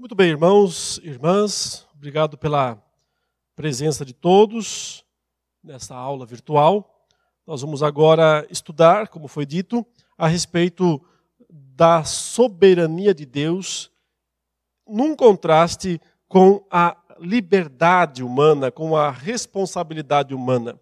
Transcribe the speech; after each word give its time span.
Muito 0.00 0.14
bem, 0.14 0.28
irmãos 0.28 1.00
irmãs, 1.02 1.84
obrigado 1.92 2.38
pela 2.38 2.80
presença 3.56 4.04
de 4.04 4.12
todos 4.12 5.04
nessa 5.60 5.92
aula 5.92 6.24
virtual. 6.24 7.04
Nós 7.44 7.62
vamos 7.62 7.82
agora 7.82 8.46
estudar, 8.48 9.08
como 9.08 9.26
foi 9.26 9.44
dito, 9.44 9.84
a 10.16 10.28
respeito 10.28 11.04
da 11.50 12.04
soberania 12.04 13.12
de 13.12 13.26
Deus, 13.26 13.90
num 14.86 15.16
contraste 15.16 16.00
com 16.28 16.64
a 16.70 16.96
liberdade 17.18 18.22
humana, 18.22 18.70
com 18.70 18.96
a 18.96 19.10
responsabilidade 19.10 20.32
humana. 20.32 20.80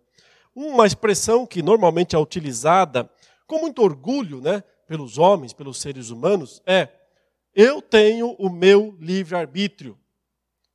Uma 0.55 0.87
expressão 0.87 1.47
que 1.47 1.63
normalmente 1.63 2.15
é 2.15 2.19
utilizada 2.19 3.09
com 3.47 3.61
muito 3.61 3.83
orgulho 3.83 4.43
né, 4.43 4.63
pelos 4.87 5.17
homens, 5.17 5.55
pelos 5.55 5.81
seres 5.81 6.11
humanos, 6.11 6.61
é 6.67 6.91
eu 7.57 7.81
tenho 7.81 8.33
o 8.39 8.51
meu 8.51 8.95
livre-arbítrio. 9.01 9.99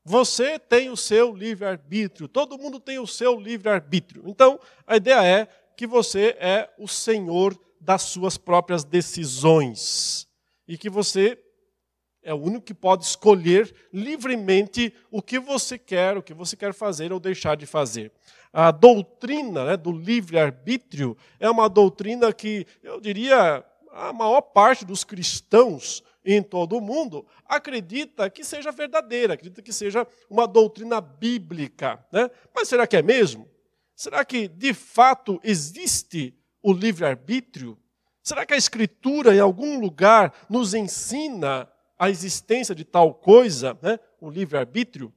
Você 0.03 0.57
tem 0.57 0.89
o 0.89 0.97
seu 0.97 1.31
livre-arbítrio. 1.31 2.27
Todo 2.27 2.57
mundo 2.57 2.79
tem 2.79 2.97
o 2.97 3.05
seu 3.05 3.39
livre-arbítrio. 3.39 4.23
Então, 4.25 4.59
a 4.87 4.95
ideia 4.95 5.23
é 5.23 5.47
que 5.77 5.85
você 5.85 6.35
é 6.39 6.67
o 6.79 6.87
senhor 6.87 7.55
das 7.79 8.01
suas 8.01 8.35
próprias 8.35 8.83
decisões. 8.83 10.27
E 10.67 10.75
que 10.75 10.89
você 10.89 11.37
é 12.23 12.33
o 12.33 12.41
único 12.41 12.65
que 12.65 12.73
pode 12.73 13.05
escolher 13.05 13.73
livremente 13.93 14.91
o 15.11 15.21
que 15.21 15.39
você 15.39 15.77
quer, 15.77 16.17
o 16.17 16.23
que 16.23 16.33
você 16.33 16.55
quer 16.55 16.73
fazer 16.73 17.13
ou 17.13 17.19
deixar 17.19 17.55
de 17.55 17.67
fazer. 17.67 18.11
A 18.51 18.71
doutrina 18.71 19.65
né, 19.65 19.77
do 19.77 19.91
livre-arbítrio 19.91 21.15
é 21.39 21.47
uma 21.47 21.69
doutrina 21.69 22.33
que, 22.33 22.65
eu 22.81 22.99
diria, 22.99 23.63
a 23.91 24.11
maior 24.11 24.41
parte 24.41 24.83
dos 24.83 25.03
cristãos 25.03 26.03
em 26.23 26.41
todo 26.41 26.77
o 26.77 26.81
mundo 26.81 27.25
acredita 27.45 28.29
que 28.29 28.43
seja 28.43 28.71
verdadeira, 28.71 29.33
acredita 29.33 29.61
que 29.61 29.73
seja 29.73 30.05
uma 30.29 30.47
doutrina 30.47 31.01
bíblica. 31.01 32.03
Né? 32.11 32.29
Mas 32.53 32.67
será 32.67 32.85
que 32.85 32.97
é 32.97 33.01
mesmo? 33.01 33.47
Será 33.95 34.23
que 34.23 34.47
de 34.47 34.73
fato 34.73 35.39
existe 35.43 36.35
o 36.61 36.73
livre-arbítrio? 36.73 37.77
Será 38.23 38.45
que 38.45 38.53
a 38.53 38.57
Escritura, 38.57 39.35
em 39.35 39.39
algum 39.39 39.79
lugar, 39.79 40.33
nos 40.49 40.73
ensina 40.73 41.67
a 41.97 42.09
existência 42.09 42.73
de 42.73 42.83
tal 42.83 43.13
coisa, 43.13 43.77
né? 43.81 43.99
o 44.19 44.29
livre-arbítrio? 44.29 45.13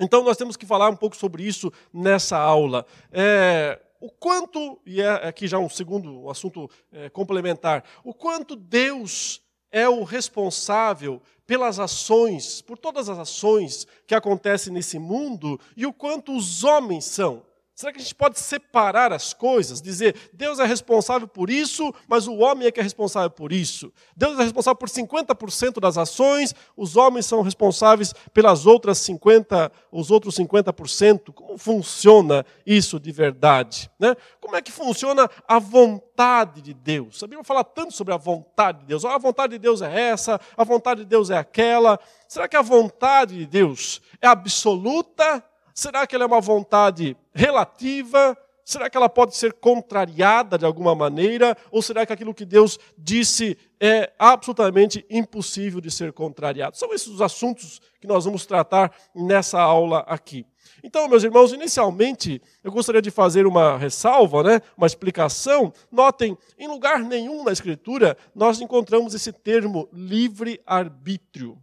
Então, 0.00 0.24
nós 0.24 0.36
temos 0.36 0.56
que 0.56 0.66
falar 0.66 0.88
um 0.88 0.96
pouco 0.96 1.16
sobre 1.16 1.44
isso 1.44 1.72
nessa 1.92 2.38
aula. 2.38 2.86
É, 3.12 3.80
o 4.00 4.10
quanto, 4.10 4.80
e 4.84 5.00
é 5.00 5.28
aqui 5.28 5.46
já 5.46 5.58
um 5.58 5.68
segundo 5.68 6.28
assunto 6.28 6.68
é, 6.90 7.08
complementar, 7.08 7.84
o 8.02 8.12
quanto 8.12 8.56
Deus 8.56 9.40
é 9.72 9.88
o 9.88 10.04
responsável 10.04 11.20
pelas 11.46 11.80
ações, 11.80 12.60
por 12.60 12.78
todas 12.78 13.08
as 13.08 13.18
ações 13.18 13.86
que 14.06 14.14
acontecem 14.14 14.72
nesse 14.72 14.98
mundo 14.98 15.58
e 15.76 15.86
o 15.86 15.92
quanto 15.92 16.36
os 16.36 16.62
homens 16.62 17.06
são. 17.06 17.42
Será 17.82 17.92
que 17.92 17.98
a 17.98 18.02
gente 18.02 18.14
pode 18.14 18.38
separar 18.38 19.12
as 19.12 19.34
coisas? 19.34 19.82
Dizer, 19.82 20.14
Deus 20.32 20.60
é 20.60 20.64
responsável 20.64 21.26
por 21.26 21.50
isso, 21.50 21.92
mas 22.06 22.28
o 22.28 22.36
homem 22.36 22.68
é 22.68 22.70
que 22.70 22.78
é 22.78 22.82
responsável 22.82 23.28
por 23.28 23.50
isso. 23.50 23.92
Deus 24.16 24.38
é 24.38 24.44
responsável 24.44 24.76
por 24.76 24.88
50% 24.88 25.80
das 25.80 25.98
ações, 25.98 26.54
os 26.76 26.96
homens 26.96 27.26
são 27.26 27.42
responsáveis 27.42 28.14
pelas 28.32 28.66
outras 28.66 28.98
50, 28.98 29.72
os 29.90 30.12
outros 30.12 30.36
50%. 30.36 31.32
Como 31.34 31.58
funciona 31.58 32.46
isso 32.64 33.00
de 33.00 33.10
verdade? 33.10 33.90
Né? 33.98 34.14
Como 34.40 34.54
é 34.54 34.62
que 34.62 34.70
funciona 34.70 35.28
a 35.48 35.58
vontade 35.58 36.62
de 36.62 36.72
Deus? 36.72 37.20
A 37.20 37.26
Bíblia 37.26 37.42
fala 37.42 37.64
tanto 37.64 37.94
sobre 37.94 38.14
a 38.14 38.16
vontade 38.16 38.78
de 38.78 38.86
Deus. 38.86 39.02
Oh, 39.02 39.08
a 39.08 39.18
vontade 39.18 39.54
de 39.54 39.58
Deus 39.58 39.82
é 39.82 40.02
essa, 40.02 40.40
a 40.56 40.62
vontade 40.62 41.00
de 41.00 41.06
Deus 41.08 41.30
é 41.30 41.36
aquela. 41.36 41.98
Será 42.28 42.46
que 42.46 42.56
a 42.56 42.62
vontade 42.62 43.36
de 43.36 43.44
Deus 43.44 44.00
é 44.20 44.28
absoluta 44.28 45.44
Será 45.74 46.06
que 46.06 46.14
ela 46.14 46.24
é 46.24 46.26
uma 46.26 46.40
vontade 46.40 47.16
relativa? 47.34 48.36
Será 48.64 48.88
que 48.88 48.96
ela 48.96 49.08
pode 49.08 49.36
ser 49.36 49.54
contrariada 49.54 50.56
de 50.56 50.64
alguma 50.64 50.94
maneira? 50.94 51.56
Ou 51.70 51.82
será 51.82 52.06
que 52.06 52.12
aquilo 52.12 52.34
que 52.34 52.44
Deus 52.44 52.78
disse 52.96 53.58
é 53.80 54.12
absolutamente 54.18 55.04
impossível 55.10 55.80
de 55.80 55.90
ser 55.90 56.12
contrariado? 56.12 56.76
São 56.76 56.92
esses 56.94 57.08
os 57.08 57.20
assuntos 57.20 57.80
que 58.00 58.06
nós 58.06 58.24
vamos 58.24 58.46
tratar 58.46 58.92
nessa 59.14 59.60
aula 59.60 60.00
aqui. 60.00 60.46
Então, 60.84 61.08
meus 61.08 61.24
irmãos, 61.24 61.52
inicialmente 61.52 62.40
eu 62.62 62.70
gostaria 62.70 63.02
de 63.02 63.10
fazer 63.10 63.46
uma 63.46 63.76
ressalva, 63.76 64.42
né, 64.42 64.60
uma 64.76 64.86
explicação. 64.86 65.72
Notem, 65.90 66.36
em 66.58 66.68
lugar 66.68 67.00
nenhum 67.00 67.44
na 67.44 67.52
Escritura 67.52 68.16
nós 68.34 68.60
encontramos 68.60 69.14
esse 69.14 69.32
termo 69.32 69.88
livre-arbítrio. 69.92 71.58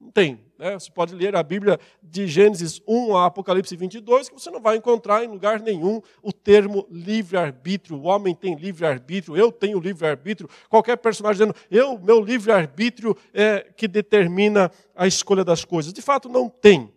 Não 0.00 0.10
tem. 0.10 0.40
Né? 0.62 0.78
Você 0.78 0.92
pode 0.92 1.12
ler 1.12 1.34
a 1.34 1.42
Bíblia 1.42 1.76
de 2.00 2.28
Gênesis 2.28 2.80
1 2.86 3.16
a 3.16 3.26
Apocalipse 3.26 3.74
22, 3.74 4.28
que 4.28 4.34
você 4.40 4.48
não 4.48 4.60
vai 4.60 4.76
encontrar 4.76 5.24
em 5.24 5.26
lugar 5.26 5.58
nenhum 5.60 6.00
o 6.22 6.32
termo 6.32 6.86
livre-arbítrio. 6.88 7.98
O 7.98 8.04
homem 8.04 8.32
tem 8.32 8.54
livre-arbítrio, 8.54 9.36
eu 9.36 9.50
tenho 9.50 9.80
livre-arbítrio. 9.80 10.48
Qualquer 10.68 10.98
personagem 10.98 11.48
dizendo, 11.48 11.58
eu, 11.68 11.98
meu 11.98 12.20
livre-arbítrio 12.20 13.16
é 13.34 13.72
que 13.76 13.88
determina 13.88 14.70
a 14.94 15.04
escolha 15.04 15.44
das 15.44 15.64
coisas. 15.64 15.92
De 15.92 16.00
fato, 16.00 16.28
não 16.28 16.48
tem. 16.48 16.94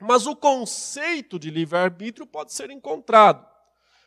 Mas 0.00 0.26
o 0.26 0.34
conceito 0.34 1.38
de 1.38 1.50
livre-arbítrio 1.50 2.26
pode 2.26 2.54
ser 2.54 2.70
encontrado. 2.70 3.46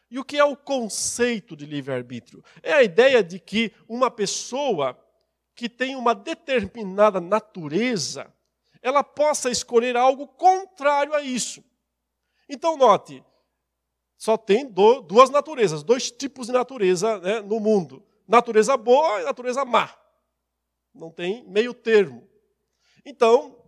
E 0.09 0.17
o 0.17 0.25
que 0.25 0.37
é 0.37 0.43
o 0.43 0.55
conceito 0.55 1.55
de 1.55 1.67
livre-arbítrio? 1.67 2.43
É 2.63 2.73
a 2.73 2.81
ideia 2.81 3.23
de 3.23 3.39
que 3.39 3.71
uma 3.87 4.09
pessoa 4.09 4.97
que 5.53 5.69
tem 5.69 5.95
uma 5.95 6.15
determinada 6.15 7.21
natureza, 7.21 8.33
ela 8.87 9.03
possa 9.03 9.49
escolher 9.49 9.95
algo 9.95 10.27
contrário 10.27 11.13
a 11.13 11.21
isso. 11.21 11.63
Então, 12.49 12.77
note, 12.77 13.23
só 14.17 14.37
tem 14.37 14.67
duas 14.67 15.29
naturezas, 15.29 15.83
dois 15.83 16.09
tipos 16.09 16.47
de 16.47 16.53
natureza 16.53 17.19
né, 17.19 17.41
no 17.41 17.59
mundo: 17.59 18.05
natureza 18.27 18.75
boa 18.77 19.21
e 19.21 19.25
natureza 19.25 19.65
má. 19.65 19.95
Não 20.93 21.11
tem 21.11 21.47
meio 21.47 21.73
termo. 21.73 22.27
Então, 23.05 23.63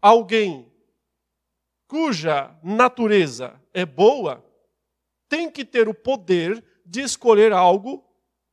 alguém 0.00 0.72
cuja 1.86 2.58
natureza 2.62 3.60
é 3.72 3.84
boa 3.84 4.44
tem 5.28 5.50
que 5.50 5.64
ter 5.64 5.88
o 5.88 5.94
poder 5.94 6.64
de 6.84 7.00
escolher 7.00 7.52
algo 7.52 8.04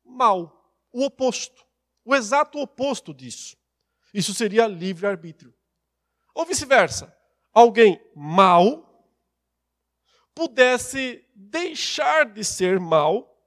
mal, 0.03 0.74
o 0.91 1.06
oposto 1.06 1.66
o 2.06 2.16
exato 2.16 2.59
oposto 2.59 3.13
disso. 3.13 3.57
Isso 4.13 4.34
seria 4.34 4.68
livre-arbítrio. 4.68 5.53
Ou 6.35 6.46
vice-versa, 6.46 7.18
alguém 7.53 8.00
mau 8.13 8.84
pudesse 10.35 11.25
deixar 11.34 12.25
de 12.25 12.44
ser 12.44 12.78
mal 12.78 13.41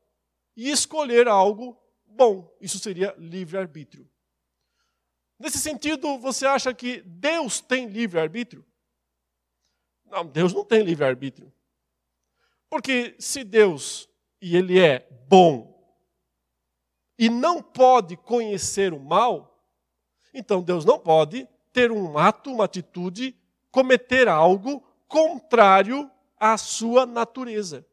e 0.56 0.70
escolher 0.70 1.28
algo 1.28 1.78
bom. 2.06 2.50
Isso 2.62 2.78
seria 2.78 3.14
livre-arbítrio. 3.18 4.10
Nesse 5.38 5.58
sentido, 5.58 6.18
você 6.18 6.46
acha 6.46 6.72
que 6.72 7.02
Deus 7.02 7.60
tem 7.60 7.86
livre-arbítrio? 7.86 8.66
Não, 10.06 10.26
Deus 10.26 10.54
não 10.54 10.64
tem 10.64 10.82
livre-arbítrio. 10.82 11.52
Porque 12.70 13.14
se 13.18 13.44
Deus, 13.44 14.08
e 14.40 14.56
Ele 14.56 14.80
é 14.80 15.06
bom 15.28 15.76
e 17.18 17.28
não 17.28 17.62
pode 17.62 18.16
conhecer 18.16 18.94
o 18.94 19.00
mal, 19.00 19.62
então 20.32 20.62
Deus 20.62 20.84
não 20.86 20.98
pode 20.98 21.46
ter 21.72 21.90
um 21.90 22.16
ato, 22.18 22.52
uma 22.52 22.64
atitude, 22.64 23.36
cometer 23.70 24.28
algo 24.28 24.82
contrário 25.06 26.10
à 26.38 26.56
sua 26.56 27.06
natureza, 27.06 27.86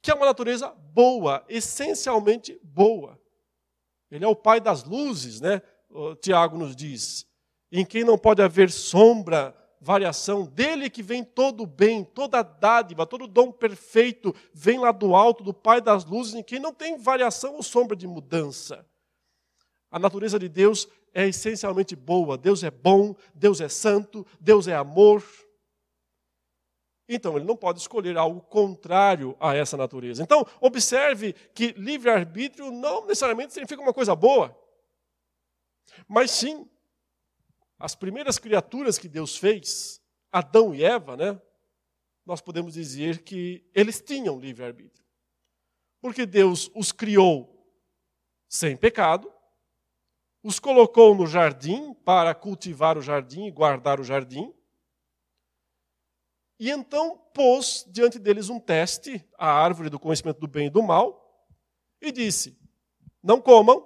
que 0.00 0.10
é 0.10 0.14
uma 0.14 0.26
natureza 0.26 0.68
boa, 0.92 1.44
essencialmente 1.48 2.58
boa. 2.62 3.20
Ele 4.10 4.24
é 4.24 4.28
o 4.28 4.36
pai 4.36 4.60
das 4.60 4.84
luzes, 4.84 5.40
né? 5.40 5.62
O 5.90 6.14
Tiago 6.14 6.58
nos 6.58 6.74
diz, 6.74 7.26
em 7.70 7.84
quem 7.84 8.04
não 8.04 8.18
pode 8.18 8.42
haver 8.42 8.70
sombra 8.70 9.54
variação, 9.84 10.46
dele 10.46 10.88
que 10.88 11.02
vem 11.02 11.22
todo 11.22 11.64
o 11.64 11.66
bem, 11.66 12.02
toda 12.02 12.38
a 12.38 12.42
dádiva, 12.42 13.06
todo 13.06 13.24
o 13.24 13.28
dom 13.28 13.52
perfeito, 13.52 14.34
vem 14.54 14.78
lá 14.78 14.90
do 14.90 15.14
alto, 15.14 15.44
do 15.44 15.52
Pai 15.52 15.78
das 15.78 16.06
luzes, 16.06 16.34
em 16.34 16.42
quem 16.42 16.58
não 16.58 16.72
tem 16.72 16.96
variação 16.96 17.56
ou 17.56 17.62
sombra 17.62 17.94
de 17.94 18.06
mudança. 18.06 18.86
A 19.90 19.98
natureza 19.98 20.38
de 20.38 20.48
Deus 20.48 20.88
é 21.14 21.28
essencialmente 21.28 21.94
boa. 21.94 22.36
Deus 22.36 22.64
é 22.64 22.70
bom, 22.70 23.14
Deus 23.32 23.60
é 23.60 23.68
santo, 23.68 24.26
Deus 24.40 24.66
é 24.66 24.74
amor. 24.74 25.24
Então, 27.08 27.36
ele 27.36 27.44
não 27.44 27.56
pode 27.56 27.78
escolher 27.78 28.16
algo 28.18 28.40
contrário 28.40 29.36
a 29.38 29.54
essa 29.54 29.76
natureza. 29.76 30.22
Então, 30.22 30.44
observe 30.60 31.32
que 31.54 31.72
livre-arbítrio 31.72 32.70
não 32.70 33.06
necessariamente 33.06 33.52
significa 33.52 33.80
uma 33.80 33.92
coisa 33.92 34.16
boa, 34.16 34.58
mas 36.08 36.30
sim 36.30 36.68
as 37.78 37.94
primeiras 37.94 38.38
criaturas 38.38 38.98
que 38.98 39.08
Deus 39.08 39.36
fez, 39.36 40.00
Adão 40.32 40.74
e 40.74 40.82
Eva, 40.82 41.16
né? 41.16 41.40
Nós 42.24 42.40
podemos 42.40 42.72
dizer 42.72 43.22
que 43.22 43.62
eles 43.74 44.00
tinham 44.00 44.38
os 46.74 46.90
colocou 50.58 51.14
no 51.14 51.26
jardim 51.26 51.94
para 52.04 52.34
cultivar 52.34 52.98
o 52.98 53.02
jardim 53.02 53.46
e 53.46 53.50
guardar 53.50 53.98
o 53.98 54.04
jardim. 54.04 54.52
E 56.60 56.70
então 56.70 57.18
pôs 57.32 57.84
diante 57.88 58.18
deles 58.18 58.50
um 58.50 58.60
teste, 58.60 59.26
a 59.38 59.50
árvore 59.50 59.88
do 59.88 59.98
conhecimento 59.98 60.38
do 60.38 60.46
bem 60.46 60.66
e 60.66 60.70
do 60.70 60.82
mal, 60.82 61.48
e 61.98 62.12
disse: 62.12 62.58
Não 63.22 63.40
comam, 63.40 63.80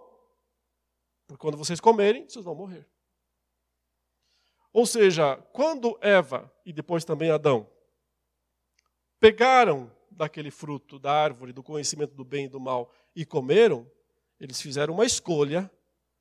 porque 1.28 1.40
quando 1.40 1.56
vocês 1.56 1.78
comerem, 1.78 2.28
vocês 2.28 2.44
vão 2.44 2.56
morrer. 2.56 2.88
Ou 4.72 4.84
seja, 4.84 5.37
quando 5.52 5.96
Eva 6.00 6.52
e 6.66 6.72
depois 6.72 7.05
também 7.05 7.31
Adão 7.31 7.70
pegaram 9.20 9.90
daquele 10.10 10.50
fruto 10.50 10.99
da 10.99 11.12
árvore 11.12 11.52
do 11.52 11.62
conhecimento 11.62 12.14
do 12.14 12.25
bem 12.25 12.46
e 12.46 12.49
do 12.49 12.58
mal 12.58 12.93
e 13.14 13.25
comeram, 13.25 13.88
eles 14.40 14.60
fizeram 14.60 14.94
uma 14.94 15.06
escolha 15.06 15.70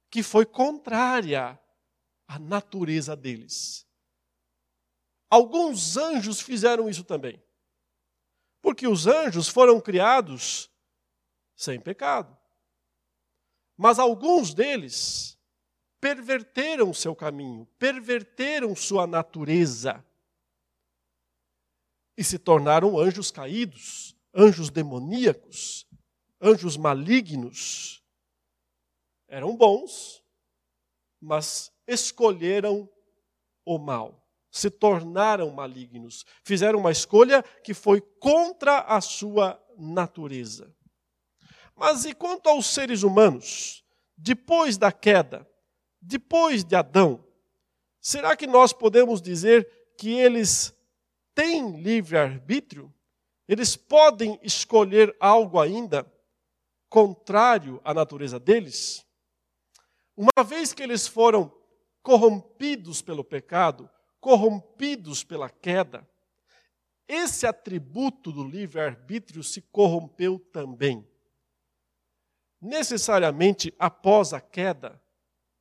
que 0.09 0.23
foi 0.23 0.45
contrária 0.45 1.59
à 2.27 2.39
natureza 2.39 3.15
deles. 3.15 3.85
Alguns 5.29 5.97
anjos 5.97 6.39
fizeram 6.39 6.89
isso 6.89 7.03
também. 7.03 7.43
Porque 8.61 8.87
os 8.87 9.07
anjos 9.07 9.47
foram 9.47 9.79
criados 9.79 10.69
sem 11.55 11.79
pecado. 11.79 12.37
Mas 13.75 13.99
alguns 13.99 14.53
deles 14.53 15.37
perverteram 15.99 16.93
seu 16.93 17.15
caminho, 17.15 17.65
perverteram 17.77 18.75
sua 18.75 19.05
natureza 19.05 20.03
e 22.15 22.23
se 22.23 22.39
tornaram 22.39 22.97
anjos 22.97 23.29
caídos, 23.29 24.15
anjos 24.33 24.69
demoníacos, 24.69 25.87
anjos 26.41 26.75
malignos. 26.75 28.03
Eram 29.27 29.55
bons, 29.55 30.23
mas 31.19 31.71
escolheram 31.85 32.89
o 33.65 33.77
mal, 33.77 34.25
se 34.49 34.69
tornaram 34.69 35.49
malignos, 35.51 36.25
fizeram 36.43 36.79
uma 36.79 36.91
escolha 36.91 37.43
que 37.63 37.73
foi 37.73 37.99
contra 37.99 38.79
a 38.79 39.01
sua 39.01 39.61
natureza. 39.77 40.73
Mas 41.75 42.05
e 42.05 42.13
quanto 42.13 42.47
aos 42.47 42.65
seres 42.65 43.03
humanos, 43.03 43.83
depois 44.17 44.77
da 44.77 44.91
queda, 44.91 45.47
depois 46.01 46.63
de 46.63 46.75
Adão, 46.75 47.23
será 48.01 48.35
que 48.35 48.47
nós 48.47 48.73
podemos 48.73 49.21
dizer 49.21 49.69
que 49.97 50.09
eles 50.11 50.73
têm 51.35 51.81
livre-arbítrio? 51.81 52.93
Eles 53.47 53.75
podem 53.75 54.39
escolher 54.41 55.15
algo 55.19 55.59
ainda 55.59 56.11
contrário 56.89 57.79
à 57.83 57.93
natureza 57.93 58.39
deles? 58.39 59.06
Uma 60.17 60.43
vez 60.43 60.73
que 60.73 60.81
eles 60.81 61.07
foram 61.07 61.55
corrompidos 62.01 63.03
pelo 63.03 63.23
pecado, 63.23 63.87
corrompidos 64.19 65.23
pela 65.23 65.47
queda, 65.47 66.09
esse 67.07 67.45
atributo 67.45 68.31
do 68.31 68.43
livre-arbítrio 68.43 69.43
se 69.43 69.61
corrompeu 69.61 70.39
também. 70.51 71.07
Necessariamente 72.59 73.71
após 73.77 74.33
a 74.33 74.41
queda, 74.41 74.99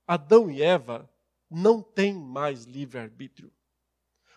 Adão 0.07 0.51
e 0.51 0.63
Eva 0.63 1.09
não 1.51 1.83
têm 1.83 2.15
mais 2.15 2.65
livre-arbítrio. 2.65 3.53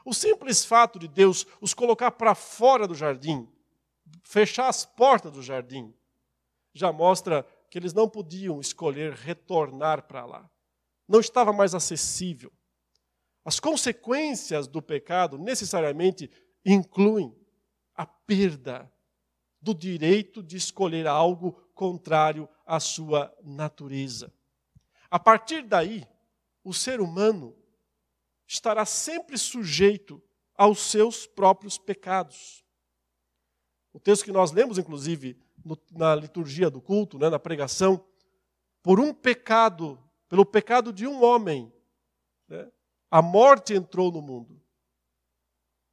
O 0.03 0.13
simples 0.13 0.65
fato 0.65 0.99
de 0.99 1.07
Deus 1.07 1.47
os 1.61 1.73
colocar 1.73 2.11
para 2.11 2.35
fora 2.35 2.85
do 2.85 2.93
jardim, 2.93 3.47
fechar 4.23 4.67
as 4.67 4.85
portas 4.85 5.31
do 5.31 5.41
jardim, 5.41 5.93
já 6.73 6.91
mostra 6.91 7.45
que 7.69 7.77
eles 7.77 7.93
não 7.93 8.09
podiam 8.09 8.59
escolher 8.59 9.13
retornar 9.13 10.07
para 10.07 10.25
lá. 10.25 10.49
Não 11.07 11.19
estava 11.19 11.53
mais 11.53 11.73
acessível. 11.73 12.51
As 13.45 13.59
consequências 13.59 14.67
do 14.67 14.81
pecado 14.81 15.37
necessariamente 15.37 16.29
incluem 16.65 17.35
a 17.95 18.05
perda 18.05 18.91
do 19.61 19.73
direito 19.73 20.41
de 20.41 20.57
escolher 20.57 21.07
algo 21.07 21.53
contrário 21.73 22.47
à 22.65 22.79
sua 22.79 23.33
natureza. 23.43 24.33
A 25.09 25.19
partir 25.19 25.63
daí, 25.63 26.07
o 26.63 26.73
ser 26.73 27.01
humano 27.01 27.55
estará 28.47 28.85
sempre 28.85 29.37
sujeito 29.37 30.21
aos 30.55 30.79
seus 30.79 31.25
próprios 31.25 31.77
pecados. 31.77 32.63
O 33.91 33.99
texto 33.99 34.25
que 34.25 34.31
nós 34.31 34.51
lemos, 34.51 34.77
inclusive, 34.77 35.37
na 35.91 36.15
liturgia 36.15 36.69
do 36.69 36.81
culto, 36.81 37.17
né, 37.17 37.29
na 37.29 37.39
pregação, 37.39 38.03
por 38.81 38.99
um 38.99 39.13
pecado, 39.13 39.99
pelo 40.27 40.45
pecado 40.45 40.93
de 40.93 41.05
um 41.05 41.23
homem, 41.23 41.71
né, 42.47 42.69
a 43.11 43.21
morte 43.21 43.73
entrou 43.73 44.11
no 44.11 44.21
mundo. 44.21 44.61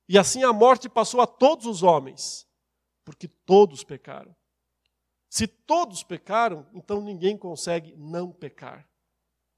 E 0.09 0.19
assim 0.19 0.45
a 0.45 0.53
morte 0.53 0.89
passou 0.89 1.21
a 1.21 1.27
todos 1.27 1.67
os 1.67 1.83
homens, 1.83 2.47
porque 3.05 3.29
todos 3.29 3.83
pecaram. 3.83 4.35
Se 5.29 5.47
todos 5.47 6.03
pecaram, 6.03 6.67
então 6.73 7.01
ninguém 7.01 7.37
consegue 7.37 7.95
não 7.97 8.31
pecar. 8.31 8.89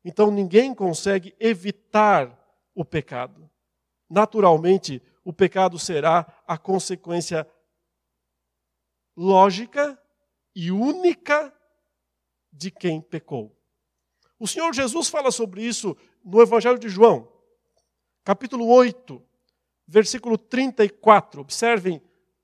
Então 0.05 0.31
ninguém 0.31 0.75
consegue 0.75 1.37
evitar 1.39 2.37
o 2.75 2.85
pecado. 2.85 3.51
Naturalmente, 4.09 5.03
o 5.25 5.33
pecado 5.33 5.79
será 5.79 6.27
a 6.47 6.57
consequência 6.57 7.47
lógica 9.19 10.01
e 10.55 10.71
única 10.71 11.53
de 12.53 12.71
quem 12.71 13.01
pecou. 13.01 13.53
O 14.39 14.47
Senhor 14.47 14.73
Jesus 14.73 15.09
fala 15.09 15.33
sobre 15.33 15.61
isso 15.61 15.97
no 16.25 16.41
Evangelho 16.41 16.79
de 16.79 16.89
João, 16.89 17.29
capítulo 18.23 18.69
8, 18.69 19.21
versículo 19.89 20.39
34. 20.39 21.41
Observem 21.41 22.01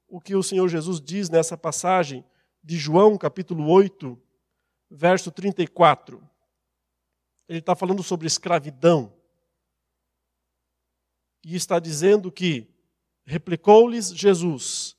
o 0.08 0.20
que 0.20 0.34
o 0.34 0.42
Senhor 0.42 0.68
Jesus 0.68 1.00
diz 1.00 1.30
nessa 1.30 1.56
passagem 1.56 2.24
de 2.60 2.76
João, 2.76 3.16
capítulo 3.16 3.68
8, 3.68 4.20
verso 4.90 5.30
34. 5.30 6.28
Ele 7.48 7.60
está 7.60 7.76
falando 7.76 8.02
sobre 8.02 8.26
escravidão. 8.26 9.14
E 11.46 11.54
está 11.54 11.78
dizendo 11.78 12.32
que, 12.32 12.66
replicou-lhes 13.24 14.08
Jesus: 14.08 14.96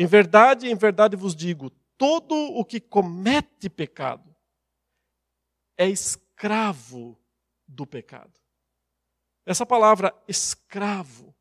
Em 0.00 0.06
verdade, 0.06 0.66
em 0.66 0.74
verdade 0.74 1.14
vos 1.14 1.36
digo, 1.36 1.68
todo 1.98 2.34
o 2.34 2.64
que 2.64 2.80
comete 2.80 3.68
pecado 3.68 4.34
é 5.76 5.90
escravo 5.90 7.20
do 7.68 7.86
pecado. 7.86 8.32
Essa 9.44 9.66
palavra 9.66 10.14
escravo 10.26 11.36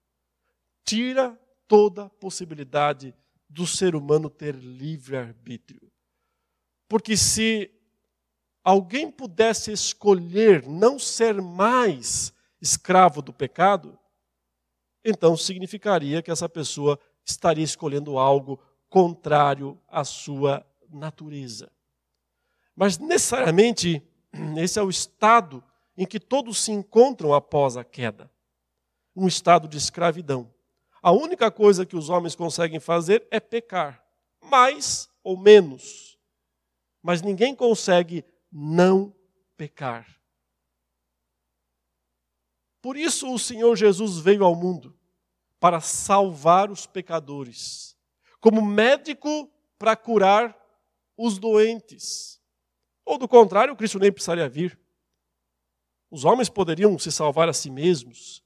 tira 0.84 1.40
toda 1.70 2.10
possibilidade 2.10 3.16
do 3.48 3.66
ser 3.66 3.96
humano 3.96 4.30
ter 4.30 4.56
livre-arbítrio. 4.56 5.90
Porque 6.90 7.16
se 7.16 7.72
alguém 8.62 9.10
pudesse 9.10 9.72
escolher 9.72 10.68
não 10.68 11.00
ser 11.00 11.42
mais 11.42 12.34
escravo 12.60 13.22
do 13.22 13.32
pecado, 13.32 13.98
então 15.02 15.38
significaria 15.38 16.22
que 16.22 16.30
essa 16.30 16.50
pessoa 16.50 17.00
estaria 17.32 17.64
escolhendo 17.64 18.18
algo 18.18 18.60
contrário 18.90 19.80
à 19.88 20.04
sua 20.04 20.66
natureza. 20.90 21.72
Mas 22.76 22.98
necessariamente, 22.98 24.04
esse 24.58 24.80
é 24.80 24.84
o 24.84 24.90
estado 24.90 25.64
em 25.98 26.06
que 26.06 26.20
todos 26.20 26.64
se 26.64 26.72
encontram 26.72 27.34
após 27.34 27.78
a 27.78 27.84
queda 27.84 28.32
um 29.16 29.28
estado 29.28 29.68
de 29.68 29.78
escravidão. 29.78 30.50
A 31.02 31.12
única 31.12 31.52
coisa 31.52 31.86
que 31.86 31.96
os 31.96 32.10
homens 32.10 32.36
conseguem 32.36 32.80
fazer 32.80 33.28
é 33.30 33.40
pecar, 33.40 34.04
mais 34.42 35.10
ou 35.24 35.38
menos. 35.38 36.18
Mas 37.02 37.22
ninguém 37.22 37.56
consegue 37.56 38.24
não 38.52 39.14
pecar. 39.58 40.08
Por 42.82 42.96
isso 42.96 43.32
o 43.34 43.40
Senhor 43.40 43.76
Jesus 43.76 44.20
veio 44.20 44.44
ao 44.44 44.56
mundo 44.56 44.99
para 45.60 45.82
salvar 45.82 46.72
os 46.72 46.86
pecadores, 46.86 47.98
como 48.40 48.62
médico 48.62 49.52
para 49.78 49.96
curar 49.96 50.58
os 51.18 51.38
doentes. 51.38 52.40
Ou 53.06 53.18
do 53.18 53.28
contrário, 53.28 53.76
Cristo 53.76 54.00
nem 54.00 54.12
precisaria 54.12 54.48
vir. 54.48 54.80
Os 56.10 56.26
homens 56.26 56.50
poderiam 56.50 56.98
se 56.98 57.12
salvar 57.12 57.50
a 57.50 57.54
si 57.54 57.70
mesmos. 57.70 58.44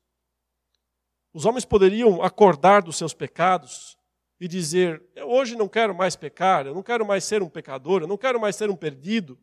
Os 1.34 1.46
homens 1.46 1.66
poderiam 1.66 2.22
acordar 2.22 2.82
dos 2.82 2.98
seus 2.98 3.14
pecados 3.14 3.98
e 4.40 4.48
dizer: 4.48 5.02
Eu 5.16 5.30
hoje 5.30 5.56
não 5.56 5.68
quero 5.68 5.96
mais 5.96 6.16
pecar, 6.16 6.66
eu 6.66 6.74
não 6.76 6.84
quero 6.84 7.06
mais 7.06 7.24
ser 7.24 7.42
um 7.42 7.50
pecador, 7.50 8.02
eu 8.02 8.08
não 8.08 8.18
quero 8.18 8.40
mais 8.40 8.56
ser 8.56 8.70
um 8.70 8.76
perdido. 8.76 9.40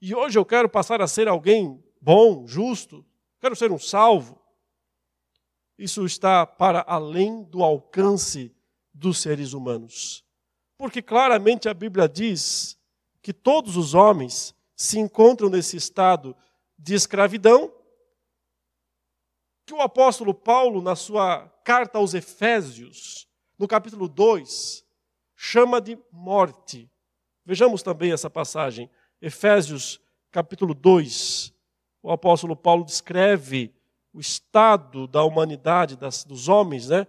E 0.00 0.14
hoje 0.14 0.38
eu 0.38 0.44
quero 0.44 0.68
passar 0.68 1.00
a 1.00 1.08
ser 1.08 1.28
alguém 1.28 1.82
bom, 2.00 2.46
justo, 2.46 3.04
quero 3.40 3.56
ser 3.56 3.72
um 3.72 3.78
salvo. 3.78 4.40
Isso 5.78 6.04
está 6.04 6.46
para 6.46 6.84
além 6.86 7.42
do 7.42 7.62
alcance 7.62 8.54
dos 8.92 9.18
seres 9.18 9.52
humanos. 9.52 10.24
Porque 10.78 11.02
claramente 11.02 11.68
a 11.68 11.74
Bíblia 11.74 12.08
diz 12.08 12.78
que 13.20 13.32
todos 13.32 13.76
os 13.76 13.94
homens 13.94 14.54
se 14.76 14.98
encontram 14.98 15.48
nesse 15.48 15.76
estado 15.76 16.36
de 16.78 16.94
escravidão, 16.94 17.72
que 19.66 19.72
o 19.72 19.80
apóstolo 19.80 20.34
Paulo, 20.34 20.82
na 20.82 20.94
sua 20.94 21.48
carta 21.64 21.98
aos 21.98 22.12
Efésios, 22.12 23.26
no 23.58 23.66
capítulo 23.66 24.08
2, 24.08 24.84
chama 25.34 25.80
de 25.80 25.98
morte. 26.12 26.90
Vejamos 27.44 27.82
também 27.82 28.12
essa 28.12 28.28
passagem. 28.28 28.90
Efésios, 29.20 30.00
capítulo 30.30 30.74
2. 30.74 31.52
O 32.02 32.10
apóstolo 32.10 32.54
Paulo 32.54 32.84
descreve 32.84 33.74
o 34.14 34.20
estado 34.20 35.08
da 35.08 35.24
humanidade, 35.24 35.96
das, 35.96 36.22
dos 36.22 36.48
homens, 36.48 36.88
né? 36.88 37.04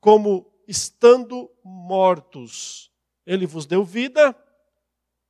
como 0.00 0.50
estando 0.66 1.50
mortos. 1.62 2.90
Ele 3.26 3.46
vos 3.46 3.66
deu 3.66 3.84
vida, 3.84 4.34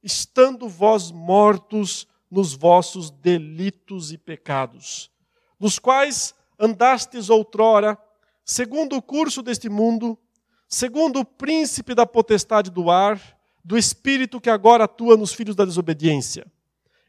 estando 0.01 0.69
vós 0.69 1.11
mortos 1.11 2.07
nos 2.31 2.55
vossos 2.55 3.11
delitos 3.11 4.13
e 4.13 4.17
pecados, 4.17 5.11
nos 5.59 5.79
quais 5.79 6.35
andastes 6.59 7.29
outrora, 7.29 7.99
segundo 8.45 8.97
o 8.97 9.03
curso 9.03 9.43
deste 9.43 9.69
mundo, 9.69 10.17
segundo 10.69 11.19
o 11.21 11.25
príncipe 11.25 11.95
da 11.95 12.07
potestade 12.07 12.71
do 12.71 12.91
ar, 12.91 13.21
do 13.63 13.77
espírito 13.77 14.41
que 14.41 14.49
agora 14.49 14.85
atua 14.85 15.17
nos 15.17 15.33
filhos 15.33 15.57
da 15.57 15.65
desobediência 15.65 16.51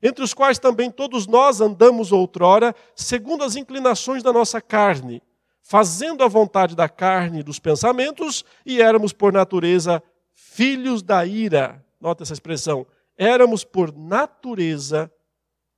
entre 0.03 0.21
os 0.21 0.33
quais 0.33 0.59
também 0.59 0.91
todos 0.91 1.25
nós 1.25 1.61
andamos 1.61 2.11
outrora, 2.11 2.75
segundo 2.93 3.41
as 3.41 3.55
inclinações 3.55 4.21
da 4.21 4.33
nossa 4.33 4.59
carne, 4.59 5.23
fazendo 5.61 6.25
a 6.25 6.27
vontade 6.27 6.75
da 6.75 6.89
carne 6.89 7.39
e 7.39 7.43
dos 7.43 7.57
pensamentos, 7.57 8.43
e 8.65 8.81
éramos 8.81 9.13
por 9.13 9.31
natureza 9.31 10.03
filhos 10.33 11.01
da 11.01 11.25
ira. 11.25 11.83
Nota 12.01 12.23
essa 12.23 12.33
expressão. 12.33 12.85
Éramos 13.17 13.63
por 13.63 13.95
natureza 13.95 15.09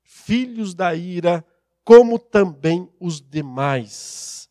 filhos 0.02 0.74
da 0.74 0.96
ira, 0.96 1.46
como 1.84 2.18
também 2.18 2.90
os 3.00 3.22
demais. 3.22 4.50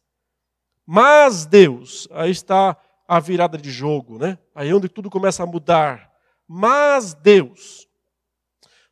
Mas 0.87 1.47
Deus, 1.47 2.07
aí 2.13 2.31
está 2.31 2.77
a 3.09 3.19
virada 3.19 3.59
de 3.59 3.73
jogo, 3.73 4.19
né? 4.19 4.39
Aí 4.55 4.69
é 4.69 4.75
onde 4.75 4.89
tudo 4.89 5.11
começa 5.11 5.43
a 5.43 5.47
mudar. 5.47 6.13
Mas 6.47 7.13
Deus, 7.15 7.89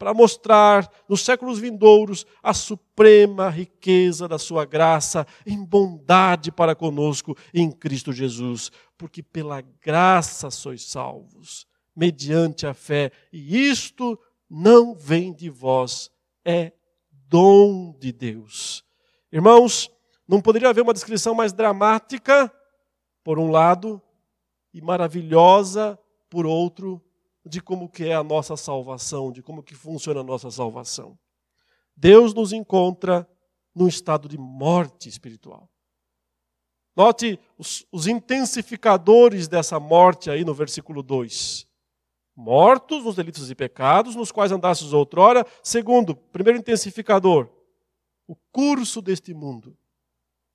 para 0.00 0.14
mostrar 0.14 0.90
nos 1.06 1.20
séculos 1.20 1.58
vindouros 1.58 2.24
a 2.42 2.54
suprema 2.54 3.50
riqueza 3.50 4.26
da 4.26 4.38
sua 4.38 4.64
graça 4.64 5.26
em 5.44 5.62
bondade 5.62 6.50
para 6.50 6.74
conosco 6.74 7.36
em 7.52 7.70
Cristo 7.70 8.10
Jesus, 8.10 8.72
porque 8.96 9.22
pela 9.22 9.60
graça 9.60 10.50
sois 10.50 10.86
salvos, 10.86 11.66
mediante 11.94 12.66
a 12.66 12.72
fé, 12.72 13.12
e 13.30 13.68
isto 13.68 14.18
não 14.48 14.94
vem 14.94 15.34
de 15.34 15.50
vós, 15.50 16.10
é 16.46 16.72
dom 17.28 17.94
de 18.00 18.10
Deus. 18.10 18.82
Irmãos, 19.30 19.90
não 20.26 20.40
poderia 20.40 20.70
haver 20.70 20.80
uma 20.80 20.94
descrição 20.94 21.34
mais 21.34 21.52
dramática, 21.52 22.50
por 23.22 23.38
um 23.38 23.50
lado, 23.50 24.00
e 24.72 24.80
maravilhosa, 24.80 25.98
por 26.30 26.46
outro, 26.46 27.04
de 27.44 27.60
como 27.60 27.88
que 27.88 28.04
é 28.04 28.14
a 28.14 28.24
nossa 28.24 28.56
salvação, 28.56 29.32
de 29.32 29.42
como 29.42 29.62
que 29.62 29.74
funciona 29.74 30.20
a 30.20 30.24
nossa 30.24 30.50
salvação. 30.50 31.18
Deus 31.96 32.34
nos 32.34 32.52
encontra 32.52 33.28
num 33.74 33.88
estado 33.88 34.28
de 34.28 34.38
morte 34.38 35.08
espiritual. 35.08 35.68
Note 36.96 37.38
os, 37.56 37.86
os 37.90 38.06
intensificadores 38.06 39.48
dessa 39.48 39.78
morte 39.78 40.30
aí 40.30 40.44
no 40.44 40.52
versículo 40.52 41.02
2. 41.02 41.66
Mortos 42.36 43.04
nos 43.04 43.16
delitos 43.16 43.50
e 43.50 43.54
pecados, 43.54 44.16
nos 44.16 44.32
quais 44.32 44.52
andastes 44.52 44.92
outrora. 44.92 45.46
Segundo, 45.62 46.14
primeiro 46.14 46.58
intensificador, 46.58 47.48
o 48.26 48.34
curso 48.50 49.00
deste 49.00 49.32
mundo. 49.34 49.76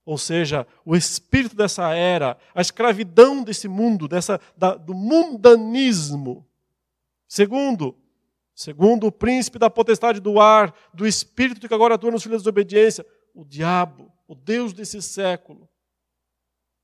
Ou 0.06 0.18
seja, 0.18 0.68
o 0.86 0.96
espírito 0.96 1.56
dessa 1.56 1.94
era, 1.94 2.38
a 2.54 2.62
escravidão 2.62 3.44
desse 3.44 3.68
mundo, 3.68 4.08
dessa, 4.08 4.40
da, 4.56 4.76
do 4.76 4.94
mundanismo 4.94 6.46
Segundo, 7.28 7.98
segundo 8.54 9.08
o 9.08 9.12
príncipe 9.12 9.60
da 9.60 9.70
potestade 9.70 10.20
do 10.20 10.40
ar, 10.40 10.74
do 10.94 11.08
espírito 11.08 11.68
que 11.68 11.74
agora 11.74 11.96
atua 11.96 12.12
nos 12.12 12.24
filhos 12.24 12.42
da 12.42 12.52
desobediência, 12.52 13.06
o 13.34 13.44
diabo, 13.44 14.12
o 14.28 14.36
Deus 14.36 14.74
desse 14.74 15.02
século. 15.02 15.70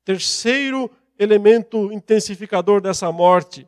Terceiro 0.04 0.90
elemento 1.18 1.92
intensificador 1.92 2.82
dessa 2.82 3.12
morte, 3.12 3.68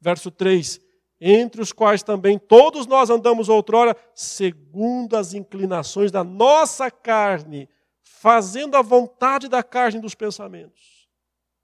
verso 0.00 0.30
3: 0.30 0.80
entre 1.20 1.60
os 1.60 1.72
quais 1.72 2.02
também 2.02 2.38
todos 2.38 2.86
nós 2.86 3.10
andamos 3.10 3.48
outrora, 3.48 3.94
segundo 4.14 5.16
as 5.16 5.34
inclinações 5.34 6.10
da 6.10 6.24
nossa 6.24 6.90
carne, 6.90 7.68
fazendo 8.02 8.76
a 8.76 8.82
vontade 8.82 9.48
da 9.48 9.62
carne 9.62 10.00
dos 10.00 10.14
pensamentos, 10.14 11.08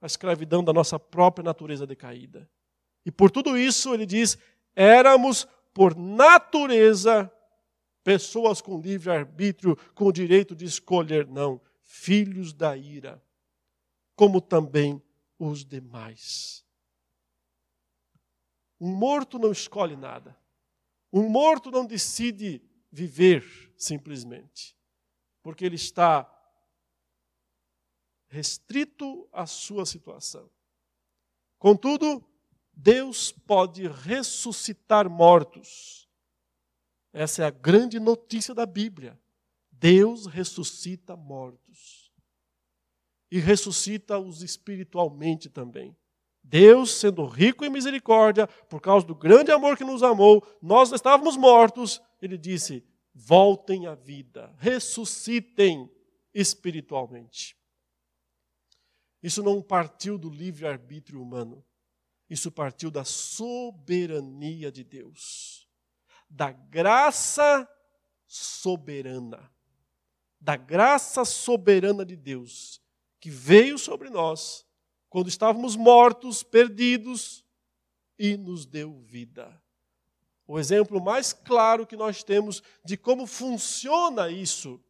a 0.00 0.06
escravidão 0.06 0.62
da 0.62 0.72
nossa 0.72 0.98
própria 0.98 1.42
natureza 1.42 1.86
decaída. 1.86 2.48
E 3.06 3.12
por 3.12 3.30
tudo 3.30 3.56
isso, 3.56 3.94
ele 3.94 4.04
diz: 4.04 4.36
éramos, 4.74 5.46
por 5.72 5.96
natureza, 5.96 7.32
pessoas 8.02 8.60
com 8.60 8.80
livre 8.80 9.10
arbítrio, 9.10 9.76
com 9.94 10.06
o 10.06 10.12
direito 10.12 10.56
de 10.56 10.64
escolher, 10.64 11.24
não, 11.28 11.60
filhos 11.80 12.52
da 12.52 12.76
ira, 12.76 13.22
como 14.16 14.40
também 14.40 15.00
os 15.38 15.64
demais. 15.64 16.66
Um 18.80 18.90
morto 18.90 19.38
não 19.38 19.52
escolhe 19.52 19.94
nada. 19.94 20.36
Um 21.12 21.28
morto 21.28 21.70
não 21.70 21.86
decide 21.86 22.60
viver 22.90 23.72
simplesmente, 23.76 24.76
porque 25.42 25.64
ele 25.64 25.76
está 25.76 26.30
restrito 28.28 29.28
à 29.32 29.46
sua 29.46 29.86
situação. 29.86 30.50
Contudo, 31.58 32.22
Deus 32.76 33.32
pode 33.32 33.88
ressuscitar 33.88 35.08
mortos. 35.08 36.06
Essa 37.12 37.42
é 37.42 37.46
a 37.46 37.50
grande 37.50 37.98
notícia 37.98 38.54
da 38.54 38.66
Bíblia. 38.66 39.18
Deus 39.72 40.26
ressuscita 40.26 41.16
mortos. 41.16 42.12
E 43.30 43.38
ressuscita-os 43.38 44.42
espiritualmente 44.42 45.48
também. 45.48 45.96
Deus, 46.44 46.92
sendo 46.92 47.24
rico 47.26 47.64
em 47.64 47.70
misericórdia, 47.70 48.46
por 48.46 48.80
causa 48.80 49.04
do 49.04 49.14
grande 49.14 49.50
amor 49.50 49.76
que 49.76 49.82
nos 49.82 50.02
amou, 50.02 50.46
nós 50.62 50.92
estávamos 50.92 51.36
mortos, 51.36 52.00
ele 52.22 52.38
disse: 52.38 52.86
voltem 53.12 53.86
à 53.86 53.94
vida, 53.94 54.54
ressuscitem 54.58 55.90
espiritualmente. 56.32 57.56
Isso 59.22 59.42
não 59.42 59.60
partiu 59.60 60.16
do 60.16 60.28
livre-arbítrio 60.28 61.20
humano. 61.20 61.65
Isso 62.28 62.50
partiu 62.50 62.90
da 62.90 63.04
soberania 63.04 64.70
de 64.72 64.82
Deus, 64.82 65.68
da 66.28 66.50
graça 66.50 67.68
soberana, 68.26 69.50
da 70.40 70.56
graça 70.56 71.24
soberana 71.24 72.04
de 72.04 72.16
Deus, 72.16 72.80
que 73.20 73.30
veio 73.30 73.78
sobre 73.78 74.10
nós 74.10 74.66
quando 75.08 75.28
estávamos 75.28 75.76
mortos, 75.76 76.42
perdidos, 76.42 77.44
e 78.18 78.36
nos 78.36 78.64
deu 78.64 79.00
vida. 79.02 79.62
O 80.46 80.58
exemplo 80.58 81.00
mais 81.02 81.32
claro 81.32 81.86
que 81.86 81.96
nós 81.96 82.22
temos 82.22 82.62
de 82.84 82.96
como 82.96 83.26
funciona 83.26 84.30
isso, 84.30 84.80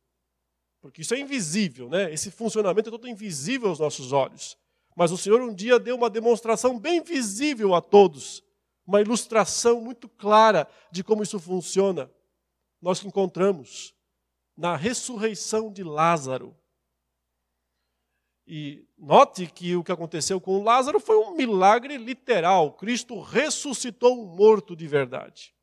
porque 0.80 1.02
isso 1.02 1.14
é 1.14 1.18
invisível, 1.18 1.88
né? 1.88 2.12
Esse 2.12 2.30
funcionamento 2.30 2.88
é 2.88 2.92
todo 2.92 3.08
invisível 3.08 3.68
aos 3.68 3.80
nossos 3.80 4.12
olhos. 4.12 4.56
Mas 4.96 5.12
o 5.12 5.18
Senhor 5.18 5.42
um 5.42 5.54
dia 5.54 5.78
deu 5.78 5.94
uma 5.94 6.08
demonstração 6.08 6.78
bem 6.78 7.02
visível 7.02 7.74
a 7.74 7.82
todos, 7.82 8.42
uma 8.86 9.02
ilustração 9.02 9.78
muito 9.78 10.08
clara 10.08 10.66
de 10.90 11.04
como 11.04 11.22
isso 11.22 11.38
funciona. 11.38 12.10
Nós 12.80 13.04
encontramos 13.04 13.94
na 14.56 14.74
ressurreição 14.74 15.70
de 15.70 15.84
Lázaro. 15.84 16.56
E 18.46 18.86
note 18.96 19.46
que 19.46 19.76
o 19.76 19.84
que 19.84 19.92
aconteceu 19.92 20.40
com 20.40 20.62
Lázaro 20.62 20.98
foi 20.98 21.16
um 21.16 21.36
milagre 21.36 21.98
literal. 21.98 22.72
Cristo 22.72 23.20
ressuscitou 23.20 24.18
um 24.18 24.24
morto 24.24 24.74
de 24.74 24.86
verdade. 24.86 25.54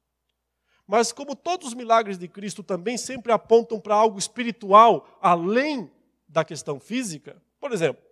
Mas, 0.85 1.11
como 1.11 1.35
todos 1.35 1.69
os 1.69 1.73
milagres 1.73 2.19
de 2.19 2.27
Cristo 2.27 2.61
também 2.61 2.97
sempre 2.97 3.31
apontam 3.31 3.79
para 3.79 3.95
algo 3.95 4.19
espiritual, 4.19 5.07
além 5.21 5.89
da 6.27 6.43
questão 6.43 6.79
física, 6.79 7.41
por 7.59 7.71
exemplo, 7.71 8.03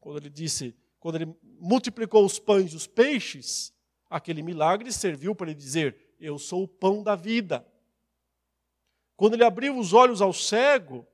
quando 0.00 0.16
ele 0.18 0.30
disse 0.30 0.74
quando 1.00 1.14
ele 1.16 1.34
multiplicou 1.58 2.24
os 2.24 2.38
pães 2.38 2.72
e 2.72 2.76
os 2.76 2.86
peixes, 2.86 3.72
aquele 4.08 4.42
milagre 4.42 4.92
serviu 4.92 5.34
para 5.34 5.50
ele 5.50 5.58
dizer: 5.58 5.96
Eu 6.20 6.38
sou 6.38 6.62
o 6.62 6.68
pão 6.68 7.02
da 7.02 7.16
vida. 7.16 7.66
Quando 9.16 9.34
ele 9.34 9.44
abriu 9.44 9.76
os 9.78 9.94
olhos 9.94 10.20
ao 10.20 10.32
cego, 10.32 11.06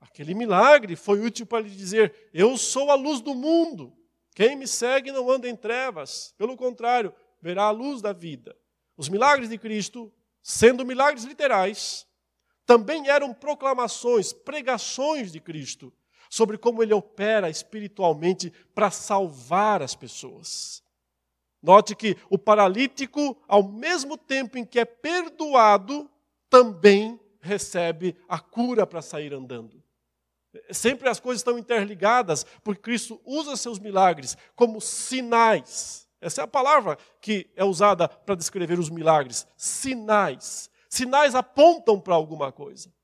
aquele 0.00 0.34
milagre 0.34 0.96
foi 0.96 1.20
útil 1.20 1.44
para 1.44 1.60
ele 1.60 1.74
dizer: 1.74 2.30
Eu 2.32 2.56
sou 2.56 2.90
a 2.90 2.94
luz 2.94 3.20
do 3.20 3.34
mundo. 3.34 3.92
Quem 4.34 4.56
me 4.56 4.66
segue 4.66 5.12
não 5.12 5.30
anda 5.30 5.48
em 5.48 5.56
trevas, 5.56 6.34
pelo 6.36 6.56
contrário, 6.56 7.14
verá 7.40 7.64
a 7.64 7.70
luz 7.70 8.00
da 8.00 8.12
vida. 8.12 8.56
Os 8.96 9.08
milagres 9.08 9.50
de 9.50 9.58
Cristo, 9.58 10.12
sendo 10.42 10.84
milagres 10.84 11.24
literais, 11.24 12.06
também 12.64 13.08
eram 13.08 13.32
proclamações, 13.32 14.32
pregações 14.32 15.30
de 15.30 15.40
Cristo 15.40 15.92
sobre 16.36 16.58
como 16.58 16.82
ele 16.82 16.92
opera 16.92 17.48
espiritualmente 17.48 18.52
para 18.74 18.90
salvar 18.90 19.80
as 19.80 19.94
pessoas. 19.94 20.82
Note 21.62 21.96
que 21.96 22.14
o 22.28 22.36
paralítico, 22.36 23.38
ao 23.48 23.62
mesmo 23.62 24.18
tempo 24.18 24.58
em 24.58 24.64
que 24.64 24.78
é 24.78 24.84
perdoado, 24.84 26.10
também 26.50 27.18
recebe 27.40 28.14
a 28.28 28.38
cura 28.38 28.86
para 28.86 29.00
sair 29.00 29.32
andando. 29.32 29.82
Sempre 30.70 31.08
as 31.08 31.18
coisas 31.18 31.40
estão 31.40 31.58
interligadas, 31.58 32.44
porque 32.62 32.82
Cristo 32.82 33.18
usa 33.24 33.56
seus 33.56 33.78
milagres 33.78 34.36
como 34.54 34.78
sinais. 34.78 36.06
Essa 36.20 36.42
é 36.42 36.44
a 36.44 36.48
palavra 36.48 36.98
que 37.18 37.50
é 37.56 37.64
usada 37.64 38.08
para 38.08 38.34
descrever 38.34 38.78
os 38.78 38.90
milagres: 38.90 39.46
sinais. 39.56 40.70
Sinais 40.88 41.34
apontam 41.34 41.98
para 41.98 42.14
alguma 42.14 42.52
coisa. 42.52 42.94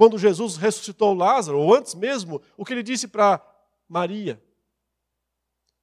Quando 0.00 0.16
Jesus 0.16 0.56
ressuscitou 0.56 1.12
Lázaro, 1.12 1.60
ou 1.60 1.74
antes 1.74 1.94
mesmo, 1.94 2.40
o 2.56 2.64
que 2.64 2.72
ele 2.72 2.82
disse 2.82 3.06
para 3.06 3.38
Maria: 3.86 4.42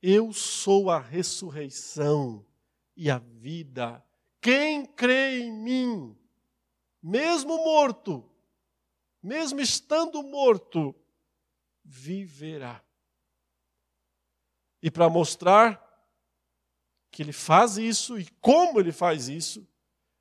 Eu 0.01 0.33
sou 0.33 0.89
a 0.89 0.97
ressurreição 0.97 2.43
e 2.95 3.11
a 3.11 3.19
vida. 3.19 4.03
Quem 4.41 4.87
crê 4.87 5.41
em 5.41 5.51
mim, 5.51 6.17
mesmo 6.99 7.57
morto, 7.57 8.27
mesmo 9.21 9.61
estando 9.61 10.23
morto, 10.23 10.95
viverá. 11.85 12.83
E 14.81 14.89
para 14.89 15.07
mostrar 15.07 15.79
que 17.11 17.21
ele 17.21 17.31
faz 17.31 17.77
isso 17.77 18.17
e 18.17 18.25
como 18.41 18.79
ele 18.79 18.91
faz 18.91 19.29
isso, 19.29 19.67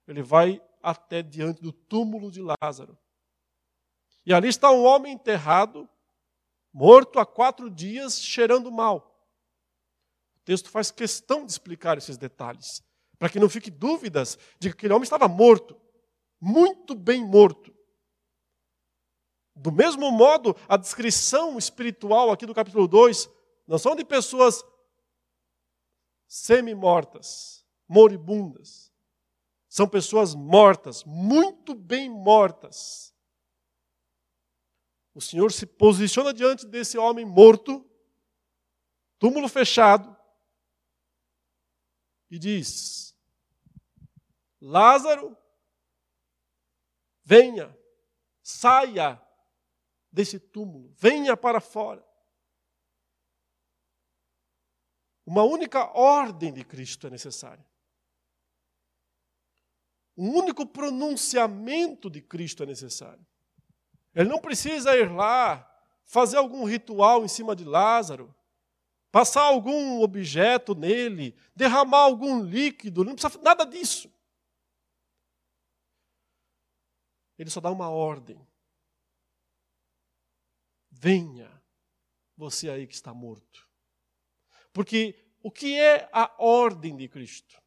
ele 0.07 0.23
vai 0.23 0.61
até 0.83 1.23
diante 1.23 1.63
do 1.63 1.73
túmulo 1.73 2.31
de 2.31 2.43
Lázaro. 2.43 2.99
E 4.27 4.35
ali 4.35 4.49
está 4.49 4.73
um 4.73 4.85
homem 4.85 5.13
enterrado, 5.13 5.89
morto 6.73 7.21
há 7.21 7.25
quatro 7.25 7.71
dias, 7.71 8.21
cheirando 8.21 8.73
mal. 8.73 9.17
O 10.35 10.41
texto 10.45 10.69
faz 10.69 10.91
questão 10.91 11.47
de 11.47 11.53
explicar 11.53 11.97
esses 11.97 12.19
detalhes, 12.19 12.83
para 13.21 13.29
que 13.29 13.39
não 13.39 13.49
fique 13.49 13.71
dúvidas 13.71 14.37
de 14.59 14.69
que 14.69 14.75
aquele 14.75 14.93
homem 14.93 15.05
estava 15.05 15.29
morto, 15.29 15.81
muito 16.41 16.93
bem 16.93 17.25
morto. 17.25 17.73
Do 19.55 19.71
mesmo 19.71 20.11
modo, 20.11 20.57
a 20.69 20.77
descrição 20.77 21.57
espiritual 21.57 22.31
aqui 22.33 22.45
do 22.45 22.55
capítulo 22.55 22.89
2 22.89 23.31
não 23.67 23.79
são 23.79 23.95
de 23.95 24.05
pessoas 24.05 24.63
semi-mortas, 26.27 27.65
moribundas. 27.89 28.93
São 29.69 29.89
pessoas 29.89 30.35
mortas, 30.35 31.05
muito 31.05 31.75
bem 31.75 32.11
mortas. 32.11 33.16
O 35.17 35.21
Senhor 35.23 35.51
se 35.51 35.65
posiciona 35.65 36.31
diante 36.31 36.67
desse 36.67 36.99
homem 36.99 37.25
morto, 37.25 37.83
túmulo 39.19 39.49
fechado, 39.49 40.15
e 42.31 42.39
diz: 42.39 43.17
Lázaro, 44.61 45.35
venha, 47.25 47.75
saia 48.43 49.19
desse 50.13 50.39
túmulo, 50.39 50.93
venha 50.99 51.35
para 51.35 51.63
fora. 51.63 52.07
Uma 55.25 55.45
única 55.45 55.99
ordem 55.99 56.53
de 56.53 56.63
Cristo 56.63 57.07
é 57.07 57.11
necessária. 57.11 57.67
Um 60.15 60.29
único 60.35 60.67
pronunciamento 60.67 62.11
de 62.11 62.21
Cristo 62.21 62.65
é 62.65 62.67
necessário. 62.67 63.27
Ele 64.17 64.31
não 64.31 64.41
precisa 64.41 64.97
ir 64.97 65.13
lá 65.13 65.71
fazer 66.07 66.39
algum 66.39 66.65
ritual 66.65 67.23
em 67.23 67.29
cima 67.29 67.55
de 67.55 67.65
Lázaro, 67.65 68.35
passar 69.13 69.43
algum 69.43 70.01
objeto 70.01 70.75
nele, 70.75 71.37
derramar 71.55 71.99
algum 71.99 72.43
líquido, 72.43 73.05
não 73.05 73.15
precisa 73.15 73.39
nada 73.43 73.67
disso. 73.67 74.11
Ele 77.39 77.51
só 77.51 77.61
dá 77.61 77.71
uma 77.71 77.91
ordem. 77.91 78.41
Venha, 80.91 81.63
você 82.35 82.71
aí 82.71 82.87
que 82.87 82.95
está 82.95 83.13
morto. 83.13 83.69
Porque 84.73 85.31
o 85.43 85.51
que 85.51 85.79
é 85.79 86.09
a 86.11 86.35
ordem 86.39 86.97
de 86.97 87.07
Cristo? 87.07 87.63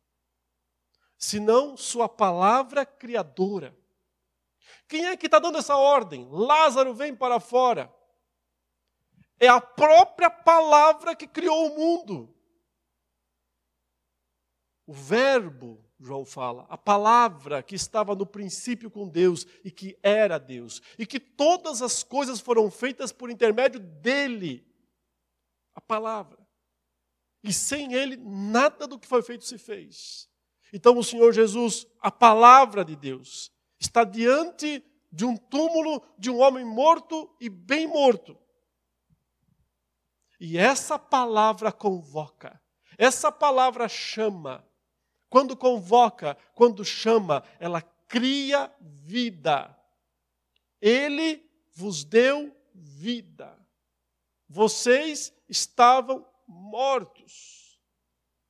Senão 1.15 1.77
Sua 1.77 2.09
palavra 2.09 2.87
criadora. 2.87 3.77
Quem 4.89 5.05
é 5.05 5.15
que 5.15 5.27
está 5.27 5.37
dando 5.37 5.59
essa 5.59 5.77
ordem? 5.77 6.27
Lázaro 6.31 6.95
vem 6.95 7.15
para 7.15 7.39
fora. 7.39 7.93
É 9.39 9.47
a 9.47 9.61
própria 9.61 10.31
palavra 10.31 11.15
que 11.15 11.27
criou 11.27 11.67
o 11.67 11.77
mundo. 11.77 12.35
O 14.87 14.91
Verbo 14.91 15.79
João 15.99 16.25
fala, 16.25 16.65
a 16.69 16.77
palavra 16.77 17.61
que 17.61 17.75
estava 17.75 18.15
no 18.15 18.25
princípio 18.25 18.89
com 18.89 19.07
Deus 19.07 19.45
e 19.63 19.69
que 19.69 19.99
era 20.01 20.39
Deus, 20.39 20.81
e 20.97 21.05
que 21.05 21.19
todas 21.19 21.81
as 21.81 22.03
coisas 22.03 22.39
foram 22.39 22.71
feitas 22.71 23.11
por 23.11 23.29
intermédio 23.29 23.79
dele, 23.79 24.65
a 25.75 25.81
palavra. 25.81 26.39
E 27.43 27.53
sem 27.53 27.93
ele, 27.93 28.17
nada 28.17 28.87
do 28.87 28.97
que 28.97 29.07
foi 29.07 29.21
feito 29.21 29.45
se 29.45 29.57
fez. 29.57 30.27
Então, 30.73 30.97
o 30.97 31.03
Senhor 31.03 31.31
Jesus, 31.33 31.85
a 31.99 32.09
palavra 32.09 32.83
de 32.83 32.95
Deus, 32.95 33.51
está 33.79 34.03
diante 34.03 34.83
de 35.11 35.25
um 35.25 35.35
túmulo 35.35 36.03
de 36.17 36.29
um 36.29 36.39
homem 36.39 36.65
morto 36.65 37.35
e 37.39 37.49
bem 37.49 37.87
morto. 37.87 38.37
E 40.39 40.57
essa 40.57 40.97
palavra 40.97 41.71
convoca, 41.71 42.61
essa 42.97 43.31
palavra 43.31 43.87
chama, 43.87 44.65
quando 45.29 45.55
convoca, 45.55 46.35
quando 46.55 46.83
chama, 46.83 47.43
ela 47.59 47.81
cria 47.81 48.73
vida. 48.79 49.75
Ele 50.81 51.47
vos 51.73 52.03
deu 52.03 52.55
vida. 52.73 53.57
Vocês 54.47 55.33
estavam 55.47 56.25
mortos 56.47 57.79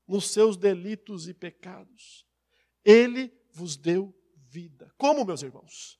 nos 0.07 0.31
seus 0.31 0.55
delitos 0.55 1.27
e 1.27 1.33
pecados. 1.33 2.25
Ele 2.83 3.33
vos 3.51 3.75
deu 3.75 4.13
vida. 4.49 4.91
Como, 4.97 5.23
meus 5.23 5.43
irmãos? 5.43 5.99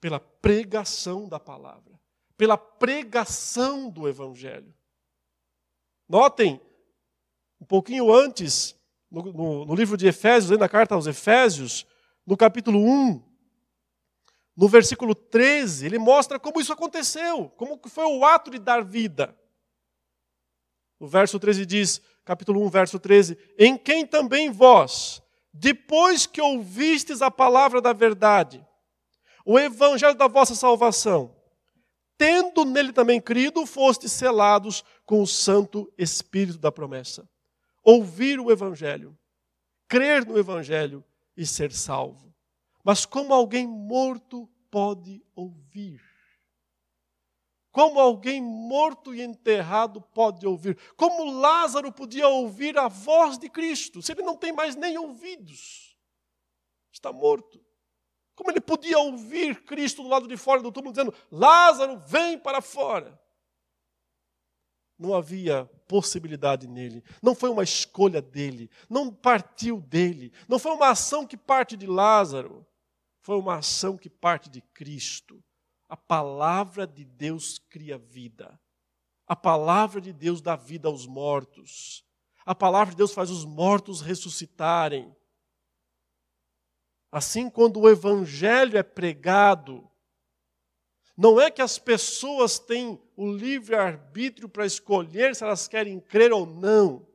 Pela 0.00 0.20
pregação 0.20 1.28
da 1.28 1.38
palavra, 1.38 1.98
pela 2.36 2.58
pregação 2.58 3.88
do 3.88 4.08
Evangelho. 4.08 4.74
Notem, 6.08 6.60
um 7.60 7.64
pouquinho 7.64 8.12
antes, 8.12 8.76
no, 9.10 9.22
no, 9.32 9.64
no 9.64 9.74
livro 9.74 9.96
de 9.96 10.06
Efésios, 10.06 10.50
lendo 10.50 10.62
a 10.62 10.68
carta 10.68 10.94
aos 10.94 11.06
Efésios, 11.06 11.86
no 12.26 12.36
capítulo 12.36 12.78
1, 12.78 13.22
no 14.56 14.68
versículo 14.68 15.14
13, 15.14 15.86
ele 15.86 15.98
mostra 15.98 16.38
como 16.38 16.60
isso 16.60 16.72
aconteceu, 16.72 17.48
como 17.50 17.80
foi 17.88 18.04
o 18.04 18.24
ato 18.24 18.50
de 18.50 18.58
dar 18.58 18.84
vida. 18.84 19.36
O 20.98 21.06
verso 21.06 21.38
13 21.38 21.66
diz, 21.66 22.00
capítulo 22.24 22.64
1, 22.64 22.70
verso 22.70 22.98
13: 22.98 23.38
Em 23.58 23.76
quem 23.76 24.06
também 24.06 24.50
vós, 24.50 25.22
depois 25.58 26.26
que 26.26 26.40
ouvistes 26.40 27.22
a 27.22 27.30
palavra 27.30 27.80
da 27.80 27.92
verdade, 27.92 28.64
o 29.44 29.58
evangelho 29.58 30.16
da 30.16 30.26
vossa 30.26 30.54
salvação, 30.54 31.34
tendo 32.18 32.64
nele 32.64 32.92
também 32.92 33.20
crido, 33.20 33.66
fostes 33.66 34.12
selados 34.12 34.84
com 35.04 35.22
o 35.22 35.26
Santo 35.26 35.92
Espírito 35.98 36.58
da 36.58 36.72
promessa 36.72 37.28
ouvir 37.86 38.40
o 38.40 38.50
Evangelho, 38.50 39.16
crer 39.86 40.26
no 40.26 40.36
Evangelho 40.36 41.04
e 41.36 41.46
ser 41.46 41.70
salvo. 41.70 42.34
Mas 42.82 43.06
como 43.06 43.32
alguém 43.32 43.64
morto 43.64 44.48
pode 44.68 45.24
ouvir? 45.36 46.02
Como 47.76 48.00
alguém 48.00 48.40
morto 48.40 49.14
e 49.14 49.20
enterrado 49.20 50.00
pode 50.00 50.46
ouvir? 50.46 50.78
Como 50.96 51.30
Lázaro 51.30 51.92
podia 51.92 52.26
ouvir 52.26 52.78
a 52.78 52.88
voz 52.88 53.36
de 53.36 53.50
Cristo, 53.50 54.00
se 54.00 54.12
ele 54.12 54.22
não 54.22 54.34
tem 54.34 54.50
mais 54.50 54.74
nem 54.74 54.96
ouvidos? 54.96 55.94
Está 56.90 57.12
morto. 57.12 57.62
Como 58.34 58.50
ele 58.50 58.62
podia 58.62 58.98
ouvir 58.98 59.62
Cristo 59.66 60.02
do 60.02 60.08
lado 60.08 60.26
de 60.26 60.38
fora 60.38 60.62
do 60.62 60.72
túmulo 60.72 60.94
dizendo: 60.94 61.12
Lázaro, 61.30 61.98
vem 61.98 62.38
para 62.38 62.62
fora? 62.62 63.20
Não 64.98 65.12
havia 65.12 65.66
possibilidade 65.86 66.66
nele. 66.66 67.04
Não 67.22 67.34
foi 67.34 67.50
uma 67.50 67.62
escolha 67.62 68.22
dele. 68.22 68.70
Não 68.88 69.12
partiu 69.12 69.82
dele. 69.82 70.32
Não 70.48 70.58
foi 70.58 70.72
uma 70.72 70.88
ação 70.88 71.26
que 71.26 71.36
parte 71.36 71.76
de 71.76 71.86
Lázaro. 71.86 72.66
Foi 73.20 73.36
uma 73.36 73.56
ação 73.56 73.98
que 73.98 74.08
parte 74.08 74.48
de 74.48 74.62
Cristo. 74.62 75.44
A 75.88 75.96
palavra 75.96 76.86
de 76.86 77.04
Deus 77.04 77.58
cria 77.58 77.96
vida. 77.96 78.60
A 79.26 79.36
palavra 79.36 80.00
de 80.00 80.12
Deus 80.12 80.40
dá 80.40 80.56
vida 80.56 80.88
aos 80.88 81.06
mortos. 81.06 82.04
A 82.44 82.54
palavra 82.54 82.92
de 82.92 82.96
Deus 82.98 83.12
faz 83.12 83.30
os 83.30 83.44
mortos 83.44 84.00
ressuscitarem. 84.00 85.14
Assim, 87.10 87.48
quando 87.48 87.80
o 87.80 87.88
evangelho 87.88 88.76
é 88.76 88.82
pregado, 88.82 89.88
não 91.16 91.40
é 91.40 91.50
que 91.50 91.62
as 91.62 91.78
pessoas 91.78 92.58
têm 92.58 93.00
o 93.16 93.32
livre-arbítrio 93.32 94.48
para 94.48 94.66
escolher 94.66 95.34
se 95.34 95.42
elas 95.42 95.66
querem 95.66 95.98
crer 95.98 96.32
ou 96.32 96.44
não. 96.44 97.08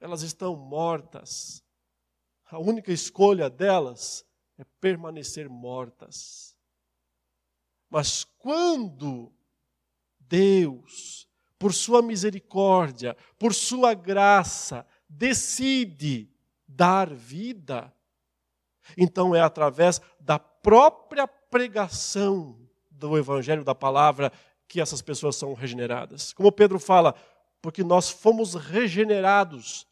Elas 0.00 0.22
estão 0.22 0.56
mortas. 0.56 1.64
A 2.46 2.58
única 2.58 2.92
escolha 2.92 3.48
delas 3.48 4.26
é 4.58 4.64
permanecer 4.80 5.48
mortas. 5.48 6.56
Mas 7.90 8.24
quando 8.38 9.32
Deus, 10.18 11.28
por 11.58 11.72
sua 11.72 12.02
misericórdia, 12.02 13.16
por 13.38 13.54
sua 13.54 13.94
graça, 13.94 14.86
decide 15.08 16.30
dar 16.66 17.12
vida, 17.12 17.92
então 18.96 19.34
é 19.34 19.40
através 19.40 20.00
da 20.20 20.38
própria 20.38 21.26
pregação 21.26 22.58
do 22.90 23.16
evangelho 23.16 23.64
da 23.64 23.74
palavra 23.74 24.32
que 24.66 24.80
essas 24.80 25.02
pessoas 25.02 25.36
são 25.36 25.54
regeneradas. 25.54 26.32
Como 26.32 26.50
Pedro 26.50 26.78
fala, 26.78 27.14
porque 27.60 27.84
nós 27.84 28.10
fomos 28.10 28.54
regenerados 28.54 29.86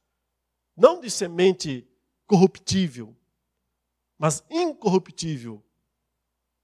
não 0.76 1.00
de 1.00 1.10
semente 1.10 1.86
corruptível, 2.26 3.16
mas 4.22 4.44
incorruptível, 4.48 5.60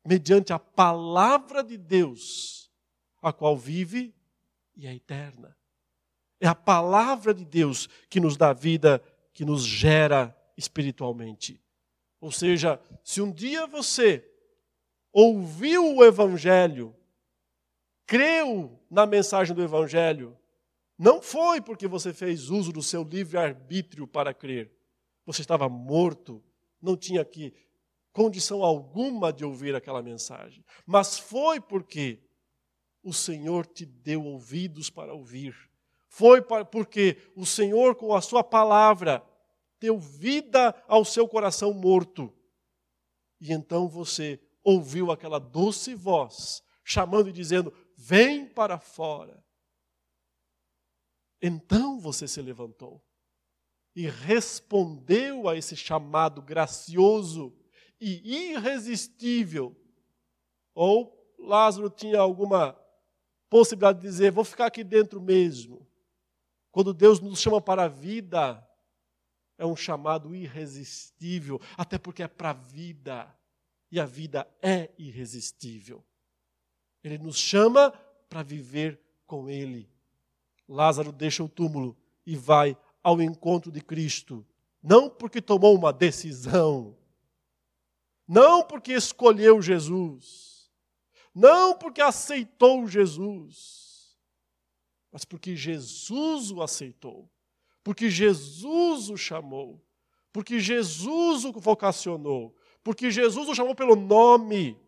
mediante 0.07 0.53
a 0.53 0.61
palavra 0.61 1.65
de 1.65 1.77
Deus, 1.77 2.71
a 3.21 3.33
qual 3.33 3.57
vive 3.57 4.15
e 4.77 4.87
é 4.87 4.95
eterna. 4.95 5.57
É 6.41 6.47
a 6.47 6.55
palavra 6.55 7.35
de 7.35 7.45
Deus 7.45 7.89
que 8.09 8.21
nos 8.21 8.37
dá 8.37 8.53
vida, 8.53 9.03
que 9.33 9.45
nos 9.45 9.65
gera 9.65 10.33
espiritualmente. 10.57 11.61
Ou 12.21 12.31
seja, 12.31 12.81
se 13.03 13.21
um 13.21 13.33
dia 13.33 13.67
você 13.67 14.25
ouviu 15.13 15.97
o 15.97 16.05
Evangelho, 16.05 16.95
creu 18.07 18.81
na 18.89 19.05
mensagem 19.05 19.53
do 19.53 19.65
Evangelho, 19.65 20.39
não 20.97 21.21
foi 21.21 21.61
porque 21.61 21.89
você 21.89 22.15
fez 22.15 22.51
uso 22.51 22.71
do 22.71 22.85
seu 22.85 23.03
livre-arbítrio 23.03 24.07
para 24.07 24.33
crer. 24.33 24.71
Você 25.27 25.41
estava 25.41 25.69
morto, 25.69 26.41
não 26.81 26.97
tinha 26.97 27.25
que 27.25 27.53
condição 28.13 28.65
alguma 28.65 29.33
de 29.33 29.45
ouvir 29.45 29.75
aquela 29.75 30.03
mensagem. 30.03 30.65
Mas 30.87 31.19
foi 31.19 31.61
porque 31.61 32.21
o 33.03 33.13
Senhor 33.13 33.67
te 33.67 33.87
deu 33.87 34.25
ouvidos 34.25 34.91
para 34.91 35.15
ouvir. 35.15 35.55
Foi 36.09 36.43
porque 36.43 37.17
o 37.37 37.47
Senhor, 37.47 37.95
com 37.95 38.15
a 38.15 38.21
sua 38.21 38.43
palavra, 38.43 39.25
deu 39.79 39.99
vida 39.99 40.75
ao 40.89 41.05
seu 41.05 41.29
coração 41.29 41.73
morto. 41.73 42.35
E 43.41 43.53
então 43.53 43.89
você 43.89 44.41
ouviu 44.65 45.13
aquela 45.13 45.39
doce 45.39 45.95
voz 45.95 46.63
chamando 46.83 47.29
e 47.29 47.33
dizendo: 47.33 47.73
Vem 47.97 48.47
para 48.47 48.79
fora. 48.79 49.45
Então 51.41 52.01
você 52.01 52.27
se 52.27 52.43
levantou 52.43 53.01
e 53.99 54.07
respondeu 54.07 55.49
a 55.49 55.57
esse 55.57 55.75
chamado 55.75 56.41
gracioso 56.41 57.53
e 58.01 58.53
irresistível. 58.53 59.77
Ou 60.73 61.35
Lázaro 61.37 61.91
tinha 61.91 62.21
alguma 62.21 62.79
possibilidade 63.51 63.99
de 63.99 64.07
dizer: 64.07 64.31
Vou 64.31 64.45
ficar 64.45 64.67
aqui 64.67 64.85
dentro 64.85 65.21
mesmo. 65.21 65.85
Quando 66.71 66.95
Deus 66.95 67.19
nos 67.19 67.41
chama 67.41 67.61
para 67.61 67.87
a 67.87 67.89
vida, 67.89 68.65
é 69.59 69.67
um 69.67 69.75
chamado 69.75 70.33
irresistível, 70.33 71.61
até 71.77 71.99
porque 71.99 72.23
é 72.23 72.29
para 72.29 72.51
a 72.51 72.53
vida 72.53 73.37
e 73.91 73.99
a 73.99 74.07
vida 74.07 74.49
é 74.63 74.93
irresistível. 74.97 76.07
Ele 77.03 77.19
nos 77.19 77.37
chama 77.37 77.91
para 78.29 78.45
viver 78.45 79.01
com 79.27 79.51
Ele. 79.51 79.91
Lázaro 80.69 81.11
deixa 81.11 81.43
o 81.43 81.49
túmulo 81.49 81.97
e 82.25 82.37
vai 82.37 82.79
ao 83.03 83.21
encontro 83.21 83.71
de 83.71 83.81
Cristo, 83.81 84.47
não 84.83 85.09
porque 85.09 85.41
tomou 85.41 85.75
uma 85.75 85.93
decisão, 85.93 86.97
não 88.27 88.63
porque 88.63 88.93
escolheu 88.93 89.61
Jesus, 89.63 90.71
não 91.35 91.77
porque 91.77 92.01
aceitou 92.01 92.87
Jesus, 92.87 94.19
mas 95.11 95.25
porque 95.25 95.57
Jesus 95.57 96.51
o 96.51 96.63
aceitou, 96.63 97.31
porque 97.83 98.11
Jesus 98.11 99.09
o 99.09 99.17
chamou, 99.17 99.83
porque 100.33 100.61
Jesus 100.61 101.45
o 101.45 101.53
vocacionou, 101.53 102.55
porque 102.83 103.11
Jesus 103.11 103.49
o 103.49 103.55
chamou 103.55 103.75
pelo 103.75 103.97
nome. 103.97 104.79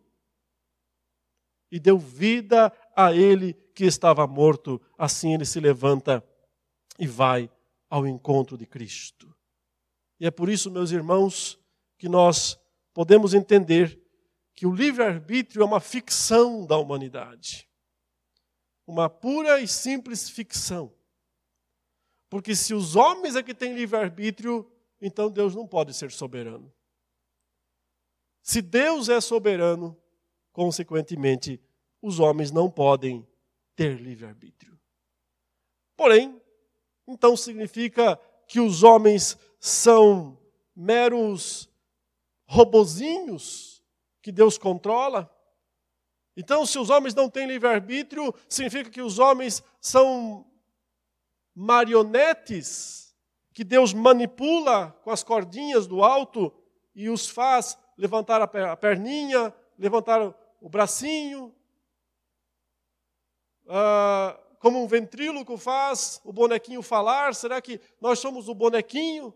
E 1.71 1.79
deu 1.79 1.97
vida 1.97 2.71
a 2.95 3.13
ele 3.13 3.53
que 3.73 3.85
estava 3.85 4.27
morto. 4.27 4.81
Assim 4.97 5.33
ele 5.33 5.45
se 5.45 5.59
levanta 5.59 6.23
e 6.99 7.07
vai 7.07 7.49
ao 7.91 8.07
encontro 8.07 8.57
de 8.57 8.65
Cristo. 8.65 9.35
E 10.17 10.25
é 10.25 10.31
por 10.31 10.49
isso, 10.49 10.71
meus 10.71 10.91
irmãos, 10.91 11.59
que 11.97 12.07
nós 12.07 12.57
podemos 12.93 13.33
entender 13.33 14.01
que 14.55 14.65
o 14.65 14.73
livre-arbítrio 14.73 15.61
é 15.61 15.65
uma 15.65 15.81
ficção 15.81 16.65
da 16.65 16.77
humanidade. 16.77 17.69
Uma 18.87 19.09
pura 19.09 19.59
e 19.59 19.67
simples 19.67 20.29
ficção. 20.29 20.95
Porque 22.29 22.55
se 22.55 22.73
os 22.73 22.95
homens 22.95 23.35
é 23.35 23.43
que 23.43 23.53
têm 23.53 23.75
livre-arbítrio, 23.75 24.71
então 25.01 25.29
Deus 25.29 25.53
não 25.53 25.67
pode 25.67 25.93
ser 25.93 26.11
soberano. 26.11 26.73
Se 28.41 28.61
Deus 28.61 29.09
é 29.09 29.19
soberano, 29.19 30.01
consequentemente, 30.53 31.61
os 32.01 32.19
homens 32.19 32.51
não 32.51 32.71
podem 32.71 33.27
ter 33.75 33.99
livre-arbítrio. 33.99 34.79
Porém, 35.97 36.40
então 37.11 37.35
significa 37.35 38.19
que 38.47 38.59
os 38.59 38.83
homens 38.83 39.37
são 39.59 40.37
meros 40.75 41.69
robozinhos 42.45 43.83
que 44.21 44.31
Deus 44.31 44.57
controla? 44.57 45.29
Então, 46.35 46.65
se 46.65 46.79
os 46.79 46.89
homens 46.89 47.13
não 47.13 47.29
têm 47.29 47.45
livre-arbítrio, 47.45 48.33
significa 48.47 48.89
que 48.89 49.01
os 49.01 49.19
homens 49.19 49.63
são 49.79 50.45
marionetes 51.53 53.15
que 53.53 53.63
Deus 53.63 53.93
manipula 53.93 54.97
com 55.03 55.11
as 55.11 55.23
cordinhas 55.23 55.85
do 55.85 56.03
alto 56.03 56.53
e 56.95 57.09
os 57.09 57.27
faz 57.27 57.77
levantar 57.97 58.41
a 58.41 58.77
perninha, 58.77 59.53
levantar 59.77 60.33
o 60.61 60.69
bracinho, 60.69 61.53
ah, 63.67 64.37
como 64.61 64.81
um 64.81 64.87
ventríloco 64.87 65.57
faz 65.57 66.21
o 66.23 66.31
bonequinho 66.31 66.81
falar. 66.81 67.35
Será 67.35 67.59
que 67.61 67.81
nós 67.99 68.19
somos 68.19 68.47
o 68.47 68.55
bonequinho 68.55 69.33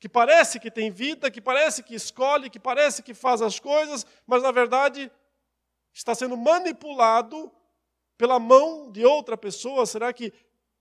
que 0.00 0.08
parece 0.08 0.58
que 0.58 0.70
tem 0.70 0.90
vida, 0.90 1.30
que 1.30 1.40
parece 1.40 1.82
que 1.82 1.94
escolhe, 1.94 2.50
que 2.50 2.58
parece 2.58 3.02
que 3.02 3.14
faz 3.14 3.42
as 3.42 3.60
coisas, 3.60 4.06
mas 4.26 4.42
na 4.42 4.50
verdade 4.50 5.10
está 5.92 6.14
sendo 6.14 6.36
manipulado 6.36 7.52
pela 8.16 8.40
mão 8.40 8.90
de 8.90 9.04
outra 9.04 9.36
pessoa? 9.36 9.86
Será 9.86 10.12
que 10.12 10.32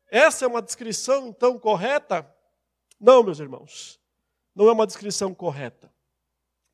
essa 0.10 0.46
é 0.46 0.48
uma 0.48 0.62
descrição 0.62 1.28
então 1.28 1.60
correta? 1.60 2.26
Não, 3.00 3.22
meus 3.22 3.40
irmãos, 3.40 4.00
não 4.56 4.68
é 4.70 4.72
uma 4.72 4.88
descrição 4.88 5.34
correta 5.36 5.92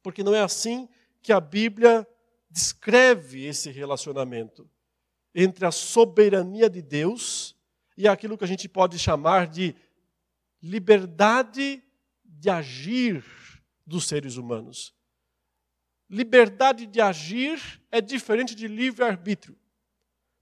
porque 0.04 0.22
não 0.22 0.36
é 0.36 0.42
assim 0.42 0.88
que 1.22 1.32
a 1.32 1.40
Bíblia 1.40 2.06
descreve 2.50 3.46
esse 3.46 3.72
relacionamento 3.72 4.70
entre 5.34 5.66
a 5.66 5.72
soberania 5.72 6.70
de 6.70 6.82
Deus 6.82 7.56
e 7.98 8.08
aquilo 8.08 8.38
que 8.38 8.44
a 8.44 8.48
gente 8.48 8.68
pode 8.68 9.00
chamar 9.00 9.48
de 9.48 9.76
liberdade 10.62 11.84
de 12.24 12.50
agir 12.50 13.24
dos 13.86 14.08
seres 14.08 14.38
humanos. 14.38 14.94
Liberdade 16.10 16.86
de 16.86 17.02
agir 17.02 17.82
é 17.92 18.00
diferente 18.00 18.54
de 18.54 18.68
livre-arbítrio. 18.68 19.58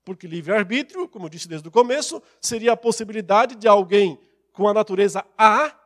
Porque 0.03 0.27
livre-arbítrio, 0.27 1.07
como 1.07 1.25
eu 1.25 1.29
disse 1.29 1.47
desde 1.47 1.67
o 1.67 1.71
começo, 1.71 2.21
seria 2.41 2.73
a 2.73 2.77
possibilidade 2.77 3.55
de 3.55 3.67
alguém 3.67 4.19
com 4.51 4.67
a 4.67 4.73
natureza 4.73 5.25
A 5.37 5.77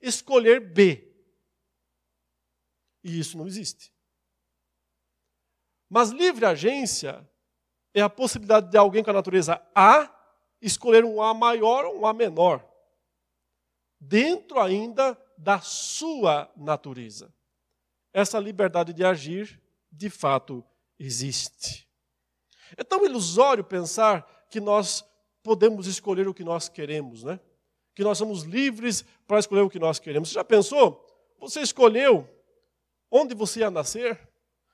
escolher 0.00 0.60
B. 0.60 1.08
E 3.02 3.18
isso 3.18 3.36
não 3.36 3.46
existe. 3.46 3.92
Mas 5.88 6.10
livre 6.10 6.44
agência 6.44 7.28
é 7.94 8.00
a 8.00 8.08
possibilidade 8.08 8.70
de 8.70 8.76
alguém 8.76 9.02
com 9.02 9.10
a 9.10 9.14
natureza 9.14 9.60
A 9.74 10.10
escolher 10.60 11.04
um 11.04 11.20
A 11.20 11.34
maior 11.34 11.84
ou 11.84 12.00
um 12.00 12.06
A 12.06 12.12
menor, 12.12 12.64
dentro 14.00 14.60
ainda 14.60 15.18
da 15.36 15.60
sua 15.60 16.50
natureza. 16.56 17.32
Essa 18.12 18.38
liberdade 18.38 18.92
de 18.92 19.04
agir, 19.04 19.60
de 19.90 20.08
fato, 20.08 20.64
existe. 20.98 21.88
É 22.76 22.84
tão 22.84 23.04
ilusório 23.04 23.64
pensar 23.64 24.46
que 24.50 24.60
nós 24.60 25.04
podemos 25.42 25.86
escolher 25.86 26.28
o 26.28 26.34
que 26.34 26.44
nós 26.44 26.68
queremos, 26.68 27.22
né? 27.22 27.40
Que 27.94 28.04
nós 28.04 28.18
somos 28.18 28.42
livres 28.42 29.04
para 29.26 29.38
escolher 29.38 29.62
o 29.62 29.70
que 29.70 29.78
nós 29.78 29.98
queremos. 29.98 30.28
Você 30.28 30.34
já 30.34 30.44
pensou? 30.44 31.06
Você 31.40 31.60
escolheu 31.60 32.28
onde 33.10 33.34
você 33.34 33.60
ia 33.60 33.70
nascer? 33.70 34.18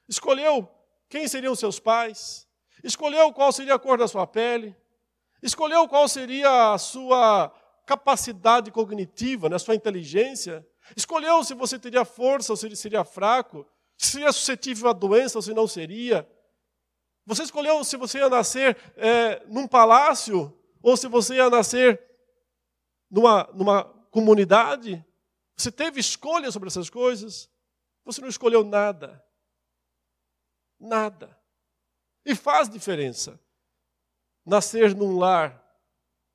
Escolheu 0.08 0.68
quem 1.08 1.26
seriam 1.26 1.54
seus 1.54 1.80
pais? 1.80 2.47
Escolheu 2.82 3.32
qual 3.32 3.52
seria 3.52 3.74
a 3.74 3.78
cor 3.78 3.98
da 3.98 4.08
sua 4.08 4.26
pele? 4.26 4.76
Escolheu 5.42 5.88
qual 5.88 6.08
seria 6.08 6.72
a 6.72 6.78
sua 6.78 7.52
capacidade 7.86 8.70
cognitiva, 8.70 9.48
né, 9.48 9.56
a 9.56 9.58
sua 9.58 9.74
inteligência? 9.74 10.66
Escolheu 10.96 11.42
se 11.44 11.54
você 11.54 11.78
teria 11.78 12.04
força 12.04 12.52
ou 12.52 12.56
se 12.56 12.74
seria 12.76 13.04
fraco? 13.04 13.66
Se 13.96 14.12
seria 14.12 14.32
suscetível 14.32 14.90
à 14.90 14.92
doença 14.92 15.38
ou 15.38 15.42
se 15.42 15.54
não 15.54 15.66
seria? 15.66 16.28
Você 17.26 17.42
escolheu 17.42 17.82
se 17.84 17.96
você 17.96 18.18
ia 18.18 18.28
nascer 18.28 18.76
é, 18.96 19.44
num 19.46 19.66
palácio 19.66 20.56
ou 20.82 20.96
se 20.96 21.08
você 21.08 21.34
ia 21.34 21.50
nascer 21.50 22.00
numa, 23.10 23.48
numa 23.52 23.84
comunidade? 24.10 25.04
Você 25.56 25.70
teve 25.70 26.00
escolha 26.00 26.50
sobre 26.50 26.68
essas 26.68 26.88
coisas? 26.88 27.50
Você 28.04 28.20
não 28.20 28.28
escolheu 28.28 28.64
nada. 28.64 29.22
Nada. 30.80 31.37
E 32.28 32.34
faz 32.34 32.68
diferença. 32.68 33.40
Nascer 34.44 34.94
num 34.94 35.16
lar 35.16 35.66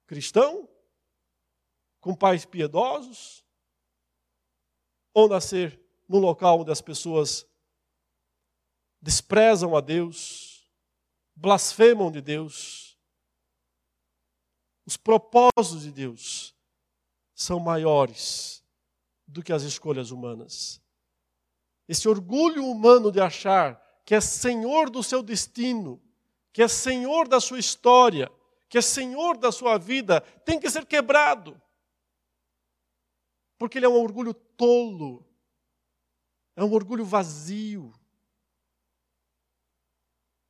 cristão, 0.07 0.67
com 2.01 2.15
pais 2.15 2.45
piedosos, 2.45 3.45
ou 5.13 5.29
nascer 5.29 5.79
num 6.09 6.17
local 6.17 6.61
onde 6.61 6.71
as 6.71 6.81
pessoas 6.81 7.47
desprezam 8.99 9.77
a 9.77 9.81
Deus, 9.81 10.67
blasfemam 11.35 12.11
de 12.11 12.21
Deus. 12.21 12.97
Os 14.87 14.97
propósitos 14.97 15.83
de 15.83 15.91
Deus 15.91 16.55
são 17.35 17.59
maiores 17.59 18.65
do 19.27 19.43
que 19.43 19.53
as 19.53 19.61
escolhas 19.61 20.09
humanas. 20.09 20.81
Esse 21.87 22.09
orgulho 22.09 22.65
humano 22.65 23.11
de 23.11 23.21
achar 23.21 23.82
que 24.05 24.15
é 24.15 24.21
senhor 24.21 24.89
do 24.89 25.01
seu 25.01 25.23
destino, 25.23 26.01
que 26.51 26.61
é 26.61 26.67
senhor 26.67 27.27
da 27.27 27.39
sua 27.39 27.59
história, 27.59 28.31
que 28.69 28.77
é 28.77 28.81
senhor 28.81 29.37
da 29.37 29.51
sua 29.51 29.77
vida, 29.77 30.21
tem 30.45 30.59
que 30.59 30.69
ser 30.69 30.85
quebrado. 30.85 31.59
Porque 33.57 33.77
ele 33.77 33.85
é 33.85 33.89
um 33.89 34.01
orgulho 34.01 34.33
tolo, 34.33 35.25
é 36.55 36.63
um 36.63 36.73
orgulho 36.73 37.05
vazio. 37.05 37.93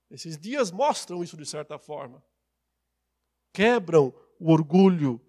Esses 0.09 0.37
dias 0.37 0.71
mostram 0.71 1.23
isso 1.23 1.35
de 1.35 1.45
certa 1.45 1.77
forma. 1.77 2.23
Quebram 3.51 4.13
o 4.39 4.51
orgulho 4.51 5.21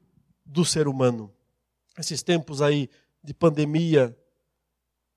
do 0.45 0.65
ser 0.65 0.89
humano. 0.89 1.35
Esses 1.97 2.23
tempos 2.23 2.61
aí 2.61 2.91
de 3.23 3.33
pandemia 3.33 4.17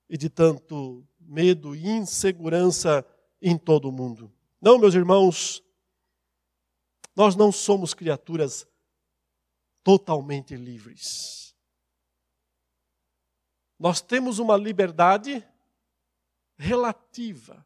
e 0.10 0.18
de 0.18 0.30
tanto 0.30 1.06
medo 1.28 1.76
e 1.76 1.88
insegurança 1.88 3.06
em 3.42 3.58
todo 3.58 3.90
o 3.90 3.92
mundo. 3.92 4.32
Não, 4.62 4.80
meus 4.80 4.96
irmãos, 4.96 5.62
nós 7.16 7.36
não 7.36 7.52
somos 7.52 7.94
criaturas 7.94 8.68
totalmente 9.84 10.56
livres. 10.56 11.56
Nós 13.78 14.02
temos 14.02 14.40
uma 14.40 14.58
liberdade 14.58 15.46
relativa, 16.58 17.66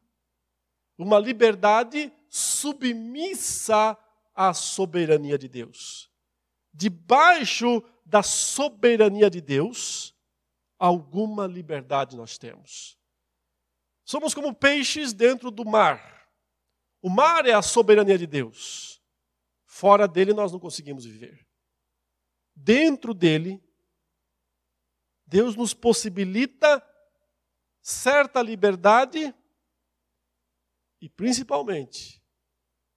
uma 0.98 1.18
liberdade 1.18 2.12
submissa 2.30 3.98
à 4.36 4.54
soberania 4.54 5.38
de 5.38 5.48
Deus. 5.48 6.12
Debaixo 6.74 7.84
da 8.06 8.24
soberania 8.24 9.30
de 9.30 9.40
Deus, 9.40 10.14
alguma 10.78 11.48
liberdade 11.48 12.18
nós 12.18 12.38
temos. 12.38 13.01
Somos 14.12 14.34
como 14.34 14.54
peixes 14.54 15.14
dentro 15.14 15.50
do 15.50 15.64
mar. 15.64 16.28
O 17.02 17.10
mar 17.10 17.46
é 17.46 17.54
a 17.54 17.62
soberania 17.62 18.18
de 18.18 18.28
Deus. 18.28 19.02
Fora 19.66 20.06
dele 20.06 20.34
nós 20.34 20.52
não 20.52 20.60
conseguimos 20.60 21.06
viver. 21.06 21.48
Dentro 22.54 23.14
dele, 23.14 23.64
Deus 25.26 25.56
nos 25.56 25.74
possibilita 25.74 26.86
certa 27.82 28.42
liberdade 28.42 29.34
e, 31.00 31.08
principalmente, 31.08 32.22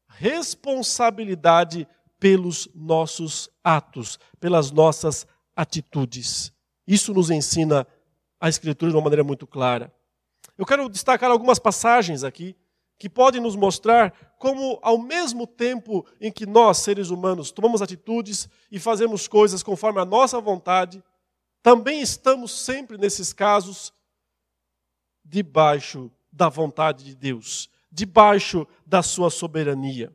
responsabilidade 0.09 1.87
pelos 2.19 2.69
nossos 2.75 3.49
atos, 3.63 4.19
pelas 4.41 4.73
nossas 4.73 5.29
atitudes. 5.55 6.53
Isso 6.85 7.15
nos 7.15 7.31
ensina 7.31 7.87
a 8.41 8.49
Escritura 8.49 8.91
de 8.91 8.97
uma 8.97 9.05
maneira 9.05 9.23
muito 9.23 9.47
clara. 9.47 9.95
Eu 10.57 10.65
quero 10.65 10.89
destacar 10.89 11.31
algumas 11.31 11.59
passagens 11.59 12.23
aqui 12.23 12.57
que 12.99 13.09
podem 13.09 13.41
nos 13.41 13.57
mostrar 13.57 14.13
como, 14.39 14.79
ao 14.83 14.99
mesmo 14.99 15.47
tempo 15.47 16.07
em 16.21 16.31
que 16.31 16.47
nós, 16.47 16.79
seres 16.79 17.11
humanos, 17.11 17.51
tomamos 17.51 17.83
atitudes 17.83 18.49
e 18.71 18.79
fazemos 18.79 19.27
coisas 19.27 19.63
conforme 19.63 20.01
a 20.01 20.05
nossa 20.05 20.41
vontade, 20.41 21.03
também 21.63 22.01
estamos 22.01 22.53
sempre, 22.53 22.97
nesses 22.99 23.33
casos, 23.33 23.93
debaixo 25.25 26.11
da 26.31 26.49
vontade 26.49 27.05
de 27.05 27.15
Deus, 27.15 27.71
debaixo 27.91 28.67
da 28.87 29.03
sua 29.03 29.31
soberania. 29.31 30.15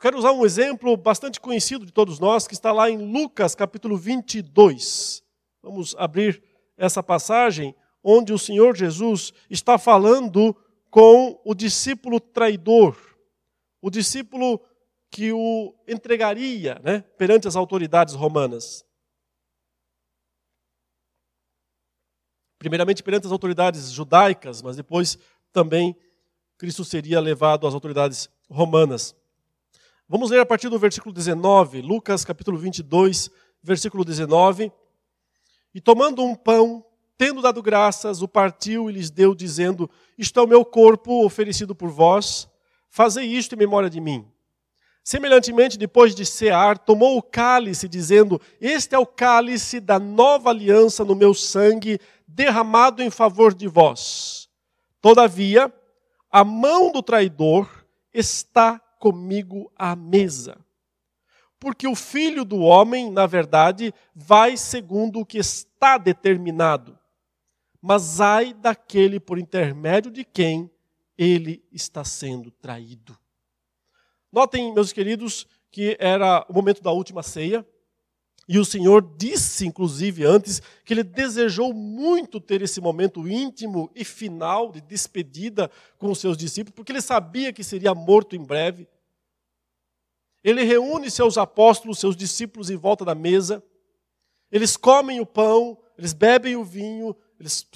Quero 0.00 0.16
usar 0.16 0.30
um 0.30 0.46
exemplo 0.46 0.96
bastante 0.96 1.40
conhecido 1.40 1.84
de 1.84 1.92
todos 1.92 2.20
nós, 2.20 2.46
que 2.46 2.54
está 2.54 2.70
lá 2.70 2.88
em 2.88 2.98
Lucas 2.98 3.56
capítulo 3.56 3.96
22. 3.96 5.24
Vamos 5.60 5.94
abrir 5.98 6.40
essa 6.76 7.02
passagem 7.02 7.74
onde 8.10 8.32
o 8.32 8.38
Senhor 8.38 8.74
Jesus 8.74 9.34
está 9.50 9.76
falando 9.76 10.56
com 10.90 11.38
o 11.44 11.54
discípulo 11.54 12.18
traidor, 12.18 12.96
o 13.82 13.90
discípulo 13.90 14.58
que 15.10 15.30
o 15.30 15.74
entregaria 15.86 16.80
né, 16.82 17.00
perante 17.18 17.46
as 17.46 17.54
autoridades 17.54 18.14
romanas. 18.14 18.82
Primeiramente 22.58 23.02
perante 23.02 23.26
as 23.26 23.32
autoridades 23.32 23.90
judaicas, 23.90 24.62
mas 24.62 24.74
depois 24.74 25.18
também 25.52 25.94
Cristo 26.56 26.86
seria 26.86 27.20
levado 27.20 27.66
às 27.66 27.74
autoridades 27.74 28.30
romanas. 28.48 29.14
Vamos 30.08 30.30
ler 30.30 30.40
a 30.40 30.46
partir 30.46 30.70
do 30.70 30.78
versículo 30.78 31.14
19, 31.14 31.82
Lucas 31.82 32.24
capítulo 32.24 32.56
22, 32.56 33.30
versículo 33.62 34.02
19. 34.02 34.72
E 35.74 35.80
tomando 35.82 36.24
um 36.24 36.34
pão, 36.34 36.87
tendo 37.18 37.42
dado 37.42 37.60
graças, 37.60 38.22
o 38.22 38.28
partiu 38.28 38.88
e 38.88 38.92
lhes 38.92 39.10
deu, 39.10 39.34
dizendo: 39.34 39.90
Isto 40.16 40.38
é 40.38 40.42
o 40.44 40.46
meu 40.46 40.64
corpo 40.64 41.24
oferecido 41.24 41.74
por 41.74 41.90
vós, 41.90 42.48
fazei 42.88 43.26
isto 43.26 43.56
em 43.56 43.58
memória 43.58 43.90
de 43.90 44.00
mim. 44.00 44.24
Semelhantemente, 45.02 45.76
depois 45.76 46.14
de 46.14 46.24
cear, 46.24 46.78
tomou 46.78 47.18
o 47.18 47.22
cálice, 47.22 47.88
dizendo: 47.88 48.40
Este 48.60 48.94
é 48.94 48.98
o 48.98 49.06
cálice 49.06 49.80
da 49.80 49.98
nova 49.98 50.50
aliança 50.50 51.04
no 51.04 51.16
meu 51.16 51.34
sangue, 51.34 51.98
derramado 52.26 53.02
em 53.02 53.10
favor 53.10 53.52
de 53.52 53.66
vós. 53.66 54.48
Todavia, 55.00 55.72
a 56.30 56.44
mão 56.44 56.92
do 56.92 57.02
traidor 57.02 57.84
está 58.14 58.78
comigo 59.00 59.72
à 59.76 59.96
mesa. 59.96 60.56
Porque 61.58 61.88
o 61.88 61.96
filho 61.96 62.44
do 62.44 62.58
homem, 62.58 63.10
na 63.10 63.26
verdade, 63.26 63.92
vai 64.14 64.56
segundo 64.56 65.20
o 65.20 65.26
que 65.26 65.38
está 65.38 65.98
determinado 65.98 66.97
mas 67.80 68.20
ai 68.20 68.52
daquele 68.52 69.20
por 69.20 69.38
intermédio 69.38 70.10
de 70.10 70.24
quem 70.24 70.70
ele 71.16 71.64
está 71.72 72.04
sendo 72.04 72.50
traído. 72.50 73.16
Notem, 74.30 74.72
meus 74.72 74.92
queridos, 74.92 75.46
que 75.70 75.96
era 75.98 76.44
o 76.48 76.52
momento 76.52 76.82
da 76.82 76.92
última 76.92 77.22
ceia, 77.22 77.66
e 78.48 78.58
o 78.58 78.64
Senhor 78.64 79.14
disse, 79.18 79.66
inclusive, 79.66 80.24
antes, 80.24 80.62
que 80.84 80.94
ele 80.94 81.04
desejou 81.04 81.74
muito 81.74 82.40
ter 82.40 82.62
esse 82.62 82.80
momento 82.80 83.28
íntimo 83.28 83.90
e 83.94 84.04
final 84.04 84.72
de 84.72 84.80
despedida 84.80 85.70
com 85.98 86.10
os 86.10 86.18
seus 86.18 86.36
discípulos, 86.36 86.74
porque 86.74 86.90
ele 86.90 87.02
sabia 87.02 87.52
que 87.52 87.62
seria 87.62 87.94
morto 87.94 88.34
em 88.34 88.42
breve. 88.42 88.88
Ele 90.42 90.62
reúne 90.62 91.10
seus 91.10 91.36
apóstolos, 91.36 91.98
seus 91.98 92.16
discípulos 92.16 92.70
em 92.70 92.76
volta 92.76 93.04
da 93.04 93.14
mesa, 93.14 93.62
eles 94.50 94.78
comem 94.78 95.20
o 95.20 95.26
pão, 95.26 95.78
eles 95.98 96.14
bebem 96.14 96.56
o 96.56 96.64
vinho, 96.64 97.14
eles 97.38 97.66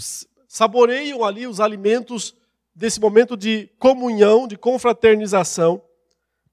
saboreiam 0.48 1.25
ali 1.25 1.46
os 1.46 1.61
alimentos 1.61 2.35
desse 2.75 3.01
momento 3.01 3.37
de 3.37 3.68
comunhão, 3.79 4.46
de 4.46 4.57
confraternização. 4.57 5.83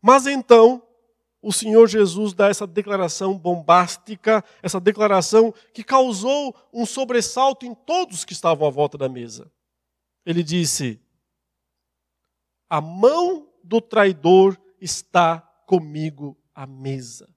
Mas 0.02 0.28
então, 0.28 0.84
o 1.42 1.52
Senhor 1.52 1.88
Jesus 1.88 2.34
dá 2.34 2.50
essa 2.50 2.68
declaração 2.68 3.38
bombástica, 3.38 4.44
essa 4.62 4.80
declaração 4.80 5.54
que 5.74 5.84
causou 5.84 6.56
um 6.74 6.86
sobressalto 6.86 7.66
em 7.66 7.74
todos 7.74 8.26
que 8.26 8.34
estavam 8.34 8.68
à 8.68 8.72
volta 8.72 8.98
da 8.98 9.08
mesa. 9.08 9.50
Ele 10.26 10.44
disse: 10.44 11.00
A 12.70 12.82
mão 12.82 13.48
do 13.64 13.80
traidor 13.80 14.58
está 14.82 15.40
comigo 15.66 16.38
à 16.54 16.68
mesa. 16.68 17.30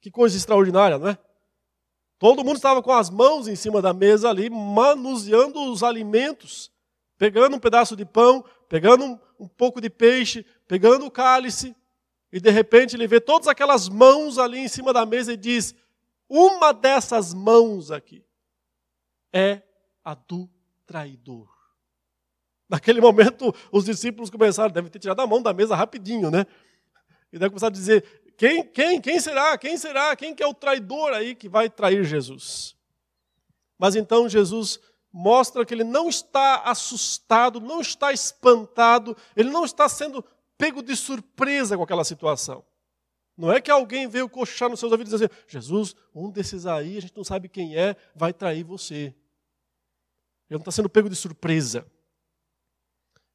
Que 0.00 0.10
coisa 0.10 0.36
extraordinária, 0.36 0.98
não 0.98 1.08
é? 1.08 1.18
Todo 2.22 2.44
mundo 2.44 2.54
estava 2.54 2.80
com 2.80 2.92
as 2.92 3.10
mãos 3.10 3.48
em 3.48 3.56
cima 3.56 3.82
da 3.82 3.92
mesa 3.92 4.30
ali, 4.30 4.48
manuseando 4.48 5.60
os 5.72 5.82
alimentos, 5.82 6.70
pegando 7.18 7.56
um 7.56 7.58
pedaço 7.58 7.96
de 7.96 8.04
pão, 8.04 8.44
pegando 8.68 9.20
um, 9.40 9.48
pouco 9.48 9.80
de 9.80 9.90
peixe, 9.90 10.46
pegando 10.68 11.04
o 11.04 11.10
cálice, 11.10 11.74
e 12.32 12.38
de 12.38 12.48
repente 12.48 12.94
ele 12.94 13.08
vê 13.08 13.20
todas 13.20 13.48
aquelas 13.48 13.88
mãos 13.88 14.38
ali 14.38 14.60
em 14.60 14.68
cima 14.68 14.92
da 14.92 15.04
mesa 15.04 15.32
e 15.32 15.36
diz: 15.36 15.74
Uma 16.28 16.72
dessas 16.72 17.34
mãos 17.34 17.90
aqui 17.90 18.24
é 19.32 19.60
a 20.04 20.14
do 20.14 20.48
traidor. 20.86 21.48
Naquele 22.68 23.00
momento, 23.00 23.52
os 23.72 23.84
discípulos 23.84 24.30
começaram, 24.30 24.70
devem 24.70 24.92
ter 24.92 25.00
tirado 25.00 25.22
a 25.22 25.26
mão 25.26 25.42
da 25.42 25.52
mesa 25.52 25.74
rapidinho, 25.74 26.30
né? 26.30 26.46
E 27.32 27.38
daí 27.38 27.48
começaram 27.48 27.72
a 27.72 27.76
dizer: 27.76 28.21
quem, 28.42 28.64
quem, 28.64 29.00
quem 29.00 29.20
será? 29.20 29.56
Quem 29.56 29.76
será? 29.76 30.16
Quem 30.16 30.34
que 30.34 30.42
é 30.42 30.46
o 30.48 30.52
traidor 30.52 31.12
aí 31.12 31.32
que 31.32 31.48
vai 31.48 31.70
trair 31.70 32.02
Jesus? 32.02 32.74
Mas 33.78 33.94
então 33.94 34.28
Jesus 34.28 34.80
mostra 35.12 35.64
que 35.64 35.72
ele 35.72 35.84
não 35.84 36.08
está 36.08 36.56
assustado, 36.64 37.60
não 37.60 37.80
está 37.80 38.12
espantado, 38.12 39.16
ele 39.36 39.48
não 39.48 39.64
está 39.64 39.88
sendo 39.88 40.24
pego 40.58 40.82
de 40.82 40.96
surpresa 40.96 41.76
com 41.76 41.84
aquela 41.84 42.02
situação. 42.02 42.64
Não 43.36 43.52
é 43.52 43.60
que 43.60 43.70
alguém 43.70 44.08
veio 44.08 44.28
coxar 44.28 44.68
nos 44.68 44.80
seus 44.80 44.90
ouvidos 44.90 45.12
e 45.12 45.16
dizer: 45.18 45.30
Jesus, 45.46 45.94
um 46.12 46.28
desses 46.28 46.66
aí, 46.66 46.98
a 46.98 47.00
gente 47.00 47.16
não 47.16 47.22
sabe 47.22 47.48
quem 47.48 47.76
é, 47.76 47.94
vai 48.12 48.32
trair 48.32 48.64
você. 48.64 49.14
Ele 50.50 50.58
não 50.58 50.58
está 50.58 50.72
sendo 50.72 50.88
pego 50.88 51.08
de 51.08 51.14
surpresa. 51.14 51.86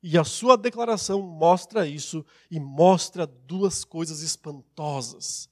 E 0.02 0.18
a 0.18 0.24
sua 0.24 0.56
declaração 0.56 1.22
mostra 1.22 1.88
isso 1.88 2.26
e 2.52 2.60
mostra 2.60 3.26
duas 3.26 3.84
coisas 3.84 4.22
espantosas, 4.22 5.50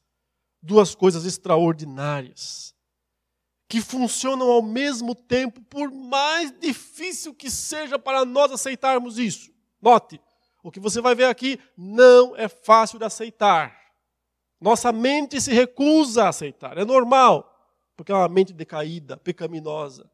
duas 0.62 0.94
coisas 0.94 1.26
extraordinárias, 1.26 2.74
que 3.68 3.82
funcionam 3.82 4.50
ao 4.52 4.62
mesmo 4.62 5.16
tempo, 5.16 5.62
por 5.64 5.92
mais 5.92 6.52
difícil 6.60 7.34
que 7.34 7.50
seja 7.50 7.98
para 7.98 8.24
nós 8.24 8.52
aceitarmos 8.52 9.18
isso. 9.18 9.52
Note, 9.82 10.22
o 10.64 10.72
que 10.72 10.80
você 10.80 11.02
vai 11.02 11.16
ver 11.16 11.26
aqui 11.26 11.60
não 11.76 12.36
é 12.36 12.48
fácil 12.48 13.00
de 13.00 13.06
aceitar. 13.06 13.76
Nossa 14.62 14.92
mente 14.92 15.42
se 15.42 15.52
recusa 15.52 16.26
a 16.26 16.30
aceitar, 16.30 16.78
é 16.78 16.86
normal, 16.86 17.52
porque 17.96 18.12
é 18.12 18.16
uma 18.16 18.30
mente 18.30 18.54
decaída, 18.54 19.18
pecaminosa. 19.18 20.10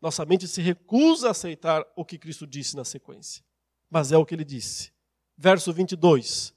Nossa 0.00 0.24
mente 0.24 0.46
se 0.46 0.62
recusa 0.62 1.26
a 1.28 1.32
aceitar 1.32 1.84
o 1.96 2.04
que 2.04 2.18
Cristo 2.18 2.46
disse 2.46 2.76
na 2.76 2.84
sequência. 2.84 3.44
Mas 3.90 4.12
é 4.12 4.16
o 4.16 4.24
que 4.24 4.32
ele 4.34 4.44
disse. 4.44 4.92
Verso 5.36 5.72
22. 5.72 6.54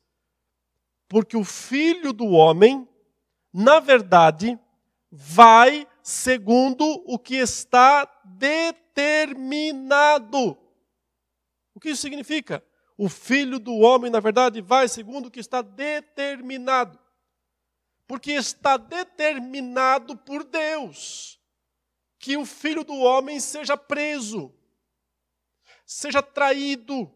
Porque 1.08 1.36
o 1.36 1.43
filho 1.43 2.13
do 2.13 2.27
homem, 2.27 2.88
na 3.51 3.80
verdade, 3.80 4.60
vai 5.12 5.88
segundo 6.04 6.86
o 7.06 7.17
que 7.17 7.36
está 7.36 8.06
determinado. 8.23 10.56
O 11.73 11.80
que 11.80 11.89
isso 11.89 12.04
significa? 12.04 12.63
O 12.97 13.10
filho 13.10 13.60
do 13.60 13.73
homem, 13.77 14.12
na 14.12 14.19
verdade, 14.19 14.62
vai 14.62 14.88
segundo 14.88 15.25
o 15.25 15.32
que 15.32 15.39
está 15.39 15.63
determinado. 15.63 16.99
Porque 18.06 18.32
está 18.32 18.77
determinado 18.77 20.15
por 20.15 20.43
Deus 20.43 21.40
que 22.21 22.38
o 22.38 22.45
filho 22.45 22.84
do 22.84 22.93
homem 22.99 23.39
seja 23.39 23.75
preso, 23.75 24.53
seja 25.84 26.21
traído, 26.21 27.12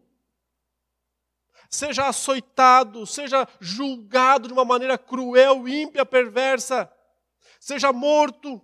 seja 1.70 2.08
açoitado, 2.08 3.06
seja 3.06 3.46
julgado 3.60 4.48
de 4.48 4.52
uma 4.52 4.64
maneira 4.64 4.98
cruel, 4.98 5.68
ímpia, 5.68 6.04
perversa, 6.04 6.92
seja 7.60 7.92
morto. 7.92 8.60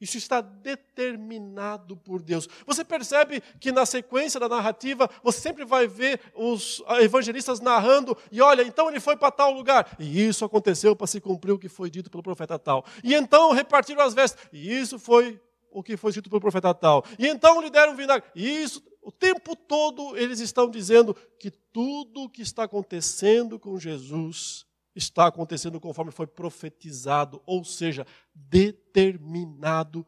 Isso 0.00 0.18
está 0.18 0.40
determinado 0.40 1.96
por 1.96 2.22
Deus. 2.22 2.48
Você 2.66 2.84
percebe 2.84 3.42
que 3.58 3.72
na 3.72 3.86
sequência 3.86 4.38
da 4.38 4.48
narrativa, 4.48 5.08
você 5.22 5.40
sempre 5.40 5.64
vai 5.64 5.86
ver 5.86 6.20
os 6.34 6.82
evangelistas 7.00 7.60
narrando, 7.60 8.16
e 8.30 8.40
olha, 8.40 8.62
então 8.62 8.88
ele 8.90 9.00
foi 9.00 9.16
para 9.16 9.30
tal 9.30 9.52
lugar, 9.52 9.96
e 9.98 10.26
isso 10.26 10.44
aconteceu 10.44 10.94
para 10.94 11.06
se 11.06 11.20
cumprir 11.20 11.52
o 11.52 11.58
que 11.58 11.68
foi 11.68 11.88
dito 11.88 12.10
pelo 12.10 12.22
profeta 12.22 12.58
tal. 12.58 12.84
E 13.02 13.14
então 13.14 13.52
repartiram 13.52 14.02
as 14.02 14.12
vestes, 14.12 14.48
e 14.52 14.72
isso 14.72 14.98
foi 14.98 15.40
o 15.70 15.82
que 15.82 15.96
foi 15.96 16.12
dito 16.12 16.28
pelo 16.28 16.40
profeta 16.40 16.74
tal. 16.74 17.04
E 17.18 17.26
então 17.26 17.60
lhe 17.60 17.70
deram 17.70 17.96
vinagre, 17.96 18.28
e 18.34 18.62
isso. 18.62 18.82
O 19.02 19.12
tempo 19.12 19.54
todo 19.54 20.16
eles 20.16 20.40
estão 20.40 20.68
dizendo 20.68 21.14
que 21.38 21.48
tudo 21.48 22.24
o 22.24 22.28
que 22.28 22.42
está 22.42 22.64
acontecendo 22.64 23.56
com 23.56 23.78
Jesus 23.78 24.65
está 24.96 25.26
acontecendo 25.26 25.78
conforme 25.78 26.10
foi 26.10 26.26
profetizado, 26.26 27.42
ou 27.44 27.64
seja, 27.64 28.06
determinado 28.34 30.06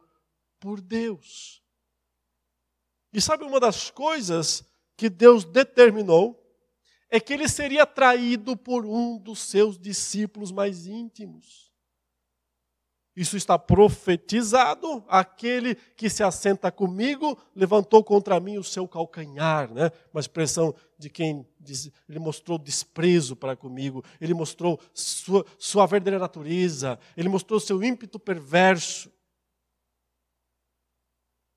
por 0.59 0.81
Deus. 0.81 1.63
E 3.13 3.21
sabe 3.21 3.43
uma 3.43 3.59
das 3.59 3.91
coisas 3.91 4.63
que 4.97 5.09
Deus 5.09 5.45
determinou? 5.45 6.37
É 7.09 7.19
que 7.19 7.33
ele 7.33 7.47
seria 7.47 7.85
traído 7.85 8.55
por 8.55 8.85
um 8.85 9.17
dos 9.17 9.39
seus 9.39 9.79
discípulos 9.79 10.51
mais 10.51 10.85
íntimos. 10.85 11.68
Isso 13.19 13.35
está 13.35 13.59
profetizado. 13.59 15.03
Aquele 15.05 15.75
que 15.75 16.09
se 16.09 16.23
assenta 16.23 16.71
comigo 16.71 17.37
levantou 17.53 18.01
contra 18.01 18.39
mim 18.39 18.57
o 18.57 18.63
seu 18.63 18.87
calcanhar, 18.87 19.69
né? 19.73 19.91
Uma 20.13 20.21
expressão 20.21 20.73
de 20.97 21.09
quem 21.09 21.45
diz, 21.59 21.91
ele 22.07 22.17
mostrou 22.17 22.57
desprezo 22.57 23.35
para 23.35 23.57
comigo, 23.57 24.05
ele 24.21 24.33
mostrou 24.33 24.79
sua, 24.93 25.45
sua 25.57 25.85
verdadeira 25.85 26.17
natureza, 26.17 26.97
ele 27.17 27.27
mostrou 27.27 27.59
seu 27.59 27.83
ímpeto 27.83 28.17
perverso. 28.17 29.11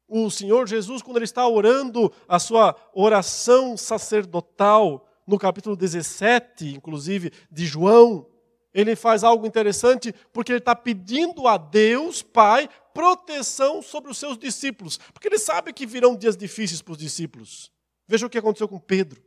O 0.08 0.28
Senhor 0.30 0.66
Jesus, 0.66 1.00
quando 1.00 1.18
ele 1.18 1.26
está 1.26 1.46
orando 1.46 2.12
a 2.26 2.40
sua 2.40 2.74
oração 2.92 3.76
sacerdotal, 3.76 5.08
no 5.24 5.38
capítulo 5.38 5.76
17, 5.76 6.74
inclusive, 6.74 7.30
de 7.48 7.66
João, 7.66 8.26
ele 8.74 8.96
faz 8.96 9.22
algo 9.22 9.46
interessante 9.46 10.12
porque 10.32 10.52
ele 10.52 10.58
está 10.58 10.74
pedindo 10.74 11.46
a 11.46 11.58
Deus, 11.58 12.22
Pai, 12.22 12.68
proteção 12.94 13.82
sobre 13.82 14.10
os 14.10 14.18
seus 14.18 14.38
discípulos. 14.38 14.98
Porque 15.12 15.28
ele 15.28 15.38
sabe 15.38 15.72
que 15.72 15.86
virão 15.86 16.16
dias 16.16 16.36
difíceis 16.36 16.80
para 16.80 16.92
os 16.92 16.98
discípulos. 16.98 17.70
Veja 18.06 18.26
o 18.26 18.30
que 18.30 18.38
aconteceu 18.38 18.66
com 18.66 18.78
Pedro. 18.78 19.22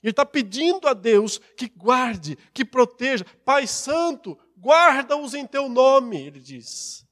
Ele 0.00 0.12
está 0.12 0.24
pedindo 0.24 0.86
a 0.86 0.94
Deus 0.94 1.38
que 1.56 1.68
guarde, 1.68 2.36
que 2.54 2.64
proteja. 2.64 3.24
Pai 3.44 3.66
Santo, 3.66 4.38
guarda-os 4.56 5.34
em 5.34 5.44
teu 5.44 5.68
nome, 5.68 6.24
ele 6.24 6.38
diz. 6.38 7.04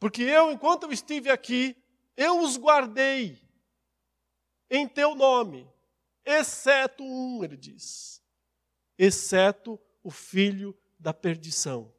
Porque 0.00 0.22
eu, 0.22 0.50
enquanto 0.50 0.82
eu 0.82 0.92
estive 0.92 1.30
aqui, 1.30 1.76
eu 2.16 2.40
os 2.40 2.56
guardei 2.56 3.40
em 4.68 4.88
teu 4.88 5.14
nome, 5.14 5.70
exceto 6.24 7.04
um, 7.04 7.44
ele 7.44 7.56
diz 7.56 8.16
exceto 8.98 9.80
o 10.02 10.10
filho 10.10 10.76
da 10.98 11.12
perdição, 11.12 11.92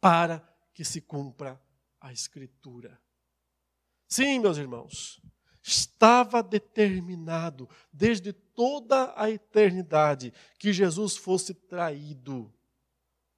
para 0.00 0.46
que 0.72 0.84
se 0.84 1.00
cumpra 1.00 1.60
a 2.00 2.12
Escritura. 2.12 3.00
Sim, 4.06 4.38
meus 4.38 4.56
irmãos, 4.56 5.20
estava 5.62 6.42
determinado 6.42 7.68
desde 7.92 8.32
toda 8.32 9.12
a 9.16 9.30
eternidade 9.30 10.32
que 10.58 10.72
Jesus 10.72 11.16
fosse 11.16 11.52
traído 11.52 12.52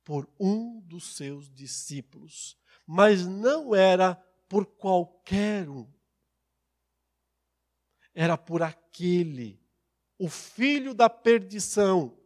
por 0.05 0.29
um 0.39 0.81
dos 0.81 1.17
seus 1.17 1.51
discípulos, 1.51 2.57
mas 2.87 3.27
não 3.27 3.75
era 3.75 4.15
por 4.49 4.67
qualquer 4.67 5.69
um. 5.69 5.87
Era 8.13 8.37
por 8.37 8.63
aquele, 8.63 9.61
o 10.19 10.29
filho 10.29 10.93
da 10.93 11.09
perdição, 11.09 12.20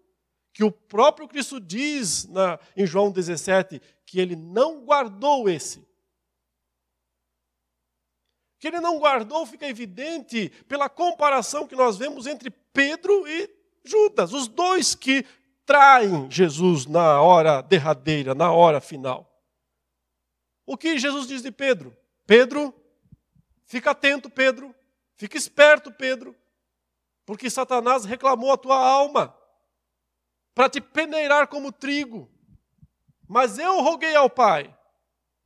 que 0.55 0.65
o 0.65 0.73
próprio 0.73 1.29
Cristo 1.29 1.61
diz 1.61 2.25
na, 2.29 2.59
em 2.75 2.87
João 2.87 3.11
17 3.11 3.83
que 4.07 4.19
ele 4.19 4.35
não 4.35 4.87
guardou 4.87 5.51
esse. 5.51 5.87
Que 8.59 8.69
ele 8.69 8.81
não 8.81 8.99
guardou 8.99 9.45
fica 9.45 9.69
evidente 9.69 10.49
pela 10.67 10.89
comparação 10.89 11.67
que 11.67 11.77
nós 11.77 11.99
vemos 11.99 12.27
entre 12.27 12.49
Pedro 12.49 13.29
e 13.29 13.51
Judas, 13.85 14.33
os 14.33 14.49
dois 14.49 14.95
que 14.95 15.27
traem 15.67 16.31
Jesus 16.31 16.87
na 16.87 17.21
hora 17.21 17.61
derradeira, 17.61 18.35
na 18.35 18.51
hora 18.51 18.81
final. 18.81 19.31
O 20.65 20.79
que 20.79 20.99
Jesus 20.99 21.27
diz 21.27 21.43
de 21.43 21.53
Pedro? 21.53 21.95
Pedro, 22.27 22.73
Fica 23.67 23.91
atento, 23.91 24.31
Pedro. 24.31 24.75
Fica 25.17 25.37
esperto, 25.37 25.91
Pedro. 25.91 26.37
Porque 27.25 27.49
Satanás 27.49 28.05
reclamou 28.05 28.53
a 28.53 28.57
tua 28.57 28.77
alma 28.77 29.37
para 30.55 30.69
te 30.69 30.81
peneirar 30.81 31.49
como 31.49 31.73
trigo. 31.73 32.31
Mas 33.29 33.59
eu 33.59 33.81
roguei 33.83 34.15
ao 34.15 34.31
Pai 34.31 34.75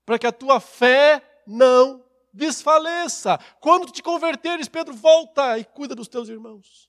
para 0.04 0.18
que 0.18 0.26
a 0.26 0.32
tua 0.32 0.61
fé 0.61 1.22
não 1.46 2.04
desfaleça. 2.32 3.38
Quando 3.61 3.90
te 3.90 4.02
converteres, 4.02 4.68
Pedro, 4.68 4.94
volta 4.94 5.59
e 5.59 5.64
cuida 5.64 5.94
dos 5.94 6.09
teus 6.09 6.28
irmãos. 6.28 6.88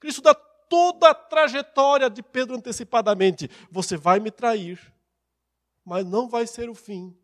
Cristo 0.00 0.20
dá 0.22 0.34
toda 0.34 1.10
a 1.10 1.14
trajetória 1.14 2.10
de 2.10 2.22
Pedro 2.22 2.56
antecipadamente. 2.56 3.48
Você 3.70 3.96
vai 3.96 4.20
me 4.20 4.30
trair, 4.30 4.92
mas 5.84 6.04
não 6.04 6.28
vai 6.28 6.46
ser 6.46 6.68
o 6.68 6.74
fim, 6.74 7.16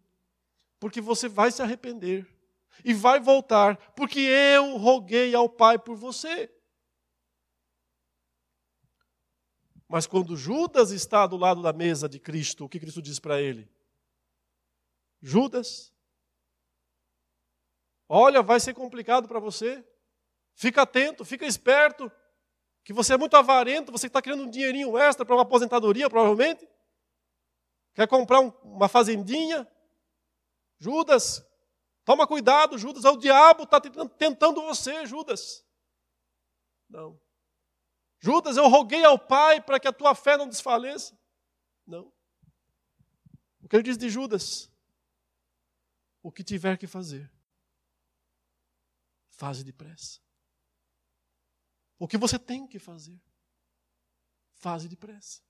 porque 0.78 1.00
você 1.00 1.28
vai 1.28 1.50
se 1.50 1.62
arrepender 1.62 2.26
e 2.84 2.94
vai 2.94 3.20
voltar, 3.20 3.76
porque 3.94 4.20
eu 4.20 4.76
roguei 4.76 5.34
ao 5.34 5.48
Pai 5.48 5.78
por 5.78 5.96
você. 5.96 6.50
Mas 9.90 10.06
quando 10.06 10.36
Judas 10.36 10.92
está 10.92 11.26
do 11.26 11.36
lado 11.36 11.60
da 11.60 11.72
mesa 11.72 12.08
de 12.08 12.20
Cristo, 12.20 12.64
o 12.64 12.68
que 12.68 12.78
Cristo 12.78 13.02
diz 13.02 13.18
para 13.18 13.42
ele? 13.42 13.68
Judas, 15.20 15.92
olha, 18.08 18.40
vai 18.40 18.60
ser 18.60 18.72
complicado 18.72 19.26
para 19.26 19.40
você. 19.40 19.84
Fica 20.54 20.82
atento, 20.82 21.24
fica 21.24 21.44
esperto, 21.44 22.08
que 22.84 22.92
você 22.92 23.14
é 23.14 23.16
muito 23.16 23.36
avarento, 23.36 23.90
você 23.90 24.06
está 24.06 24.22
querendo 24.22 24.44
um 24.44 24.48
dinheirinho 24.48 24.96
extra 24.96 25.26
para 25.26 25.34
uma 25.34 25.42
aposentadoria, 25.42 26.08
provavelmente. 26.08 26.68
Quer 27.92 28.06
comprar 28.06 28.38
um, 28.38 28.52
uma 28.62 28.88
fazendinha? 28.88 29.66
Judas, 30.78 31.44
toma 32.04 32.28
cuidado, 32.28 32.78
Judas, 32.78 33.04
é 33.04 33.10
o 33.10 33.16
diabo 33.16 33.64
está 33.64 33.80
tentando 33.80 34.62
você, 34.62 35.04
Judas. 35.04 35.66
Não. 36.88 37.20
Judas, 38.20 38.56
eu 38.56 38.68
roguei 38.68 39.02
ao 39.04 39.18
Pai 39.18 39.62
para 39.62 39.80
que 39.80 39.88
a 39.88 39.92
tua 39.92 40.14
fé 40.14 40.36
não 40.36 40.46
desfaleça. 40.46 41.18
Não. 41.86 42.12
O 43.62 43.68
que 43.68 43.76
ele 43.76 43.82
diz 43.82 43.96
de 43.96 44.10
Judas? 44.10 44.70
O 46.22 46.30
que 46.30 46.44
tiver 46.44 46.76
que 46.76 46.86
fazer, 46.86 47.30
faze 49.30 49.64
depressa. 49.64 50.20
O 51.98 52.06
que 52.06 52.18
você 52.18 52.38
tem 52.38 52.66
que 52.66 52.78
fazer, 52.78 53.18
faze 54.52 54.86
depressa. 54.86 55.42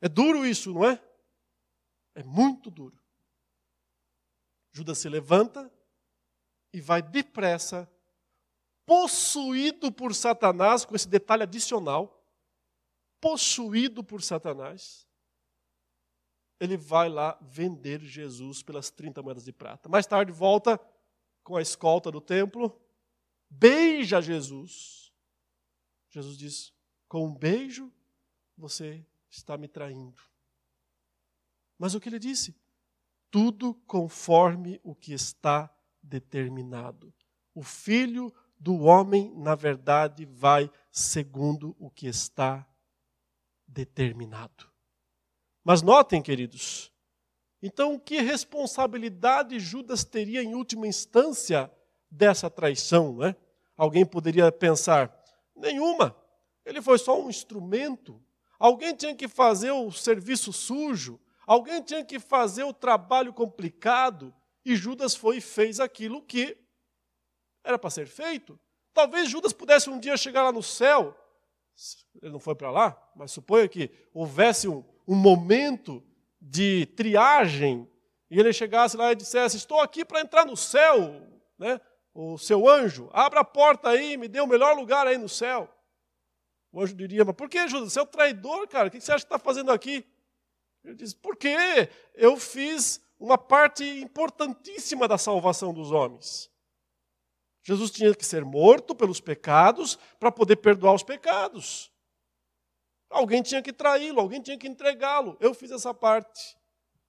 É 0.00 0.08
duro 0.08 0.46
isso, 0.46 0.72
não 0.72 0.88
é? 0.88 1.02
É 2.14 2.22
muito 2.22 2.70
duro. 2.70 3.02
Judas 4.72 4.98
se 4.98 5.08
levanta 5.08 5.72
e 6.72 6.80
vai 6.80 7.02
depressa, 7.02 7.90
possuído 8.86 9.90
por 9.90 10.14
Satanás, 10.14 10.84
com 10.84 10.94
esse 10.94 11.08
detalhe 11.08 11.42
adicional, 11.42 12.24
possuído 13.20 14.04
por 14.04 14.22
Satanás, 14.22 15.06
ele 16.60 16.76
vai 16.76 17.08
lá 17.08 17.36
vender 17.42 18.00
Jesus 18.00 18.62
pelas 18.62 18.90
30 18.90 19.20
moedas 19.22 19.44
de 19.44 19.52
prata. 19.52 19.88
Mais 19.88 20.06
tarde 20.06 20.32
volta 20.32 20.80
com 21.42 21.56
a 21.56 21.62
escolta 21.62 22.10
do 22.10 22.20
templo, 22.20 22.80
beija 23.50 24.22
Jesus. 24.22 25.12
Jesus 26.08 26.38
diz: 26.38 26.72
com 27.08 27.26
um 27.26 27.34
beijo 27.34 27.92
você 28.56 29.04
está 29.28 29.58
me 29.58 29.68
traindo. 29.68 30.20
Mas 31.78 31.94
o 31.94 32.00
que 32.00 32.08
ele 32.08 32.18
disse? 32.18 32.56
Tudo 33.30 33.74
conforme 33.86 34.80
o 34.82 34.94
que 34.94 35.12
está 35.12 35.70
determinado. 36.02 37.12
O 37.54 37.62
filho 37.62 38.32
do 38.58 38.80
homem, 38.82 39.32
na 39.36 39.54
verdade, 39.54 40.24
vai 40.24 40.70
segundo 40.90 41.76
o 41.78 41.90
que 41.90 42.06
está 42.06 42.66
determinado. 43.66 44.70
Mas 45.64 45.82
notem, 45.82 46.22
queridos, 46.22 46.92
então 47.62 47.98
que 47.98 48.20
responsabilidade 48.20 49.58
Judas 49.58 50.04
teria 50.04 50.42
em 50.42 50.54
última 50.54 50.86
instância 50.86 51.70
dessa 52.10 52.48
traição? 52.48 53.16
Né? 53.16 53.36
Alguém 53.76 54.06
poderia 54.06 54.50
pensar: 54.52 55.14
nenhuma, 55.54 56.16
ele 56.64 56.80
foi 56.80 56.98
só 56.98 57.20
um 57.20 57.28
instrumento 57.28 58.20
Alguém 58.58 58.94
tinha 58.94 59.14
que 59.14 59.28
fazer 59.28 59.70
o 59.70 59.90
serviço 59.92 60.52
sujo, 60.52 61.20
alguém 61.46 61.82
tinha 61.82 62.04
que 62.04 62.18
fazer 62.18 62.64
o 62.64 62.72
trabalho 62.72 63.32
complicado, 63.32 64.34
e 64.64 64.74
Judas 64.74 65.14
foi 65.14 65.38
e 65.38 65.40
fez 65.40 65.78
aquilo 65.78 66.22
que 66.22 66.56
era 67.66 67.78
para 67.78 67.90
ser 67.90 68.06
feito. 68.06 68.58
Talvez 68.94 69.28
Judas 69.28 69.52
pudesse 69.52 69.90
um 69.90 69.98
dia 69.98 70.16
chegar 70.16 70.44
lá 70.44 70.52
no 70.52 70.62
céu, 70.62 71.14
ele 72.22 72.32
não 72.32 72.38
foi 72.38 72.54
para 72.54 72.70
lá, 72.70 73.10
mas 73.14 73.32
suponha 73.32 73.68
que 73.68 73.90
houvesse 74.14 74.66
um, 74.68 74.82
um 75.06 75.14
momento 75.14 76.02
de 76.40 76.86
triagem, 76.96 77.90
e 78.30 78.38
ele 78.38 78.52
chegasse 78.52 78.96
lá 78.96 79.12
e 79.12 79.16
dissesse: 79.16 79.56
Estou 79.56 79.80
aqui 79.80 80.04
para 80.04 80.20
entrar 80.20 80.46
no 80.46 80.56
céu, 80.56 80.98
né? 81.58 81.80
o 82.14 82.38
seu 82.38 82.66
anjo, 82.66 83.10
abra 83.12 83.40
a 83.40 83.44
porta 83.44 83.90
aí, 83.90 84.16
me 84.16 84.26
dê 84.26 84.40
o 84.40 84.46
melhor 84.46 84.74
lugar 84.74 85.06
aí 85.06 85.18
no 85.18 85.28
céu. 85.28 85.68
O 86.72 86.80
anjo 86.80 86.94
diria, 86.94 87.24
mas 87.24 87.34
por 87.36 87.48
que, 87.48 87.68
Judas? 87.68 87.92
Você 87.92 87.98
é 87.98 88.02
o 88.02 88.06
traidor, 88.06 88.66
cara. 88.68 88.88
O 88.88 88.90
que 88.90 89.00
você 89.00 89.12
acha 89.12 89.24
que 89.24 89.32
está 89.32 89.38
fazendo 89.38 89.70
aqui? 89.70 90.04
Ele 90.82 90.94
diz, 90.94 91.12
porque 91.12 91.54
eu 92.14 92.36
fiz 92.38 93.00
uma 93.18 93.36
parte 93.36 93.84
importantíssima 93.84 95.06
da 95.06 95.18
salvação 95.18 95.74
dos 95.74 95.90
homens. 95.90 96.50
Jesus 97.66 97.90
tinha 97.90 98.14
que 98.14 98.24
ser 98.24 98.44
morto 98.44 98.94
pelos 98.94 99.20
pecados 99.20 99.98
para 100.20 100.30
poder 100.30 100.54
perdoar 100.54 100.94
os 100.94 101.02
pecados. 101.02 101.90
Alguém 103.10 103.42
tinha 103.42 103.60
que 103.60 103.72
traí-lo, 103.72 104.20
alguém 104.20 104.40
tinha 104.40 104.56
que 104.56 104.68
entregá-lo. 104.68 105.36
Eu 105.40 105.52
fiz 105.52 105.72
essa 105.72 105.92
parte. 105.92 106.56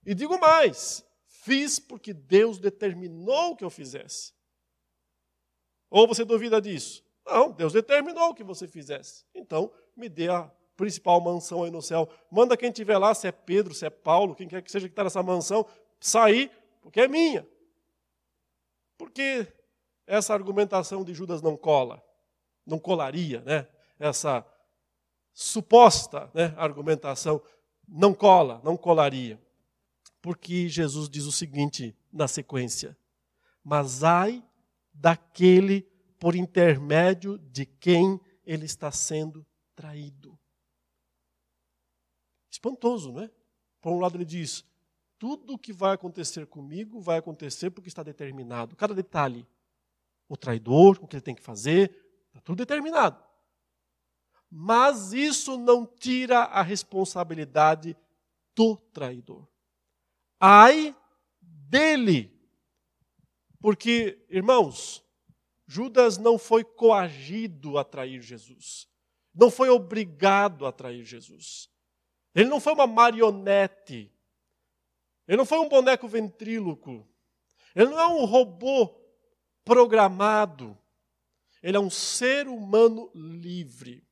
E 0.04 0.16
digo 0.16 0.36
mais: 0.40 1.06
fiz 1.28 1.78
porque 1.78 2.12
Deus 2.12 2.58
determinou 2.58 3.54
que 3.54 3.64
eu 3.64 3.70
fizesse. 3.70 4.32
Ou 5.88 6.08
você 6.08 6.24
duvida 6.24 6.60
disso? 6.60 7.04
Não, 7.24 7.52
Deus 7.52 7.72
determinou 7.72 8.34
que 8.34 8.42
você 8.42 8.66
fizesse. 8.66 9.24
Então, 9.32 9.70
me 9.94 10.08
dê 10.08 10.28
a 10.28 10.50
principal 10.76 11.20
mansão 11.20 11.62
aí 11.62 11.70
no 11.70 11.80
céu. 11.80 12.08
Manda 12.28 12.56
quem 12.56 12.70
estiver 12.70 12.98
lá, 12.98 13.14
se 13.14 13.28
é 13.28 13.32
Pedro, 13.32 13.74
se 13.74 13.86
é 13.86 13.90
Paulo, 13.90 14.34
quem 14.34 14.48
quer 14.48 14.60
que 14.60 14.72
seja 14.72 14.88
que 14.88 14.92
está 14.92 15.04
nessa 15.04 15.22
mansão, 15.22 15.64
sair, 16.00 16.50
porque 16.82 17.02
é 17.02 17.06
minha. 17.06 17.46
Porque 18.96 19.46
essa 20.08 20.34
argumentação 20.34 21.04
de 21.04 21.14
Judas 21.14 21.42
não 21.42 21.56
cola, 21.56 22.02
não 22.66 22.78
colaria, 22.78 23.42
né? 23.42 23.68
Essa 23.98 24.44
suposta 25.32 26.30
né, 26.34 26.54
argumentação 26.56 27.40
não 27.86 28.14
cola, 28.14 28.60
não 28.64 28.76
colaria. 28.76 29.40
Porque 30.20 30.68
Jesus 30.68 31.08
diz 31.08 31.24
o 31.24 31.32
seguinte 31.32 31.96
na 32.12 32.26
sequência: 32.26 32.96
Mas 33.62 34.02
ai 34.02 34.42
daquele 34.92 35.82
por 36.18 36.34
intermédio 36.34 37.38
de 37.38 37.64
quem 37.64 38.20
ele 38.44 38.64
está 38.64 38.90
sendo 38.90 39.46
traído. 39.76 40.36
Espantoso, 42.50 43.12
não 43.12 43.22
é? 43.22 43.30
Por 43.80 43.92
um 43.92 44.00
lado, 44.00 44.16
ele 44.16 44.24
diz: 44.24 44.64
tudo 45.18 45.54
o 45.54 45.58
que 45.58 45.72
vai 45.72 45.94
acontecer 45.94 46.46
comigo 46.46 47.00
vai 47.00 47.18
acontecer 47.18 47.70
porque 47.70 47.88
está 47.88 48.02
determinado. 48.02 48.76
Cada 48.76 48.94
detalhe. 48.94 49.46
O 50.28 50.36
traidor, 50.36 50.98
o 51.00 51.06
que 51.06 51.16
ele 51.16 51.22
tem 51.22 51.34
que 51.34 51.42
fazer, 51.42 51.90
está 52.28 52.40
tudo 52.40 52.58
determinado. 52.58 53.22
Mas 54.50 55.12
isso 55.12 55.58
não 55.58 55.86
tira 55.86 56.40
a 56.40 56.62
responsabilidade 56.62 57.96
do 58.54 58.76
traidor. 58.76 59.46
Ai 60.40 60.96
dele. 61.40 62.34
Porque, 63.60 64.24
irmãos, 64.28 65.04
Judas 65.66 66.16
não 66.16 66.38
foi 66.38 66.64
coagido 66.64 67.76
a 67.76 67.84
trair 67.84 68.22
Jesus. 68.22 68.88
Não 69.34 69.50
foi 69.50 69.68
obrigado 69.68 70.64
a 70.66 70.72
trair 70.72 71.04
Jesus. 71.04 71.68
Ele 72.34 72.48
não 72.48 72.60
foi 72.60 72.72
uma 72.72 72.86
marionete. 72.86 74.12
Ele 75.26 75.36
não 75.36 75.44
foi 75.44 75.58
um 75.58 75.68
boneco 75.68 76.08
ventríloco. 76.08 77.06
Ele 77.74 77.90
não 77.90 78.00
é 78.00 78.06
um 78.06 78.24
robô 78.24 78.98
programado. 79.68 80.78
Ele 81.62 81.76
é 81.76 81.80
um 81.80 81.90
ser 81.90 82.48
humano 82.48 83.10
livre, 83.14 84.02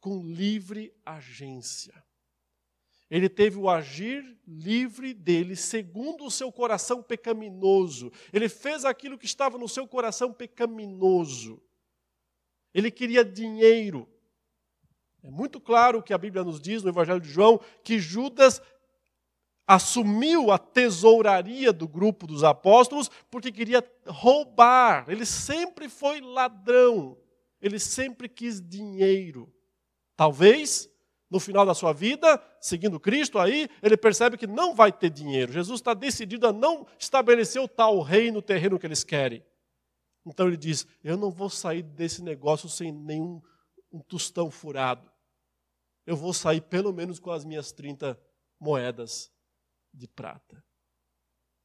com 0.00 0.24
livre 0.24 0.90
agência. 1.04 1.92
Ele 3.10 3.28
teve 3.28 3.58
o 3.58 3.68
agir 3.68 4.24
livre 4.46 5.12
dele, 5.12 5.54
segundo 5.54 6.24
o 6.24 6.30
seu 6.30 6.50
coração 6.50 7.02
pecaminoso. 7.02 8.10
Ele 8.32 8.48
fez 8.48 8.86
aquilo 8.86 9.18
que 9.18 9.26
estava 9.26 9.58
no 9.58 9.68
seu 9.68 9.86
coração 9.86 10.32
pecaminoso. 10.32 11.62
Ele 12.72 12.90
queria 12.90 13.22
dinheiro. 13.22 14.08
É 15.22 15.30
muito 15.30 15.60
claro 15.60 15.98
o 15.98 16.02
que 16.02 16.14
a 16.14 16.18
Bíblia 16.18 16.42
nos 16.42 16.58
diz 16.58 16.82
no 16.82 16.88
Evangelho 16.88 17.20
de 17.20 17.28
João 17.28 17.60
que 17.84 17.98
Judas 17.98 18.62
assumiu 19.70 20.50
a 20.50 20.58
tesouraria 20.58 21.72
do 21.72 21.86
grupo 21.86 22.26
dos 22.26 22.42
apóstolos 22.42 23.08
porque 23.30 23.52
queria 23.52 23.88
roubar. 24.04 25.08
Ele 25.08 25.24
sempre 25.24 25.88
foi 25.88 26.20
ladrão. 26.20 27.16
Ele 27.62 27.78
sempre 27.78 28.28
quis 28.28 28.60
dinheiro. 28.60 29.48
Talvez, 30.16 30.90
no 31.30 31.38
final 31.38 31.64
da 31.64 31.72
sua 31.72 31.92
vida, 31.92 32.42
seguindo 32.60 32.98
Cristo 32.98 33.38
aí, 33.38 33.68
ele 33.80 33.96
percebe 33.96 34.36
que 34.36 34.44
não 34.44 34.74
vai 34.74 34.90
ter 34.90 35.08
dinheiro. 35.08 35.52
Jesus 35.52 35.78
está 35.78 35.94
decidido 35.94 36.48
a 36.48 36.52
não 36.52 36.84
estabelecer 36.98 37.62
o 37.62 37.68
tal 37.68 38.00
reino 38.00 38.42
terreno 38.42 38.76
que 38.76 38.88
eles 38.88 39.04
querem. 39.04 39.40
Então 40.26 40.48
ele 40.48 40.56
diz: 40.56 40.84
Eu 41.04 41.16
não 41.16 41.30
vou 41.30 41.48
sair 41.48 41.84
desse 41.84 42.24
negócio 42.24 42.68
sem 42.68 42.90
nenhum 42.90 43.40
um 43.92 44.00
tostão 44.00 44.50
furado. 44.50 45.08
Eu 46.04 46.16
vou 46.16 46.32
sair 46.32 46.60
pelo 46.60 46.92
menos 46.92 47.20
com 47.20 47.30
as 47.30 47.44
minhas 47.44 47.70
30 47.70 48.20
moedas 48.58 49.30
de 49.92 50.06
prata. 50.08 50.64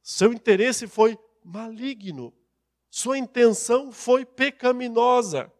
Seu 0.02 0.32
interesse 0.32 0.86
foi 0.86 1.18
maligno. 1.44 2.32
Sua 2.90 3.18
intenção 3.18 3.90
foi 3.92 4.24
pecaminosa. 4.24 5.52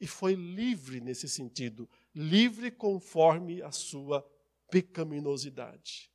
E 0.00 0.06
foi 0.06 0.34
livre 0.34 1.00
nesse 1.00 1.28
sentido, 1.28 1.88
livre 2.12 2.70
conforme 2.70 3.62
a 3.62 3.70
sua 3.70 4.28
pecaminosidade. 4.68 6.10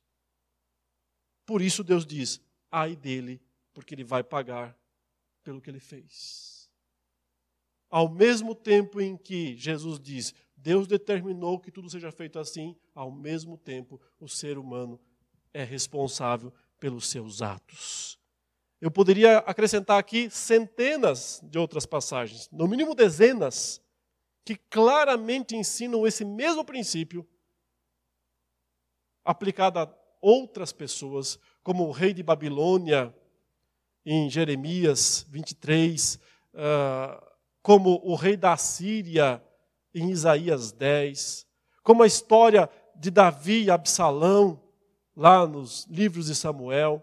Por 1.46 1.62
isso 1.62 1.82
Deus 1.82 2.04
diz: 2.04 2.40
ai 2.70 2.94
dele, 2.94 3.40
porque 3.72 3.94
ele 3.94 4.04
vai 4.04 4.22
pagar 4.22 4.78
pelo 5.42 5.62
que 5.62 5.70
ele 5.70 5.80
fez. 5.80 6.70
Ao 7.88 8.06
mesmo 8.06 8.54
tempo 8.54 9.00
em 9.00 9.16
que 9.16 9.56
Jesus 9.56 9.98
diz: 9.98 10.34
Deus 10.60 10.86
determinou 10.86 11.58
que 11.58 11.70
tudo 11.70 11.88
seja 11.88 12.10
feito 12.10 12.38
assim, 12.38 12.76
ao 12.94 13.10
mesmo 13.10 13.56
tempo 13.56 14.00
o 14.20 14.28
ser 14.28 14.58
humano 14.58 15.00
é 15.54 15.62
responsável 15.62 16.52
pelos 16.80 17.08
seus 17.08 17.42
atos. 17.42 18.18
Eu 18.80 18.90
poderia 18.90 19.38
acrescentar 19.38 19.98
aqui 19.98 20.28
centenas 20.30 21.40
de 21.42 21.58
outras 21.58 21.86
passagens, 21.86 22.48
no 22.50 22.66
mínimo 22.68 22.94
dezenas, 22.94 23.80
que 24.44 24.56
claramente 24.56 25.56
ensinam 25.56 26.06
esse 26.06 26.24
mesmo 26.24 26.64
princípio 26.64 27.26
aplicado 29.24 29.78
a 29.78 29.94
outras 30.20 30.72
pessoas, 30.72 31.38
como 31.62 31.86
o 31.86 31.92
rei 31.92 32.12
de 32.12 32.22
Babilônia, 32.22 33.14
em 34.04 34.30
Jeremias 34.30 35.26
23, 35.28 36.18
ah, 36.54 37.36
como 37.62 38.00
o 38.02 38.14
rei 38.14 38.36
da 38.36 38.56
Síria, 38.56 39.42
em 40.00 40.10
Isaías 40.10 40.72
10, 40.72 41.46
como 41.82 42.02
a 42.02 42.06
história 42.06 42.68
de 42.94 43.10
Davi 43.10 43.64
e 43.64 43.70
Absalão, 43.70 44.60
lá 45.16 45.46
nos 45.46 45.86
livros 45.86 46.26
de 46.26 46.34
Samuel, 46.34 47.02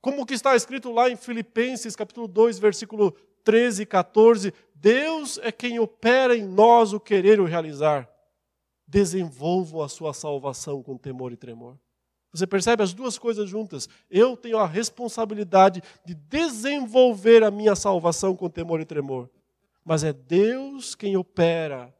como 0.00 0.22
o 0.22 0.26
que 0.26 0.34
está 0.34 0.54
escrito 0.54 0.92
lá 0.92 1.08
em 1.08 1.16
Filipenses, 1.16 1.96
capítulo 1.96 2.28
2, 2.28 2.58
versículo 2.58 3.12
13 3.42 3.82
e 3.82 3.86
14, 3.86 4.52
Deus 4.74 5.38
é 5.38 5.50
quem 5.50 5.78
opera 5.78 6.36
em 6.36 6.44
nós 6.44 6.92
o 6.92 7.00
querer 7.00 7.38
e 7.38 7.40
o 7.40 7.46
realizar. 7.46 8.08
Desenvolvam 8.86 9.80
a 9.80 9.88
sua 9.88 10.12
salvação 10.12 10.82
com 10.82 10.98
temor 10.98 11.32
e 11.32 11.36
tremor. 11.36 11.78
Você 12.32 12.46
percebe 12.46 12.82
as 12.82 12.92
duas 12.92 13.16
coisas 13.16 13.48
juntas? 13.48 13.88
Eu 14.10 14.36
tenho 14.36 14.58
a 14.58 14.66
responsabilidade 14.66 15.82
de 16.04 16.14
desenvolver 16.14 17.42
a 17.42 17.50
minha 17.50 17.74
salvação 17.74 18.36
com 18.36 18.50
temor 18.50 18.80
e 18.80 18.84
tremor 18.84 19.30
mas 19.84 20.02
é 20.02 20.12
Deus 20.12 20.94
quem 20.94 21.16
opera 21.16 21.94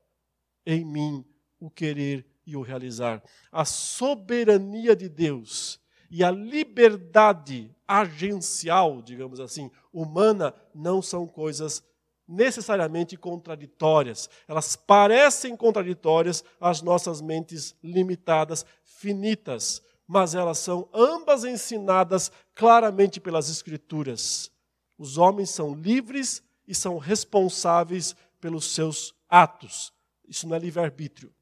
em 0.65 0.85
mim 0.85 1.25
o 1.61 1.71
querer 1.71 2.27
e 2.47 2.57
o 2.57 2.63
realizar. 2.63 3.23
A 3.53 3.65
soberania 3.65 4.97
de 4.97 5.09
Deus 5.09 5.81
e 6.11 6.23
a 6.23 6.31
liberdade 6.31 7.75
agencial, 7.87 9.03
digamos 9.03 9.41
assim, 9.41 9.71
humana, 9.93 10.55
não 10.75 11.03
são 11.03 11.27
coisas 11.27 11.83
necessariamente 12.27 13.17
contraditórias. 13.17 14.31
Elas 14.49 14.77
parecem 14.77 15.57
contraditórias 15.57 16.43
às 16.61 16.81
nossas 16.81 17.21
mentes 17.21 17.75
limitadas, 17.83 18.65
finitas, 18.83 19.83
mas 20.07 20.35
elas 20.35 20.59
são 20.59 20.89
ambas 20.93 21.45
ensinadas 21.45 22.31
claramente 22.55 23.21
pelas 23.21 23.51
Escrituras. 23.51 24.51
Os 24.97 25.19
homens 25.19 25.51
são 25.51 25.75
livres 25.75 26.43
e 26.67 26.75
são 26.75 26.99
responsáveis 26.99 28.15
pelos 28.41 28.75
seus 28.75 29.15
atos. 29.29 29.93
Isso 30.29 30.47
não 30.49 30.57
é 30.57 30.59
livre-arbítrio. 30.59 31.33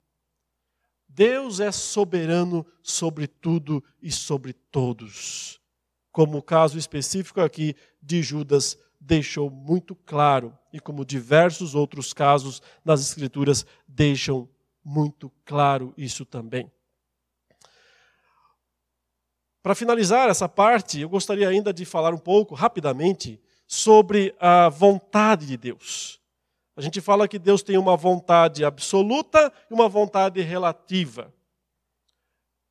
Deus 1.08 1.60
é 1.60 1.70
soberano 1.70 2.66
sobre 2.82 3.26
tudo 3.26 3.84
e 4.00 4.10
sobre 4.10 4.52
todos. 4.52 5.60
Como 6.10 6.38
o 6.38 6.42
caso 6.42 6.78
específico 6.78 7.40
aqui 7.40 7.74
de 8.00 8.22
Judas 8.22 8.78
deixou 9.00 9.50
muito 9.50 9.94
claro, 9.94 10.56
e 10.72 10.80
como 10.80 11.04
diversos 11.04 11.74
outros 11.74 12.12
casos 12.12 12.62
nas 12.84 13.00
Escrituras 13.00 13.66
deixam 13.86 14.48
muito 14.84 15.30
claro 15.44 15.92
isso 15.96 16.24
também. 16.24 16.70
Para 19.62 19.74
finalizar 19.74 20.28
essa 20.28 20.48
parte, 20.48 21.00
eu 21.00 21.08
gostaria 21.08 21.48
ainda 21.48 21.72
de 21.72 21.84
falar 21.84 22.12
um 22.12 22.18
pouco, 22.18 22.54
rapidamente, 22.54 23.40
sobre 23.72 24.34
a 24.38 24.68
vontade 24.68 25.46
de 25.46 25.56
Deus. 25.56 26.20
A 26.76 26.82
gente 26.82 27.00
fala 27.00 27.26
que 27.26 27.38
Deus 27.38 27.62
tem 27.62 27.78
uma 27.78 27.96
vontade 27.96 28.66
absoluta 28.66 29.50
e 29.70 29.72
uma 29.72 29.88
vontade 29.88 30.42
relativa. 30.42 31.32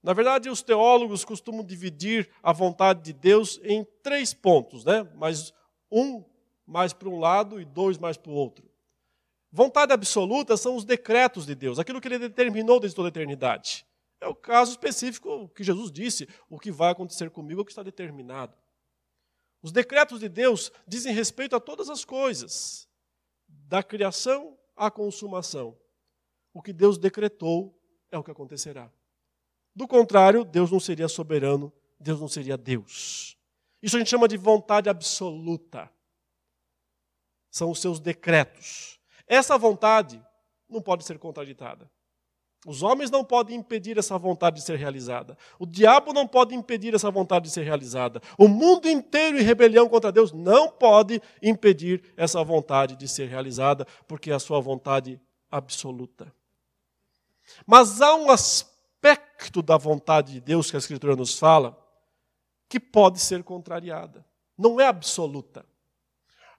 Na 0.04 0.14
verdade, 0.14 0.48
os 0.48 0.62
teólogos 0.62 1.26
costumam 1.26 1.66
dividir 1.66 2.30
a 2.44 2.54
vontade 2.54 3.02
de 3.02 3.14
Deus 3.14 3.60
em 3.64 3.84
três 4.04 4.32
pontos, 4.32 4.86
né? 4.86 5.10
Mas 5.16 5.52
um 5.92 6.24
mais 6.68 6.94
para 6.94 7.10
um 7.10 7.18
lado 7.18 7.60
e 7.60 7.66
dois 7.66 7.98
mais 7.98 8.16
para 8.16 8.32
o 8.32 8.36
outro. 8.36 8.70
Vontade 9.52 9.92
absoluta 9.92 10.56
são 10.56 10.76
os 10.76 10.86
decretos 10.86 11.48
de 11.48 11.56
Deus, 11.56 11.80
aquilo 11.80 12.00
que 12.00 12.08
ele 12.08 12.20
determinou 12.20 12.80
desde 12.80 12.96
toda 12.96 13.08
a 13.08 13.10
eternidade. 13.10 13.88
É 14.20 14.28
o 14.28 14.36
caso 14.36 14.70
específico 14.70 15.50
que 15.56 15.64
Jesus 15.64 15.92
disse: 15.92 16.30
o 16.48 16.60
que 16.60 16.72
vai 16.72 16.92
acontecer 16.92 17.32
comigo 17.32 17.62
é 17.62 17.64
o 17.64 17.66
que 17.66 17.72
está 17.72 17.82
determinado. 17.82 18.56
Os 19.62 19.72
decretos 19.72 20.20
de 20.20 20.28
Deus 20.28 20.72
dizem 20.88 21.14
respeito 21.14 21.56
a 21.56 21.60
todas 21.60 21.90
as 21.90 22.04
coisas, 22.04 22.88
da 23.48 23.84
criação 23.84 24.58
à 24.76 24.90
consumação. 24.90 25.78
O 26.54 26.62
que 26.62 26.74
Deus 26.74 26.98
decretou 26.98 27.78
é 28.12 28.18
o 28.18 28.24
que 28.24 28.32
acontecerá. 28.32 28.92
Do 29.74 29.88
contrário, 29.88 30.44
Deus 30.44 30.72
não 30.72 30.80
seria 30.80 31.08
soberano, 31.08 31.72
Deus 32.00 32.20
não 32.20 32.28
seria 32.28 32.58
Deus. 32.58 33.38
Isso 33.82 33.96
a 33.96 34.00
gente 34.00 34.10
chama 34.10 34.28
de 34.28 34.38
vontade 34.38 34.90
absoluta. 34.90 35.90
São 37.50 37.72
os 37.72 37.80
seus 37.80 38.00
decretos. 38.00 39.00
Essa 39.28 39.58
vontade 39.58 40.24
não 40.68 40.82
pode 40.82 41.06
ser 41.06 41.18
contraditada. 41.20 41.90
Os 42.66 42.84
homens 42.84 43.10
não 43.10 43.24
podem 43.24 43.58
impedir 43.58 43.98
essa 43.98 44.18
vontade 44.20 44.58
de 44.58 44.62
ser 44.62 44.78
realizada. 44.78 45.36
O 45.58 45.66
diabo 45.66 46.14
não 46.14 46.28
pode 46.28 46.54
impedir 46.54 46.94
essa 46.94 47.10
vontade 47.10 47.46
de 47.46 47.52
ser 47.52 47.64
realizada. 47.64 48.22
O 48.38 48.48
mundo 48.48 48.88
inteiro 48.88 49.40
em 49.40 49.42
rebelião 49.42 49.90
contra 49.90 50.12
Deus 50.12 50.32
não 50.32 50.70
pode 50.70 51.20
impedir 51.42 52.04
essa 52.16 52.44
vontade 52.44 52.96
de 52.96 53.08
ser 53.08 53.28
realizada, 53.28 53.88
porque 54.08 54.30
é 54.30 54.36
a 54.36 54.40
sua 54.40 54.60
vontade 54.60 55.20
absoluta. 55.50 56.32
Mas 57.66 58.00
há 58.00 58.14
um 58.16 58.30
aspecto 58.30 59.64
da 59.64 59.76
vontade 59.76 60.34
de 60.34 60.40
Deus 60.40 60.70
que 60.70 60.78
a 60.78 60.80
Escritura 60.80 61.16
nos 61.16 61.40
fala 61.40 61.76
que 62.70 62.80
pode 62.80 63.20
ser 63.20 63.44
contrariada. 63.44 64.24
Não 64.56 64.80
é 64.80 64.86
absoluta. 64.86 65.66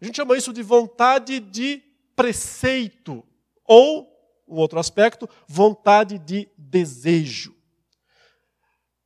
A 0.01 0.05
gente 0.05 0.17
chama 0.17 0.37
isso 0.37 0.53
de 0.53 0.65
vontade 0.65 1.39
de 1.39 1.81
preceito 2.17 3.25
ou 3.65 4.12
um 4.53 4.59
outro 4.59 4.79
aspecto, 4.79 5.29
vontade 5.49 6.19
de 6.19 6.49
desejo. 6.57 7.57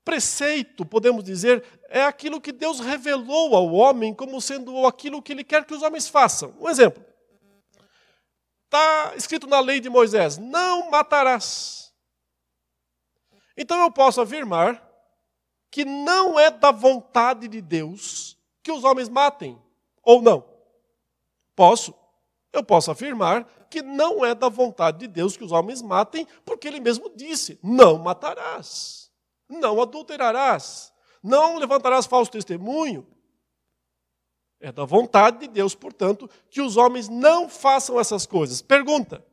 Preceito, 0.05 0.85
podemos 0.85 1.25
dizer, 1.25 1.65
é 1.89 2.03
aquilo 2.03 2.41
que 2.41 2.53
Deus 2.53 2.81
revelou 2.81 3.55
ao 3.55 3.73
homem 3.73 4.15
como 4.15 4.41
sendo 4.41 4.87
aquilo 4.87 5.23
que 5.23 5.33
ele 5.33 5.45
quer 5.45 5.65
que 5.65 5.75
os 5.75 5.83
homens 5.83 6.09
façam. 6.09 6.55
Um 6.61 6.69
exemplo. 6.69 7.05
Está 8.65 9.15
escrito 9.17 9.47
na 9.47 9.61
lei 9.61 9.81
de 9.81 9.89
Moisés: 9.89 10.37
não 10.37 10.91
matarás. 10.91 11.93
Então 13.57 13.81
eu 13.81 13.91
posso 13.91 14.21
afirmar 14.21 14.85
que 15.71 15.85
não 15.85 16.39
é 16.39 16.51
da 16.51 16.71
vontade 16.71 17.49
de 17.49 17.61
Deus 17.61 18.37
que 18.63 18.73
os 18.73 18.83
homens 18.85 19.09
matem, 19.09 19.61
ou 20.03 20.21
não? 20.21 20.45
Posso. 21.55 21.95
Eu 22.53 22.65
posso 22.65 22.91
afirmar 22.91 23.45
que 23.71 23.83
não 23.83 24.25
é 24.25 24.35
da 24.35 24.49
vontade 24.49 24.99
de 24.99 25.07
Deus 25.07 25.37
que 25.37 25.45
os 25.45 25.53
homens 25.53 25.83
matem, 25.83 26.27
porque 26.45 26.67
ele 26.69 26.81
mesmo 26.81 27.11
disse: 27.15 27.59
não 27.63 27.99
matarás, 27.99 29.11
não 29.49 29.81
adulterarás, 29.81 30.93
não 31.23 31.59
levantarás 31.59 32.07
falso 32.07 32.31
testemunho. 32.31 33.07
É 34.59 34.73
da 34.73 34.85
vontade 34.85 35.41
de 35.41 35.49
Deus, 35.49 35.75
portanto, 35.75 36.31
que 36.49 36.63
os 36.63 36.77
homens 36.77 37.09
não 37.09 37.49
façam 37.49 38.01
essas 38.01 38.25
coisas. 38.27 38.63
Pergunta: 38.63 39.25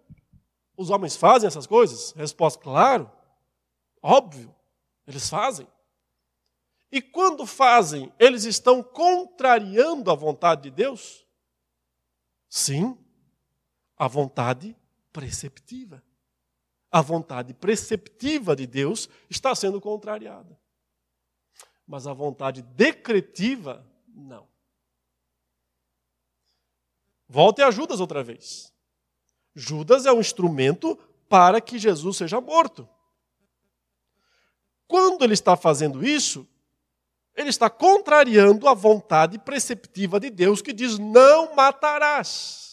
os 0.76 0.90
homens 0.90 1.16
fazem 1.16 1.48
essas 1.48 1.66
coisas? 1.66 2.12
Resposta: 2.12 2.62
claro, 2.62 3.12
óbvio. 4.02 4.54
Eles 5.06 5.30
fazem. 5.30 5.68
E 6.92 7.02
quando 7.02 7.46
fazem, 7.46 8.14
eles 8.20 8.44
estão 8.46 8.84
contrariando 8.84 10.12
a 10.12 10.16
vontade 10.16 10.64
de 10.64 10.72
Deus? 10.72 11.26
Sim, 12.48 12.98
a 13.98 14.08
vontade 14.08 14.76
preceptiva. 15.12 16.04
A 16.92 17.02
vontade 17.02 17.54
preceptiva 17.54 18.56
de 18.56 18.68
Deus 18.68 19.10
está 19.30 19.56
sendo 19.56 19.82
contrariada. 19.82 20.60
Mas 21.88 22.08
a 22.08 22.14
vontade 22.14 22.62
decretiva, 22.62 23.86
não. 24.08 24.48
Volte 27.28 27.62
a 27.62 27.72
Judas 27.72 28.00
outra 28.00 28.24
vez. 28.24 28.72
Judas 29.56 30.06
é 30.06 30.12
um 30.12 30.20
instrumento 30.20 30.98
para 31.28 31.60
que 31.60 31.80
Jesus 31.80 32.18
seja 32.18 32.40
morto. 32.40 32.88
Quando 34.88 35.24
ele 35.24 35.34
está 35.34 35.56
fazendo 35.56 36.06
isso, 36.06 36.48
ele 37.36 37.50
está 37.50 37.70
contrariando 37.70 38.68
a 38.68 38.74
vontade 38.74 39.40
preceptiva 39.40 40.20
de 40.20 40.30
Deus 40.30 40.62
que 40.62 40.72
diz: 40.72 41.00
não 41.00 41.56
matarás. 41.56 42.73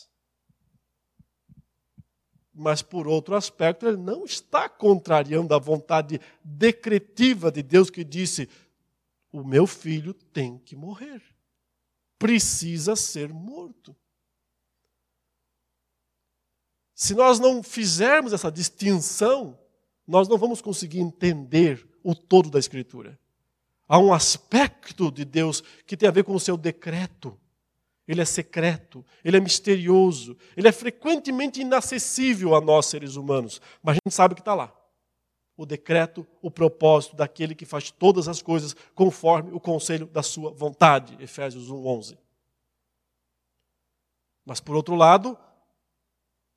Mas, 2.53 2.83
por 2.83 3.07
outro 3.07 3.35
aspecto, 3.35 3.87
ele 3.87 3.97
não 3.97 4.25
está 4.25 4.69
contrariando 4.69 5.55
a 5.55 5.59
vontade 5.59 6.21
decretiva 6.43 7.51
de 7.51 7.63
Deus 7.63 7.91
que 7.91 8.03
disse: 8.03 8.49
o 9.33 9.45
meu 9.45 9.67
filho 9.67 10.13
tem 10.13 10.59
que 10.59 10.75
morrer, 10.75 11.23
precisa 12.19 12.97
ser 12.97 13.33
morto. 13.33 13.95
Se 16.95 17.15
nós 17.15 17.39
não 17.39 17.63
fizermos 17.63 18.33
essa 18.33 18.51
distinção, 18.51 19.59
nós 20.07 20.29
não 20.29 20.37
vamos 20.37 20.61
conseguir 20.61 21.01
entender 21.01 21.89
o 22.03 22.15
todo 22.15 22.51
da 22.51 22.59
Escritura. 22.59 23.19
Há 23.89 23.99
um 23.99 24.13
aspecto 24.13 25.11
de 25.11 25.25
Deus 25.25 25.63
que 25.87 25.97
tem 25.97 26.09
a 26.09 26.13
ver 26.13 26.25
com 26.25 26.35
o 26.35 26.41
seu 26.41 26.57
decreto. 26.57 27.41
Ele 28.07 28.21
é 28.21 28.25
secreto, 28.25 29.05
ele 29.25 29.37
é 29.37 29.41
misterioso, 29.41 30.37
ele 30.57 30.67
é 30.67 30.73
frequentemente 30.73 31.61
inacessível 31.61 32.55
a 32.55 32.61
nós 32.61 32.87
seres 32.87 33.15
humanos, 33.15 33.61
mas 33.83 33.93
a 33.93 33.99
gente 34.05 34.15
sabe 34.15 34.35
que 34.35 34.41
está 34.41 34.55
lá. 34.55 34.75
O 35.57 35.65
decreto, 35.65 36.27
o 36.41 36.51
propósito 36.51 37.15
daquele 37.15 37.55
que 37.55 37.67
faz 37.67 37.91
todas 37.91 38.27
as 38.27 38.41
coisas 38.43 38.75
conforme 38.95 39.53
o 39.53 39.61
conselho 39.61 40.07
da 40.07 40.23
sua 40.23 40.51
vontade. 40.51 41.17
Efésios 41.23 41.71
1:11. 41.71 42.19
Mas 44.45 44.59
por 44.59 44.75
outro 44.75 44.95
lado, 44.95 45.39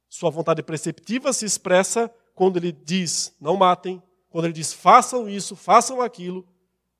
sua 0.09 0.29
vontade 0.29 0.63
preceptiva 0.63 1.33
se 1.33 1.45
expressa 1.45 2.09
quando 2.33 2.57
ele 2.57 2.71
diz: 2.71 3.35
não 3.39 3.57
matem, 3.57 4.01
quando 4.29 4.45
ele 4.45 4.53
diz: 4.53 4.73
façam 4.73 5.29
isso, 5.29 5.55
façam 5.55 6.01
aquilo, 6.01 6.47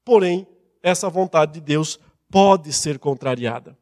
Porém, 0.03 0.45
essa 0.81 1.09
vontade 1.09 1.53
de 1.53 1.61
Deus 1.61 1.99
pode 2.29 2.73
ser 2.73 2.99
contrariada. 2.99 3.77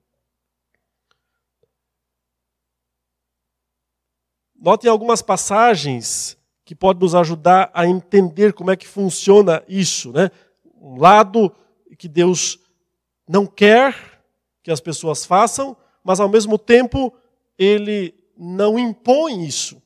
Notem 4.62 4.89
algumas 4.89 5.22
passagens 5.22 6.38
que 6.64 6.76
podem 6.76 7.01
nos 7.01 7.16
ajudar 7.16 7.72
a 7.74 7.88
entender 7.88 8.53
como 8.53 8.72
é 8.72 8.78
que 8.78 8.88
funciona 8.88 9.64
isso. 9.68 10.12
Né? 10.12 10.30
Um 10.80 10.97
lado 10.97 11.51
que 11.97 12.07
Deus 12.07 12.59
não 13.28 13.45
quer 13.45 13.95
que 14.64 14.72
as 14.72 14.80
pessoas 14.80 15.26
façam, 15.26 15.76
mas 16.03 16.20
ao 16.20 16.30
mesmo 16.30 16.57
tempo 16.57 17.12
ele 17.57 18.14
não 18.38 18.78
impõe 18.78 19.43
isso 19.43 19.82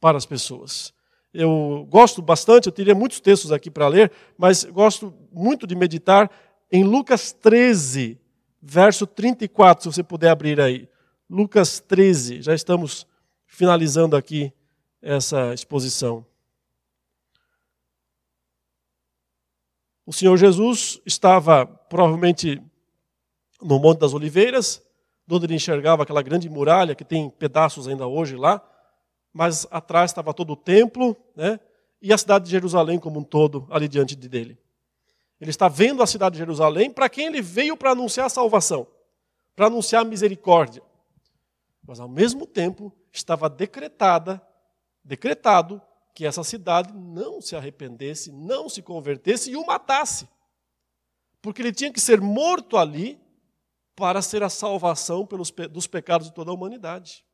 para 0.00 0.16
as 0.16 0.24
pessoas 0.24 0.94
eu 1.34 1.86
gosto 1.90 2.22
bastante, 2.22 2.68
eu 2.68 2.72
teria 2.72 2.94
muitos 2.94 3.18
textos 3.18 3.50
aqui 3.50 3.68
para 3.68 3.88
ler, 3.88 4.12
mas 4.38 4.62
gosto 4.62 5.12
muito 5.32 5.66
de 5.66 5.74
meditar 5.74 6.30
em 6.70 6.84
Lucas 6.84 7.32
13, 7.32 8.20
verso 8.62 9.04
34, 9.04 9.82
se 9.82 9.92
você 9.92 10.02
puder 10.02 10.30
abrir 10.30 10.60
aí. 10.60 10.88
Lucas 11.28 11.80
13, 11.80 12.40
já 12.40 12.54
estamos 12.54 13.04
finalizando 13.54 14.16
aqui 14.16 14.52
essa 15.00 15.54
exposição. 15.54 16.24
O 20.04 20.12
Senhor 20.12 20.36
Jesus 20.36 21.00
estava 21.06 21.66
provavelmente 21.66 22.62
no 23.62 23.78
Monte 23.78 24.00
das 24.00 24.12
Oliveiras, 24.12 24.82
onde 25.30 25.46
ele 25.46 25.54
enxergava 25.54 26.02
aquela 26.02 26.22
grande 26.22 26.50
muralha 26.50 26.94
que 26.94 27.04
tem 27.04 27.30
pedaços 27.30 27.88
ainda 27.88 28.06
hoje 28.06 28.36
lá 28.36 28.62
mas 29.34 29.66
atrás 29.68 30.12
estava 30.12 30.32
todo 30.32 30.52
o 30.52 30.56
templo, 30.56 31.16
né? 31.34 31.58
E 32.00 32.12
a 32.12 32.18
cidade 32.18 32.44
de 32.44 32.52
Jerusalém 32.52 33.00
como 33.00 33.18
um 33.18 33.24
todo 33.24 33.66
ali 33.68 33.88
diante 33.88 34.14
de 34.14 34.28
dele. 34.28 34.56
Ele 35.40 35.50
está 35.50 35.66
vendo 35.66 36.02
a 36.02 36.06
cidade 36.06 36.34
de 36.34 36.38
Jerusalém 36.38 36.88
para 36.88 37.08
quem 37.08 37.26
ele 37.26 37.42
veio 37.42 37.76
para 37.76 37.90
anunciar 37.90 38.26
a 38.26 38.30
salvação, 38.30 38.86
para 39.56 39.66
anunciar 39.66 40.02
a 40.02 40.04
misericórdia. 40.04 40.82
Mas 41.84 41.98
ao 41.98 42.08
mesmo 42.08 42.46
tempo 42.46 42.92
estava 43.14 43.48
decretada, 43.48 44.42
decretado 45.02 45.80
que 46.14 46.26
essa 46.26 46.44
cidade 46.44 46.92
não 46.92 47.40
se 47.40 47.56
arrependesse, 47.56 48.32
não 48.32 48.68
se 48.68 48.82
convertesse 48.82 49.50
e 49.50 49.56
o 49.56 49.64
matasse. 49.64 50.28
Porque 51.40 51.62
ele 51.62 51.72
tinha 51.72 51.92
que 51.92 52.00
ser 52.00 52.20
morto 52.20 52.76
ali 52.76 53.20
para 53.94 54.20
ser 54.20 54.42
a 54.42 54.48
salvação 54.48 55.26
pelos, 55.26 55.50
dos 55.70 55.86
pecados 55.86 56.28
de 56.28 56.34
toda 56.34 56.50
a 56.50 56.54
humanidade. 56.54 57.24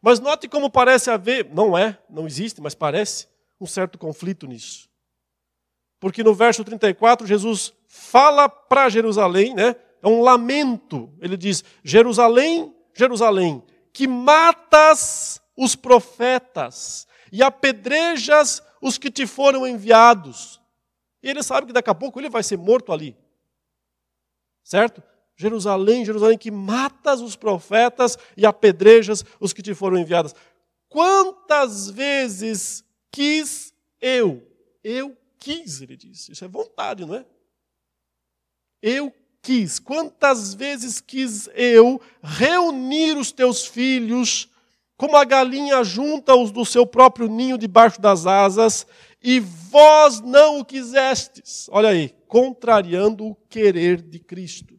Mas 0.00 0.20
note 0.20 0.48
como 0.48 0.70
parece 0.70 1.10
haver, 1.10 1.48
não 1.52 1.76
é, 1.76 1.98
não 2.08 2.26
existe, 2.26 2.60
mas 2.60 2.74
parece, 2.74 3.28
um 3.60 3.66
certo 3.66 3.98
conflito 3.98 4.46
nisso. 4.46 4.88
Porque 5.98 6.24
no 6.24 6.34
verso 6.34 6.64
34, 6.64 7.26
Jesus 7.26 7.74
fala 7.86 8.48
para 8.48 8.88
Jerusalém, 8.88 9.54
né? 9.54 9.76
É 10.02 10.08
um 10.08 10.22
lamento. 10.22 11.12
Ele 11.20 11.36
diz: 11.36 11.62
Jerusalém, 11.84 12.74
Jerusalém, 12.94 13.62
que 13.92 14.06
matas 14.06 15.40
os 15.56 15.76
profetas 15.76 17.06
e 17.32 17.42
apedrejas 17.42 18.62
os 18.80 18.96
que 18.96 19.10
te 19.10 19.26
foram 19.26 19.66
enviados. 19.66 20.60
E 21.22 21.28
ele 21.28 21.42
sabe 21.42 21.66
que 21.66 21.72
daqui 21.72 21.90
a 21.90 21.94
pouco 21.94 22.18
ele 22.18 22.30
vai 22.30 22.42
ser 22.42 22.56
morto 22.56 22.92
ali. 22.92 23.16
Certo? 24.64 25.02
Jerusalém, 25.36 26.04
Jerusalém, 26.04 26.38
que 26.38 26.50
matas 26.50 27.20
os 27.20 27.36
profetas 27.36 28.18
e 28.36 28.44
apedrejas 28.44 29.24
os 29.38 29.52
que 29.52 29.62
te 29.62 29.74
foram 29.74 29.98
enviados. 29.98 30.34
Quantas 30.88 31.88
vezes 31.88 32.84
quis 33.10 33.72
eu? 34.00 34.46
Eu 34.82 35.16
quis, 35.38 35.80
ele 35.80 35.96
disse. 35.96 36.32
Isso 36.32 36.44
é 36.44 36.48
vontade, 36.48 37.04
não 37.04 37.14
é? 37.14 37.24
Eu 38.82 39.14
quis. 39.42 39.78
Quantas 39.78 40.54
vezes 40.54 41.00
quis 41.00 41.48
eu 41.54 42.00
reunir 42.22 43.16
os 43.16 43.32
teus 43.32 43.66
filhos, 43.66 44.48
como 44.96 45.16
a 45.16 45.24
galinha 45.24 45.82
junta 45.82 46.34
os 46.34 46.50
do 46.50 46.64
seu 46.64 46.86
próprio 46.86 47.28
ninho 47.28 47.56
debaixo 47.56 48.00
das 48.00 48.26
asas, 48.26 48.86
e 49.22 49.40
vós 49.40 50.20
não 50.20 50.60
o 50.60 50.64
quisestes. 50.64 51.68
Olha 51.70 51.90
aí, 51.90 52.14
contrariando 52.26 53.26
o 53.26 53.34
querer 53.34 54.00
de 54.00 54.18
Cristo. 54.18 54.78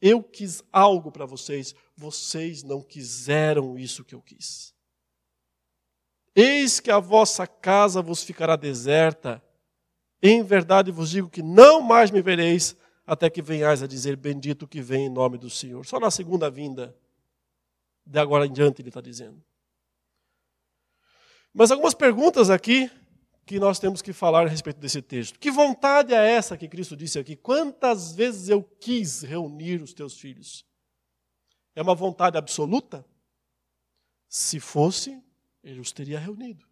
Eu 0.00 0.22
quis 0.22 0.62
algo 0.70 1.10
para 1.10 1.24
vocês, 1.24 1.74
vocês 1.96 2.62
não 2.62 2.82
quiseram 2.82 3.78
isso 3.78 4.04
que 4.04 4.14
eu 4.14 4.20
quis. 4.20 4.74
Eis 6.36 6.80
que 6.80 6.90
a 6.90 6.98
vossa 6.98 7.46
casa 7.46 8.02
vos 8.02 8.22
ficará 8.22 8.56
deserta. 8.56 9.42
Em 10.22 10.42
verdade 10.42 10.90
vos 10.90 11.10
digo 11.10 11.30
que 11.30 11.42
não 11.42 11.80
mais 11.80 12.10
me 12.10 12.20
vereis, 12.20 12.76
até 13.06 13.28
que 13.28 13.42
venhais 13.42 13.82
a 13.82 13.86
dizer: 13.86 14.16
Bendito 14.16 14.66
que 14.66 14.80
vem 14.80 15.06
em 15.06 15.10
nome 15.10 15.38
do 15.38 15.50
Senhor. 15.50 15.84
Só 15.84 16.00
na 16.00 16.10
segunda 16.10 16.50
vinda, 16.50 16.96
de 18.04 18.18
agora 18.18 18.46
em 18.46 18.52
diante, 18.52 18.82
ele 18.82 18.88
está 18.88 19.00
dizendo. 19.00 19.42
Mas 21.52 21.70
algumas 21.70 21.94
perguntas 21.94 22.50
aqui 22.50 22.90
que 23.46 23.60
nós 23.60 23.78
temos 23.78 24.00
que 24.00 24.12
falar 24.12 24.46
a 24.46 24.48
respeito 24.48 24.80
desse 24.80 25.02
texto. 25.02 25.38
Que 25.38 25.50
vontade 25.50 26.14
é 26.14 26.30
essa 26.30 26.56
que 26.56 26.66
Cristo 26.66 26.96
disse 26.96 27.18
aqui? 27.18 27.36
Quantas 27.36 28.12
vezes 28.12 28.48
eu 28.48 28.62
quis 28.62 29.22
reunir 29.22 29.82
os 29.82 29.92
teus 29.92 30.18
filhos? 30.18 30.64
É 31.74 31.82
uma 31.82 31.94
vontade 31.94 32.38
absoluta? 32.38 33.04
Se 34.28 34.58
fosse, 34.58 35.22
ele 35.62 35.80
os 35.80 35.92
teria 35.92 36.18
reunido. 36.18 36.66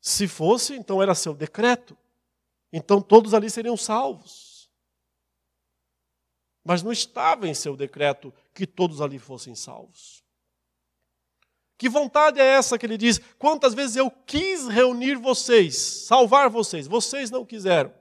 Se 0.00 0.28
fosse, 0.28 0.74
então 0.74 1.02
era 1.02 1.14
seu 1.14 1.34
decreto. 1.34 1.96
Então 2.72 3.00
todos 3.00 3.34
ali 3.34 3.50
seriam 3.50 3.76
salvos. 3.76 4.53
Mas 6.64 6.82
não 6.82 6.90
estava 6.90 7.46
em 7.46 7.54
seu 7.54 7.76
decreto 7.76 8.32
que 8.54 8.66
todos 8.66 9.00
ali 9.00 9.18
fossem 9.18 9.54
salvos. 9.54 10.24
Que 11.76 11.88
vontade 11.88 12.40
é 12.40 12.44
essa 12.44 12.78
que 12.78 12.86
ele 12.86 12.96
diz? 12.96 13.20
Quantas 13.38 13.74
vezes 13.74 13.96
eu 13.96 14.10
quis 14.10 14.66
reunir 14.68 15.16
vocês, 15.16 15.76
salvar 15.76 16.48
vocês, 16.48 16.86
vocês 16.86 17.30
não 17.30 17.44
quiseram. 17.44 17.92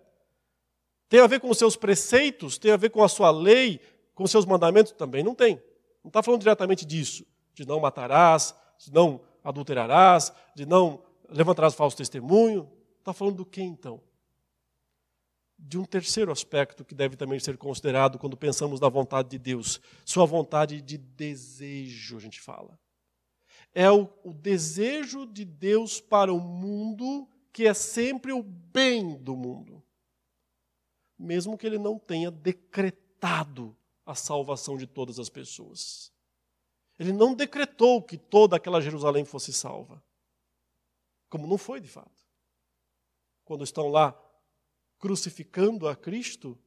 Tem 1.10 1.20
a 1.20 1.28
ver 1.28 1.40
com 1.40 1.50
os 1.50 1.58
seus 1.58 1.76
preceitos, 1.76 2.58
tem 2.58 2.72
a 2.72 2.78
ver 2.78 2.90
com 2.90 3.04
a 3.04 3.10
sua 3.10 3.30
lei, 3.30 3.82
com 4.16 4.24
os 4.24 4.32
seus 4.32 4.46
mandamentos? 4.46 4.94
Também 4.94 5.24
não 5.24 5.36
tem. 5.36 5.62
Não 6.04 6.10
está 6.10 6.24
falando 6.24 6.42
diretamente 6.42 6.86
disso, 6.86 7.26
de 7.54 7.68
não 7.68 7.80
matarás, 7.80 8.56
de 8.78 8.92
não 8.94 9.22
adulterarás, 9.44 10.32
de 10.56 10.66
não 10.66 11.04
levantarás 11.30 11.74
falso 11.74 11.98
testemunho. 11.98 12.72
Está 13.00 13.14
falando 13.14 13.38
do 13.38 13.46
que 13.46 13.62
então? 13.62 14.02
De 15.66 15.78
um 15.78 15.86
terceiro 15.86 16.32
aspecto 16.32 16.84
que 16.84 16.94
deve 16.94 17.16
também 17.16 17.40
ser 17.40 17.58
considerado 17.58 18.20
quando 18.20 18.36
pensamos 18.36 18.80
na 18.80 18.90
vontade 18.90 19.30
de 19.30 19.40
Deus. 19.40 19.80
Sua 20.04 20.26
vontade 20.26 20.82
de 20.82 20.98
desejo, 20.98 22.18
a 22.18 22.20
gente 22.20 22.42
fala. 22.42 22.78
É 23.74 23.90
o, 23.90 24.10
o 24.24 24.34
desejo 24.34 25.26
de 25.26 25.46
Deus 25.46 26.02
para 26.02 26.34
o 26.34 26.40
mundo 26.40 27.28
que 27.52 27.66
é 27.66 27.74
sempre 27.74 28.34
o 28.34 28.44
bem 28.44 29.16
do 29.16 29.36
mundo. 29.36 29.82
Mesmo 31.18 31.58
que 31.58 31.66
ele 31.66 31.78
não 31.78 31.98
tenha 31.98 32.30
decretado 32.30 33.76
a 34.06 34.14
salvação 34.14 34.76
de 34.76 34.86
todas 34.86 35.18
as 35.18 35.30
pessoas. 35.30 36.12
Ele 37.00 37.14
não 37.14 37.34
decretou 37.34 38.02
que 38.02 38.18
toda 38.18 38.58
aquela 38.58 38.82
Jerusalém 38.82 39.24
fosse 39.24 39.54
salva. 39.54 40.04
Como 41.30 41.48
não 41.48 41.58
foi 41.58 41.80
de 41.80 41.88
fato. 41.88 42.22
Quando 43.46 43.64
estão 43.64 43.88
lá 43.88 44.20
crucificando 45.04 45.86
a 45.90 45.98
Cristo, 45.98 46.58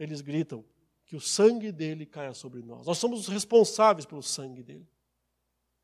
eles 0.00 0.20
gritam 0.20 0.64
que 1.06 1.14
o 1.14 1.20
sangue 1.20 1.70
dele 1.70 2.04
caia 2.04 2.34
sobre 2.34 2.60
nós. 2.60 2.84
Nós 2.84 2.98
somos 2.98 3.20
os 3.20 3.28
responsáveis 3.28 4.04
pelo 4.04 4.20
sangue 4.20 4.64
dele. 4.64 4.90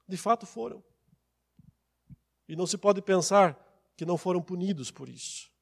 De 0.09 0.17
fato 0.17 0.45
foram. 0.45 0.83
E 2.49 2.57
não 2.57 2.67
se 2.67 2.77
pode 2.77 3.01
pensar 3.01 3.57
que 3.97 4.05
não 4.05 4.19
foram 4.19 4.43
punidos 4.43 4.91
por 4.91 5.09
isso. 5.09 5.53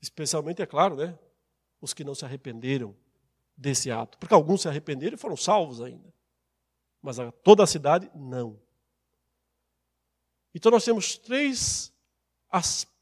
Especialmente, 0.00 0.62
é 0.62 0.66
claro, 0.66 0.96
né, 0.96 1.18
os 1.78 1.92
que 1.92 2.04
não 2.04 2.14
se 2.14 2.24
arrependeram 2.24 2.96
desse 3.54 3.90
ato. 3.90 4.16
Porque 4.16 4.32
alguns 4.32 4.62
se 4.62 4.68
arrependeram 4.68 5.14
e 5.14 5.18
foram 5.18 5.36
salvos 5.36 5.82
ainda. 5.82 6.10
Mas 7.02 7.18
a, 7.18 7.30
toda 7.30 7.62
a 7.62 7.66
cidade, 7.66 8.10
não. 8.14 8.58
Então 10.54 10.72
nós 10.72 10.86
temos 10.86 11.18
três 11.18 11.92
aspectos 12.48 12.99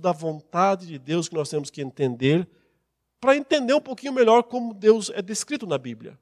da 0.00 0.12
vontade 0.12 0.86
de 0.86 0.98
Deus 0.98 1.28
que 1.28 1.34
nós 1.34 1.48
temos 1.48 1.70
que 1.70 1.82
entender 1.82 2.48
para 3.20 3.36
entender 3.36 3.72
um 3.72 3.80
pouquinho 3.80 4.12
melhor 4.12 4.42
como 4.42 4.74
Deus 4.74 5.08
é 5.10 5.22
descrito 5.22 5.66
na 5.66 5.78
Bíblia. 5.78 6.18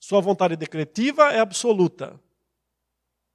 Sua 0.00 0.20
vontade 0.20 0.56
decretiva 0.56 1.32
é 1.32 1.38
absoluta. 1.38 2.20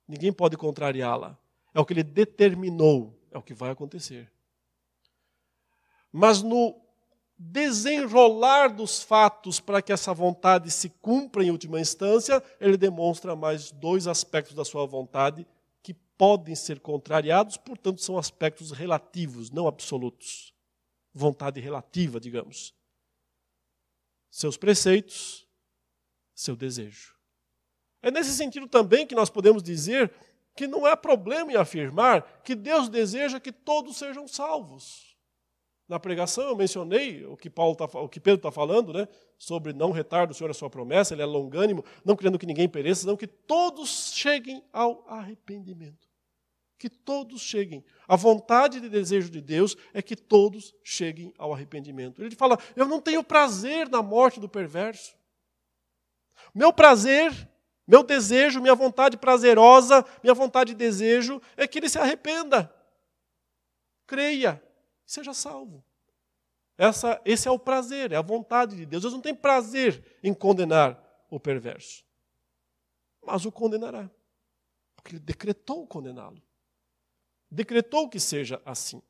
Ninguém 0.05 0.33
pode 0.33 0.57
contrariá-la. 0.57 1.37
É 1.73 1.79
o 1.79 1.85
que 1.85 1.93
ele 1.93 2.03
determinou, 2.03 3.17
é 3.31 3.37
o 3.37 3.41
que 3.41 3.53
vai 3.53 3.71
acontecer. 3.71 4.29
Mas 6.11 6.41
no 6.41 6.75
desenrolar 7.37 8.67
dos 8.67 9.01
fatos 9.01 9.59
para 9.59 9.81
que 9.81 9.93
essa 9.93 10.13
vontade 10.13 10.69
se 10.71 10.89
cumpra 10.89 11.43
em 11.43 11.51
última 11.51 11.79
instância, 11.79 12.43
ele 12.59 12.75
demonstra 12.75 13.35
mais 13.35 13.71
dois 13.71 14.07
aspectos 14.07 14.55
da 14.55 14.65
sua 14.65 14.85
vontade 14.85 15.47
podem 16.17 16.55
ser 16.55 16.79
contrariados, 16.79 17.57
portanto, 17.57 18.01
são 18.01 18.17
aspectos 18.17 18.71
relativos, 18.71 19.51
não 19.51 19.67
absolutos. 19.67 20.53
Vontade 21.13 21.59
relativa, 21.59 22.19
digamos. 22.19 22.73
Seus 24.29 24.57
preceitos, 24.57 25.47
seu 26.33 26.55
desejo. 26.55 27.15
É 28.01 28.11
nesse 28.11 28.31
sentido 28.31 28.67
também 28.67 29.05
que 29.05 29.15
nós 29.15 29.29
podemos 29.29 29.63
dizer 29.63 30.13
que 30.55 30.67
não 30.67 30.85
há 30.85 30.97
problema 30.97 31.51
em 31.51 31.55
afirmar 31.55 32.41
que 32.43 32.55
Deus 32.55 32.89
deseja 32.89 33.39
que 33.39 33.51
todos 33.51 33.97
sejam 33.97 34.27
salvos. 34.27 35.15
Na 35.87 35.99
pregação 35.99 36.45
eu 36.45 36.55
mencionei 36.55 37.25
o 37.25 37.37
que, 37.37 37.49
Paulo 37.49 37.75
tá, 37.75 37.85
o 37.85 38.09
que 38.09 38.19
Pedro 38.19 38.39
está 38.39 38.51
falando, 38.51 38.91
né? 38.91 39.07
sobre 39.37 39.71
não 39.71 39.91
retardo 39.91 40.33
o 40.33 40.35
Senhor 40.35 40.49
a 40.49 40.53
sua 40.53 40.69
promessa, 40.69 41.13
ele 41.13 41.21
é 41.21 41.25
longânimo, 41.25 41.85
não 42.03 42.15
querendo 42.15 42.39
que 42.39 42.45
ninguém 42.45 42.67
pereça, 42.67 43.07
não 43.07 43.15
que 43.15 43.27
todos 43.27 44.11
cheguem 44.13 44.63
ao 44.73 45.05
arrependimento. 45.07 46.06
Que 46.77 46.89
todos 46.89 47.41
cheguem. 47.41 47.83
A 48.07 48.15
vontade 48.15 48.77
e 48.77 48.89
desejo 48.89 49.29
de 49.29 49.41
Deus 49.41 49.75
é 49.93 50.01
que 50.01 50.15
todos 50.15 50.73
cheguem 50.83 51.33
ao 51.37 51.53
arrependimento. 51.53 52.23
Ele 52.23 52.35
fala: 52.35 52.57
Eu 52.75 52.85
não 52.85 53.01
tenho 53.01 53.23
prazer 53.23 53.89
na 53.89 54.01
morte 54.01 54.39
do 54.39 54.47
perverso. 54.47 55.17
Meu 56.53 56.71
prazer, 56.71 57.31
meu 57.87 58.03
desejo, 58.03 58.61
minha 58.61 58.75
vontade 58.75 59.17
prazerosa, 59.17 60.05
minha 60.21 60.33
vontade 60.33 60.73
de 60.73 60.77
desejo 60.77 61.41
é 61.55 61.67
que 61.67 61.79
ele 61.79 61.89
se 61.89 61.97
arrependa. 61.97 62.73
Creia, 64.05 64.61
seja 65.05 65.33
salvo. 65.33 65.83
Essa, 66.77 67.19
esse 67.25 67.47
é 67.47 67.51
o 67.51 67.57
prazer, 67.57 68.11
é 68.11 68.15
a 68.15 68.21
vontade 68.21 68.75
de 68.75 68.85
Deus. 68.85 69.01
Deus 69.01 69.13
não 69.13 69.21
tem 69.21 69.33
prazer 69.33 70.19
em 70.23 70.33
condenar 70.33 71.03
o 71.29 71.39
perverso, 71.39 72.05
mas 73.25 73.45
o 73.45 73.51
condenará, 73.51 74.09
porque 74.95 75.15
ele 75.15 75.19
decretou 75.19 75.87
condená-lo. 75.87 76.41
Decretou 77.49 78.09
que 78.09 78.19
seja 78.19 78.61
assim. 78.65 79.01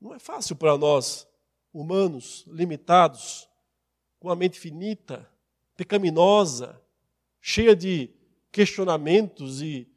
Não 0.00 0.14
é 0.14 0.18
fácil 0.18 0.56
para 0.56 0.76
nós, 0.78 1.28
humanos, 1.72 2.44
limitados, 2.48 3.48
com 4.18 4.30
a 4.30 4.36
mente 4.36 4.58
finita, 4.58 5.30
pecaminosa, 5.76 6.80
cheia 7.40 7.76
de 7.76 8.10
questionamentos 8.50 9.62
e, 9.62 9.88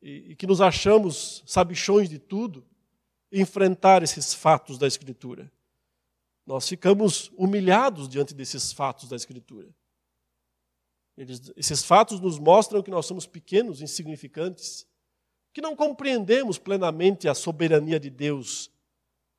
e, 0.00 0.30
e 0.30 0.36
que 0.36 0.46
nos 0.46 0.60
achamos 0.60 1.42
sabichões 1.46 2.08
de 2.08 2.18
tudo, 2.18 2.66
enfrentar 3.30 4.02
esses 4.02 4.32
fatos 4.32 4.78
da 4.78 4.86
Escritura. 4.86 5.50
Nós 6.46 6.68
ficamos 6.68 7.30
humilhados 7.36 8.08
diante 8.08 8.32
desses 8.32 8.72
fatos 8.72 9.08
da 9.08 9.16
Escritura. 9.16 9.68
Eles, 11.16 11.52
esses 11.56 11.84
fatos 11.84 12.20
nos 12.20 12.38
mostram 12.38 12.82
que 12.82 12.90
nós 12.90 13.06
somos 13.06 13.26
pequenos, 13.26 13.80
insignificantes, 13.80 14.86
que 15.56 15.62
não 15.62 15.74
compreendemos 15.74 16.58
plenamente 16.58 17.26
a 17.26 17.34
soberania 17.34 17.98
de 17.98 18.10
Deus 18.10 18.70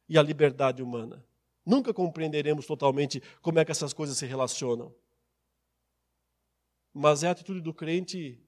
e 0.10 0.18
a 0.18 0.24
liberdade 0.24 0.82
humana. 0.82 1.24
Nunca 1.64 1.94
compreenderemos 1.94 2.66
totalmente 2.66 3.22
como 3.40 3.60
é 3.60 3.64
que 3.64 3.72
essas 3.72 3.94
coisas 3.94 4.18
se 4.18 4.26
relacionam. 4.26 4.92
Mas 6.92 7.22
é 7.24 7.28
a 7.28 7.32
atitude 7.34 7.62
do 7.62 7.72
crente 7.72 8.42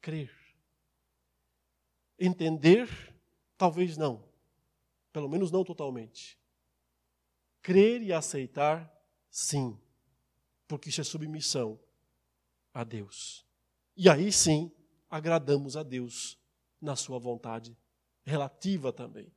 crer, 0.00 0.30
entender 2.20 2.88
Talvez 3.58 3.96
não. 3.96 4.24
Pelo 5.12 5.28
menos 5.28 5.50
não 5.50 5.64
totalmente. 5.64 6.38
Crer 7.62 8.00
e 8.00 8.12
aceitar, 8.12 8.92
sim. 9.28 9.76
Porque 10.68 10.88
isso 10.88 11.00
é 11.00 11.04
submissão 11.04 11.80
a 12.72 12.84
Deus. 12.84 13.44
E 13.96 14.08
aí 14.08 14.30
sim, 14.30 14.70
agradamos 15.10 15.76
a 15.76 15.82
Deus 15.82 16.38
na 16.84 16.94
sua 16.94 17.18
vontade 17.18 17.76
relativa 18.22 18.92
também. 18.92 19.32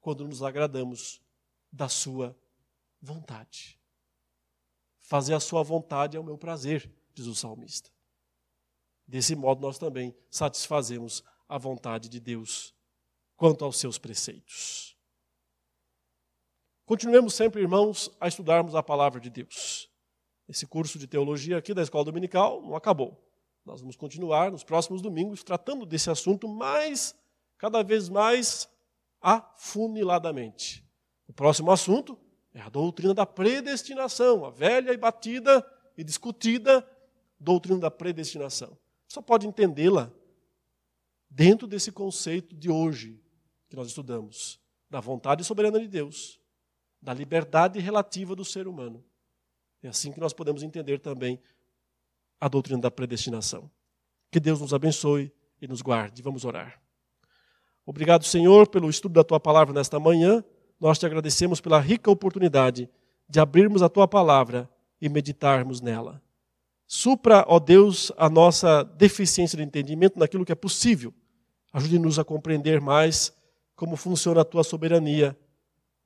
Quando 0.00 0.26
nos 0.26 0.42
agradamos 0.42 1.20
da 1.70 1.88
sua 1.88 2.36
vontade. 3.00 3.78
Fazer 5.00 5.34
a 5.34 5.40
sua 5.40 5.62
vontade 5.62 6.16
é 6.16 6.20
o 6.20 6.24
meu 6.24 6.38
prazer, 6.38 6.90
diz 7.14 7.26
o 7.26 7.34
salmista. 7.34 7.90
Desse 9.06 9.36
modo, 9.36 9.60
nós 9.60 9.78
também 9.78 10.16
satisfazemos 10.30 11.22
a 11.48 11.58
vontade 11.58 12.08
de 12.08 12.18
Deus 12.18 12.74
quanto 13.36 13.64
aos 13.64 13.78
seus 13.78 13.98
preceitos. 13.98 14.96
Continuemos 16.84 17.34
sempre, 17.34 17.60
irmãos, 17.60 18.10
a 18.20 18.26
estudarmos 18.26 18.74
a 18.74 18.82
palavra 18.82 19.20
de 19.20 19.28
Deus. 19.28 19.90
Esse 20.48 20.66
curso 20.66 20.98
de 20.98 21.06
teologia 21.06 21.58
aqui 21.58 21.74
da 21.74 21.82
Escola 21.82 22.04
Dominical 22.04 22.62
não 22.62 22.74
acabou. 22.74 23.25
Nós 23.66 23.80
vamos 23.80 23.96
continuar 23.96 24.52
nos 24.52 24.62
próximos 24.62 25.02
domingos 25.02 25.42
tratando 25.42 25.84
desse 25.84 26.08
assunto 26.08 26.46
mais, 26.46 27.16
cada 27.58 27.82
vez 27.82 28.08
mais 28.08 28.68
afuniladamente. 29.20 30.86
O 31.26 31.32
próximo 31.32 31.72
assunto 31.72 32.16
é 32.54 32.60
a 32.60 32.68
doutrina 32.68 33.12
da 33.12 33.26
predestinação, 33.26 34.44
a 34.44 34.50
velha 34.50 34.92
e 34.92 34.96
batida 34.96 35.66
e 35.98 36.04
discutida 36.04 36.88
doutrina 37.40 37.80
da 37.80 37.90
predestinação. 37.90 38.78
Só 39.08 39.20
pode 39.20 39.48
entendê-la 39.48 40.12
dentro 41.28 41.66
desse 41.66 41.90
conceito 41.90 42.54
de 42.54 42.70
hoje, 42.70 43.20
que 43.68 43.74
nós 43.74 43.88
estudamos, 43.88 44.60
da 44.88 45.00
vontade 45.00 45.42
soberana 45.42 45.80
de 45.80 45.88
Deus, 45.88 46.40
da 47.02 47.12
liberdade 47.12 47.80
relativa 47.80 48.36
do 48.36 48.44
ser 48.44 48.68
humano. 48.68 49.04
É 49.82 49.88
assim 49.88 50.12
que 50.12 50.20
nós 50.20 50.32
podemos 50.32 50.62
entender 50.62 51.00
também 51.00 51.40
a 52.40 52.48
doutrina 52.48 52.80
da 52.80 52.90
predestinação. 52.90 53.70
Que 54.30 54.40
Deus 54.40 54.60
nos 54.60 54.74
abençoe 54.74 55.32
e 55.60 55.66
nos 55.66 55.82
guarde. 55.82 56.22
Vamos 56.22 56.44
orar. 56.44 56.80
Obrigado, 57.84 58.24
Senhor, 58.24 58.68
pelo 58.68 58.90
estudo 58.90 59.12
da 59.12 59.24
tua 59.24 59.38
palavra 59.38 59.72
nesta 59.72 60.00
manhã. 60.00 60.44
Nós 60.80 60.98
te 60.98 61.06
agradecemos 61.06 61.60
pela 61.60 61.80
rica 61.80 62.10
oportunidade 62.10 62.88
de 63.28 63.40
abrirmos 63.40 63.82
a 63.82 63.88
tua 63.88 64.06
palavra 64.06 64.68
e 65.00 65.08
meditarmos 65.08 65.80
nela. 65.80 66.22
Supra, 66.86 67.44
ó 67.48 67.58
Deus, 67.58 68.12
a 68.16 68.28
nossa 68.28 68.82
deficiência 68.84 69.56
de 69.56 69.64
entendimento 69.64 70.18
naquilo 70.18 70.44
que 70.44 70.52
é 70.52 70.54
possível. 70.56 71.12
Ajude-nos 71.72 72.18
a 72.18 72.24
compreender 72.24 72.80
mais 72.80 73.32
como 73.74 73.96
funciona 73.96 74.40
a 74.40 74.44
tua 74.44 74.64
soberania 74.64 75.36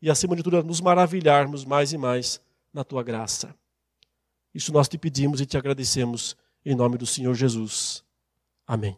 e, 0.02 0.10
acima 0.10 0.34
de 0.34 0.42
tudo, 0.42 0.58
a 0.58 0.62
nos 0.62 0.80
maravilharmos 0.80 1.64
mais 1.64 1.92
e 1.92 1.98
mais 1.98 2.40
na 2.72 2.82
tua 2.82 3.02
graça. 3.02 3.54
Isso 4.54 4.72
nós 4.72 4.88
te 4.88 4.98
pedimos 4.98 5.40
e 5.40 5.46
te 5.46 5.56
agradecemos 5.56 6.36
em 6.64 6.74
nome 6.74 6.98
do 6.98 7.06
Senhor 7.06 7.34
Jesus. 7.34 8.04
Amém. 8.66 8.96